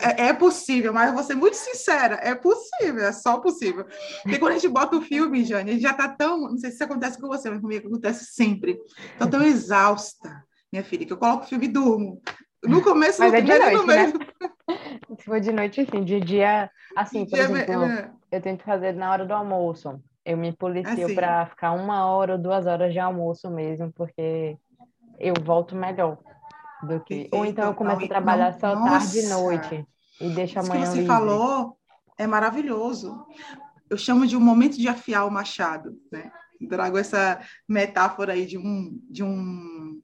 É, 0.00 0.28
é, 0.28 0.32
possível, 0.32 0.92
mas 0.94 1.08
eu 1.08 1.14
vou 1.14 1.24
ser 1.24 1.34
muito 1.34 1.56
sincera, 1.56 2.20
é 2.22 2.36
possível, 2.36 3.04
é 3.04 3.10
só 3.10 3.40
possível. 3.40 3.84
Porque 4.22 4.38
quando 4.38 4.52
a 4.52 4.58
gente 4.58 4.68
bota 4.68 4.96
o 4.96 5.02
filme, 5.02 5.44
Jane, 5.44 5.70
a 5.70 5.72
gente 5.72 5.82
já 5.82 5.92
tá 5.92 6.08
tão. 6.08 6.42
Não 6.42 6.56
sei 6.56 6.70
se 6.70 6.76
isso 6.76 6.84
acontece 6.84 7.20
com 7.20 7.26
você, 7.26 7.50
mas 7.50 7.60
comigo 7.60 7.88
acontece 7.88 8.26
sempre. 8.26 8.78
Tô 9.18 9.26
tão 9.26 9.42
exausta, 9.42 10.44
minha 10.72 10.84
filha, 10.84 11.04
que 11.04 11.12
eu 11.12 11.16
coloco 11.16 11.44
o 11.44 11.48
filme 11.48 11.66
e 11.66 11.68
durmo. 11.68 12.22
No 12.64 12.80
começo, 12.80 13.18
mas 13.18 13.32
no 13.32 13.38
é 13.38 13.42
primeiro 13.42 13.78
no 13.78 13.84
meio. 13.84 14.12
Né? 14.12 14.26
Se 15.18 15.24
for 15.24 15.40
de 15.40 15.50
noite, 15.50 15.80
assim, 15.80 16.04
de 16.04 16.20
dia, 16.20 16.70
assim, 16.96 17.24
por 17.24 17.34
dia, 17.34 17.42
exemplo, 17.42 17.82
é... 17.82 18.10
eu 18.30 18.40
tento 18.40 18.62
fazer 18.62 18.92
na 18.92 19.10
hora 19.10 19.26
do 19.26 19.34
almoço. 19.34 20.00
Eu 20.24 20.36
me 20.36 20.52
policio 20.52 21.06
assim. 21.06 21.14
para 21.16 21.46
ficar 21.46 21.72
uma 21.72 22.06
hora 22.06 22.34
ou 22.34 22.38
duas 22.38 22.66
horas 22.66 22.92
de 22.92 23.00
almoço 23.00 23.50
mesmo, 23.50 23.92
porque 23.92 24.56
eu 25.18 25.34
volto 25.44 25.74
melhor 25.74 26.18
do 26.82 27.00
que. 27.00 27.28
Ou 27.32 27.44
então 27.44 27.68
eu 27.68 27.74
começo 27.74 28.04
a 28.04 28.08
trabalhar 28.08 28.52
só 28.58 28.74
Nossa. 28.74 28.90
tarde 28.90 29.18
e 29.18 29.26
noite 29.28 29.86
e 30.20 30.30
deixo 30.30 30.58
amanhã. 30.58 30.82
Isso 30.82 30.92
que 30.92 30.96
você 30.96 31.00
livre. 31.02 31.06
falou 31.06 31.76
é 32.18 32.26
maravilhoso. 32.26 33.26
Eu 33.88 33.96
chamo 33.96 34.26
de 34.26 34.36
um 34.36 34.40
momento 34.40 34.78
de 34.78 34.88
afiar 34.88 35.26
o 35.26 35.30
machado, 35.30 35.98
né? 36.10 36.30
Trago 36.68 36.96
essa 36.96 37.40
metáfora 37.68 38.34
aí 38.34 38.46
de 38.46 38.56
um, 38.56 38.98
de 39.10 39.22
um, 39.22 40.00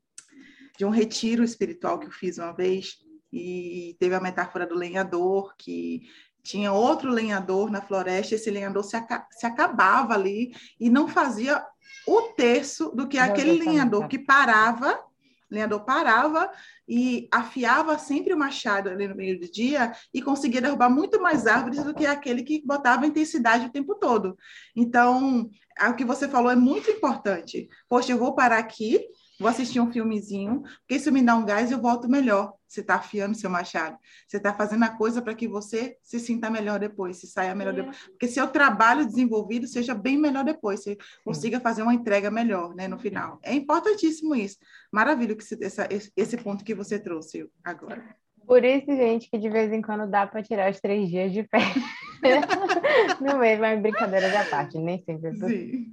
de 0.76 0.84
um 0.84 0.90
retiro 0.90 1.44
espiritual 1.44 1.98
que 1.98 2.06
eu 2.06 2.10
fiz 2.10 2.38
uma 2.38 2.52
vez 2.52 2.96
e 3.32 3.96
teve 4.00 4.14
a 4.14 4.20
metáfora 4.20 4.66
do 4.66 4.74
lenhador 4.74 5.54
que 5.56 6.02
tinha 6.42 6.72
outro 6.72 7.10
lenhador 7.10 7.70
na 7.70 7.80
floresta, 7.80 8.34
esse 8.34 8.50
lenhador 8.50 8.82
se, 8.82 8.96
aca 8.96 9.26
se 9.30 9.46
acabava 9.46 10.14
ali 10.14 10.52
e 10.80 10.90
não 10.90 11.06
fazia 11.06 11.64
o 12.06 12.22
terço 12.32 12.90
do 12.90 13.06
que 13.06 13.18
aquele 13.18 13.52
lenhador 13.52 14.08
que 14.08 14.18
parava 14.18 14.94
o 14.94 15.07
lenhador 15.50 15.84
parava 15.84 16.50
e 16.86 17.28
afiava 17.32 17.98
sempre 17.98 18.32
o 18.32 18.38
machado 18.38 18.88
ali 18.88 19.08
no 19.08 19.16
meio 19.16 19.38
do 19.38 19.50
dia 19.50 19.92
e 20.12 20.20
conseguia 20.22 20.60
derrubar 20.60 20.90
muito 20.90 21.20
mais 21.20 21.46
árvores 21.46 21.82
do 21.82 21.94
que 21.94 22.06
aquele 22.06 22.42
que 22.42 22.64
botava 22.64 23.06
intensidade 23.06 23.66
o 23.66 23.72
tempo 23.72 23.94
todo. 23.94 24.36
Então, 24.76 25.50
o 25.88 25.94
que 25.94 26.04
você 26.04 26.28
falou 26.28 26.50
é 26.50 26.56
muito 26.56 26.90
importante. 26.90 27.68
Poxa, 27.88 28.12
eu 28.12 28.18
vou 28.18 28.34
parar 28.34 28.58
aqui 28.58 29.00
vou 29.38 29.48
assistir 29.48 29.80
um 29.80 29.90
filmezinho, 29.92 30.62
porque 30.80 30.96
isso 30.96 31.12
me 31.12 31.22
dá 31.22 31.36
um 31.36 31.44
gás 31.44 31.70
e 31.70 31.74
eu 31.74 31.80
volto 31.80 32.08
melhor. 32.08 32.54
Você 32.66 32.80
está 32.80 32.96
afiando 32.96 33.34
seu 33.34 33.48
machado. 33.48 33.96
Você 34.26 34.36
está 34.36 34.52
fazendo 34.52 34.84
a 34.84 34.88
coisa 34.88 35.22
para 35.22 35.34
que 35.34 35.48
você 35.48 35.96
se 36.02 36.20
sinta 36.20 36.50
melhor 36.50 36.78
depois, 36.78 37.16
se 37.16 37.26
saia 37.26 37.54
melhor 37.54 37.72
é. 37.72 37.76
depois. 37.76 37.98
Porque 38.08 38.28
seu 38.28 38.48
trabalho 38.48 39.06
desenvolvido 39.06 39.66
seja 39.66 39.94
bem 39.94 40.18
melhor 40.18 40.44
depois, 40.44 40.82
você 40.82 40.98
consiga 41.24 41.60
fazer 41.60 41.82
uma 41.82 41.94
entrega 41.94 42.30
melhor, 42.30 42.74
né, 42.74 42.86
no 42.88 42.98
final. 42.98 43.38
É 43.42 43.54
importantíssimo 43.54 44.34
isso. 44.34 44.58
Maravilha 44.92 45.34
que 45.34 45.64
essa, 45.64 45.88
esse 45.90 46.36
ponto 46.36 46.64
que 46.64 46.74
você 46.74 46.98
trouxe 46.98 47.48
agora. 47.64 48.16
Por 48.46 48.64
isso, 48.64 48.86
gente, 48.86 49.30
que 49.30 49.38
de 49.38 49.50
vez 49.50 49.70
em 49.70 49.82
quando 49.82 50.10
dá 50.10 50.26
para 50.26 50.42
tirar 50.42 50.70
os 50.70 50.80
três 50.80 51.10
dias 51.10 51.32
de 51.32 51.44
férias. 51.44 51.84
no 53.20 53.38
meio, 53.38 53.60
mas 53.60 53.80
brincadeira 53.80 54.30
da 54.30 54.44
parte, 54.46 54.78
nem 54.78 55.02
sempre. 55.04 55.28
É 55.28 55.34
Sim. 55.34 55.90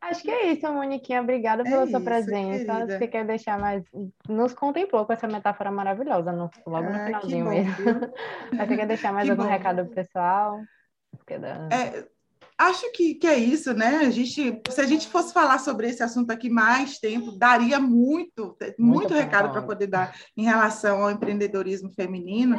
Acho 0.00 0.22
que 0.22 0.30
é 0.30 0.52
isso, 0.52 0.72
Moniquinha. 0.72 1.20
Obrigada 1.20 1.64
pela 1.64 1.82
é 1.82 1.86
sua 1.86 1.98
isso, 1.98 2.04
presença. 2.04 2.72
Querida. 2.72 2.98
Você 2.98 3.08
quer 3.08 3.26
deixar 3.26 3.58
mais. 3.58 3.84
Nos 4.28 4.54
contemplou 4.54 5.04
com 5.04 5.12
essa 5.12 5.26
metáfora 5.26 5.70
maravilhosa, 5.70 6.32
no... 6.32 6.50
logo 6.66 6.88
no 6.88 6.96
ah, 6.96 7.06
finalzinho 7.06 7.44
bom, 7.44 7.50
mesmo. 7.50 7.74
Mas 8.56 8.68
você 8.68 8.76
quer 8.76 8.86
deixar 8.86 9.12
mais 9.12 9.24
que 9.24 9.30
algum 9.32 9.42
bom. 9.42 9.48
recado 9.48 9.84
pro 9.84 9.94
pessoal? 9.94 10.60
É, 11.70 12.06
acho 12.56 12.90
que, 12.92 13.14
que 13.14 13.26
é 13.26 13.36
isso, 13.36 13.74
né? 13.74 13.96
A 13.98 14.10
gente, 14.10 14.62
se 14.70 14.80
a 14.80 14.86
gente 14.86 15.08
fosse 15.08 15.32
falar 15.32 15.58
sobre 15.58 15.88
esse 15.88 16.02
assunto 16.02 16.30
aqui 16.30 16.48
mais 16.48 16.98
tempo, 16.98 17.32
daria 17.32 17.78
muito, 17.78 18.56
muito, 18.78 18.82
muito 18.82 19.14
recado 19.14 19.50
para 19.50 19.62
poder 19.62 19.88
dar 19.88 20.14
em 20.36 20.44
relação 20.44 21.02
ao 21.02 21.10
empreendedorismo 21.10 21.90
feminino. 21.90 22.56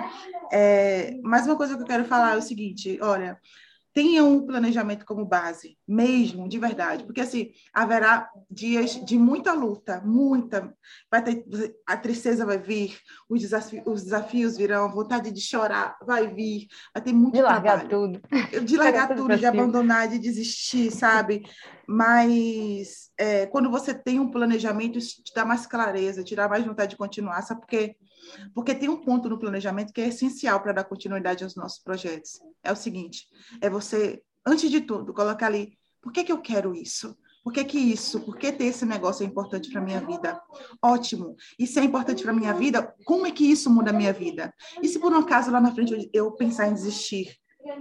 É, 0.52 1.16
mas 1.24 1.46
uma 1.46 1.56
coisa 1.56 1.76
que 1.76 1.84
eu 1.84 1.88
quero 1.88 2.06
falar 2.06 2.36
é 2.36 2.38
o 2.38 2.42
seguinte: 2.42 3.00
olha 3.02 3.40
tenham 3.94 4.32
um 4.32 4.46
planejamento 4.46 5.06
como 5.06 5.26
base, 5.26 5.78
mesmo, 5.88 6.48
de 6.48 6.60
verdade, 6.60 7.04
porque 7.04 7.22
assim, 7.22 7.52
haverá 7.74 8.30
dias 8.50 9.04
de 9.04 9.18
muita 9.18 9.54
luta, 9.54 10.02
muita, 10.06 10.74
vai 11.10 11.24
ter, 11.24 11.46
a 11.88 11.98
tristeza 11.98 12.46
vai 12.46 12.58
vir, 12.58 12.98
os 13.28 13.42
desafios, 13.42 13.84
os 13.86 14.04
desafios 14.04 14.58
virão, 14.58 14.86
a 14.86 14.92
vontade 14.92 15.32
de 15.32 15.42
chorar 15.42 15.98
vai 16.06 16.28
vir, 16.28 16.68
vai 16.94 17.04
ter 17.04 17.14
muito 17.14 17.36
de 17.36 17.42
largar 17.42 17.86
trabalho. 17.86 17.90
tudo. 17.90 18.66
De 18.66 18.78
largar 18.78 19.16
tudo, 19.16 19.38
de 19.38 19.46
abandonar, 19.46 20.08
de 20.08 20.20
desistir, 20.20 20.92
sabe? 20.92 21.44
Mas 21.88 23.10
é, 23.18 23.48
quando 23.48 23.72
você 23.72 23.94
tem 23.94 24.20
um 24.20 24.30
planejamento, 24.30 25.00
isso 25.00 25.24
te 25.24 25.34
dá 25.34 25.44
mais 25.44 25.66
clareza, 25.66 26.24
te 26.24 26.36
dá 26.36 26.48
mais 26.48 26.64
vontade 26.64 26.92
de 26.92 26.98
continuar, 26.98 27.42
sabe 27.42 27.62
por 27.62 27.68
quê? 27.68 27.96
Porque 28.54 28.76
tem 28.76 28.90
um 28.90 28.98
ponto 28.98 29.30
no 29.30 29.40
planejamento 29.40 29.94
que 29.94 30.02
é 30.02 30.08
essencial 30.08 30.62
para 30.62 30.74
dar 30.74 30.84
continuidade 30.84 31.44
aos 31.44 31.56
nossos 31.56 31.80
projetos. 31.80 32.40
É 32.64 32.72
o 32.72 32.76
seguinte: 32.76 33.28
é 33.62 33.70
você, 33.70 34.22
antes 34.46 34.70
de 34.70 34.82
tudo, 34.82 35.14
colocar 35.14 35.48
ali, 35.48 35.78
por 36.02 36.12
que, 36.12 36.24
que 36.24 36.32
eu 36.32 36.42
quero 36.42 36.74
isso? 36.76 37.18
Por 37.44 37.54
que, 37.54 37.64
que 37.64 37.80
isso? 37.80 38.20
Por 38.22 38.38
que 38.38 38.52
ter 38.52 38.66
esse 38.66 38.86
negócio 38.86 39.24
é 39.24 39.26
importante 39.26 39.72
para 39.72 39.82
a 39.82 39.84
minha 39.84 40.02
vida? 40.02 40.42
Ótimo. 40.82 41.36
E 41.58 41.66
se 41.66 41.80
é 41.80 41.84
importante 41.84 42.22
para 42.22 42.32
a 42.32 42.36
minha 42.36 42.54
vida, 42.54 42.94
como 43.06 43.26
é 43.26 43.32
que 43.32 43.50
isso 43.50 43.70
muda 43.70 43.92
a 43.92 43.94
minha 43.94 44.14
vida? 44.14 44.54
E 44.82 44.88
se 44.88 45.00
por 45.00 45.12
um 45.14 45.20
acaso 45.20 45.50
lá 45.50 45.62
na 45.62 45.74
frente 45.74 46.10
eu 46.14 46.32
pensar 46.34 46.68
em 46.68 46.74
desistir? 46.74 47.38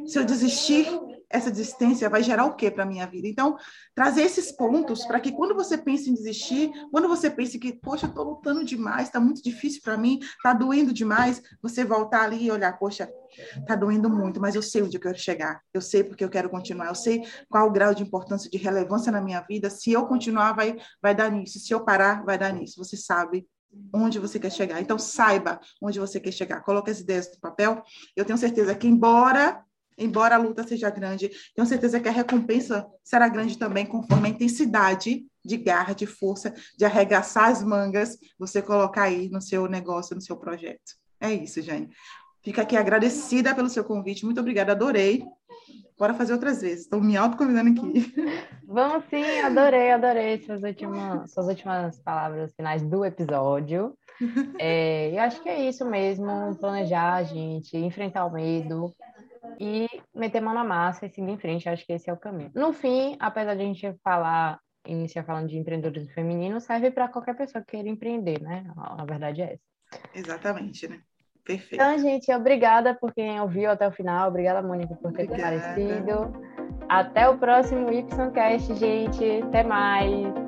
Se 0.07 0.18
eu 0.18 0.24
desistir, 0.24 0.86
essa 1.31 1.51
desistência 1.51 2.09
vai 2.09 2.22
gerar 2.22 2.47
o 2.47 2.55
que 2.55 2.70
para 2.70 2.85
a 2.85 2.87
minha 2.87 3.07
vida? 3.07 3.29
Então, 3.29 3.57
trazer 3.95 4.22
esses 4.22 4.51
pontos 4.51 5.05
para 5.05 5.20
que 5.20 5.33
quando 5.33 5.55
você 5.55 5.76
pense 5.76 6.11
em 6.11 6.14
desistir, 6.14 6.70
quando 6.91 7.09
você 7.09 7.31
pense 7.31 7.59
que, 7.59 7.72
poxa, 7.72 8.07
estou 8.07 8.24
lutando 8.24 8.64
demais, 8.64 9.09
está 9.09 9.20
muito 9.20 9.43
difícil 9.43 9.83
para 9.83 9.97
mim, 9.97 10.18
está 10.20 10.53
doendo 10.53 10.93
demais, 10.93 11.43
você 11.62 11.85
voltar 11.85 12.22
ali 12.22 12.47
e 12.47 12.51
olhar, 12.51 12.79
poxa, 12.79 13.11
está 13.57 13.76
doendo 13.76 14.09
muito, 14.09 14.41
mas 14.41 14.55
eu 14.55 14.62
sei 14.62 14.83
onde 14.83 14.97
eu 14.97 15.01
quero 15.01 15.18
chegar, 15.18 15.61
eu 15.72 15.81
sei 15.81 16.03
porque 16.03 16.24
eu 16.24 16.31
quero 16.31 16.49
continuar, 16.49 16.87
eu 16.89 16.95
sei 16.95 17.22
qual 17.49 17.68
o 17.68 17.72
grau 17.72 17.95
de 17.95 18.03
importância, 18.03 18.51
de 18.51 18.57
relevância 18.57 19.12
na 19.12 19.20
minha 19.20 19.41
vida, 19.41 19.68
se 19.68 19.93
eu 19.93 20.07
continuar, 20.07 20.53
vai, 20.53 20.76
vai 21.03 21.14
dar 21.14 21.31
nisso, 21.31 21.59
se 21.59 21.72
eu 21.72 21.85
parar, 21.85 22.24
vai 22.24 22.39
dar 22.39 22.53
nisso, 22.53 22.83
você 22.83 22.97
sabe 22.97 23.47
onde 23.93 24.18
você 24.18 24.39
quer 24.39 24.51
chegar. 24.51 24.81
Então, 24.81 24.99
saiba 24.99 25.61
onde 25.81 26.01
você 26.01 26.18
quer 26.18 26.33
chegar. 26.33 26.62
Coloque 26.62 26.91
as 26.91 27.01
ideias 27.01 27.31
no 27.31 27.39
papel. 27.39 27.83
Eu 28.16 28.24
tenho 28.24 28.39
certeza 28.39 28.74
que, 28.74 28.89
embora 28.89 29.62
embora 29.99 30.36
a 30.36 30.38
luta 30.38 30.66
seja 30.66 30.88
grande, 30.90 31.30
tenho 31.55 31.66
certeza 31.66 32.01
que 32.01 32.09
a 32.09 32.12
recompensa 32.12 32.86
será 33.03 33.28
grande 33.28 33.59
também, 33.59 33.84
conforme 33.84 34.28
a 34.28 34.30
intensidade 34.30 35.26
de 35.44 35.57
garra, 35.57 35.94
de 35.94 36.07
força, 36.07 36.55
de 36.76 36.84
arregaçar 36.84 37.49
as 37.49 37.62
mangas, 37.62 38.18
você 38.38 38.62
colocar 38.62 39.05
aí 39.05 39.28
no 39.28 39.40
seu 39.40 39.66
negócio, 39.66 40.14
no 40.14 40.22
seu 40.22 40.36
projeto. 40.36 40.96
É 41.20 41.32
isso, 41.32 41.61
Jane. 41.61 41.88
Fica 42.42 42.62
aqui 42.62 42.76
agradecida 42.76 43.55
pelo 43.55 43.68
seu 43.68 43.84
convite. 43.84 44.24
Muito 44.24 44.40
obrigada, 44.40 44.72
adorei. 44.72 45.24
Bora 45.99 46.14
fazer 46.14 46.32
outras 46.32 46.62
vezes. 46.62 46.84
Estou 46.84 47.01
me 47.01 47.16
autoconvidando 47.16 47.70
aqui. 47.70 48.14
Vamos 48.64 49.05
sim, 49.11 49.40
adorei, 49.40 49.90
adorei 49.90 50.38
suas 50.42 50.62
últimas, 50.62 51.32
suas 51.32 51.46
últimas 51.46 51.99
palavras 51.99 52.55
finais 52.55 52.82
do 52.82 53.05
episódio. 53.05 53.94
É, 54.59 55.14
eu 55.14 55.20
acho 55.20 55.40
que 55.40 55.49
é 55.49 55.68
isso 55.68 55.84
mesmo, 55.84 56.57
planejar, 56.57 57.22
gente, 57.22 57.76
enfrentar 57.76 58.24
o 58.24 58.32
medo, 58.32 58.92
e 59.59 59.88
meter 60.14 60.40
mão 60.40 60.55
na 60.55 60.64
massa 60.64 61.07
e 61.07 61.11
seguir 61.11 61.30
em 61.30 61.38
frente. 61.38 61.68
Acho 61.68 61.84
que 61.86 61.92
esse 61.92 62.09
é 62.09 62.12
o 62.12 62.16
caminho. 62.16 62.51
No 62.55 62.72
fim, 62.72 63.16
apesar 63.20 63.55
de 63.55 63.62
a 63.62 63.64
gente 63.64 63.94
falar, 64.03 64.59
iniciar 64.86 65.24
falando 65.24 65.49
de 65.49 65.59
empreendedorismo 65.59 66.12
feminino, 66.12 66.61
serve 66.61 66.90
para 66.90 67.09
qualquer 67.09 67.36
pessoa 67.36 67.62
que 67.64 67.72
queira 67.72 67.88
empreender, 67.88 68.40
né? 68.40 68.64
A 68.76 69.05
verdade 69.05 69.42
é 69.42 69.55
essa. 69.55 70.03
Exatamente, 70.14 70.88
né? 70.88 71.01
Perfeito. 71.44 71.82
Então, 71.82 71.99
gente, 71.99 72.30
obrigada 72.32 72.94
por 72.94 73.12
quem 73.14 73.40
ouviu 73.40 73.70
até 73.70 73.88
o 73.88 73.92
final. 73.92 74.28
Obrigada, 74.28 74.61
Mônica, 74.61 74.94
por 74.96 75.12
ter 75.12 75.24
obrigada. 75.24 75.57
comparecido. 75.57 76.32
Até 76.88 77.28
o 77.28 77.38
próximo 77.38 77.90
YCast, 77.90 78.74
gente. 78.74 79.42
Até 79.42 79.62
mais. 79.62 80.47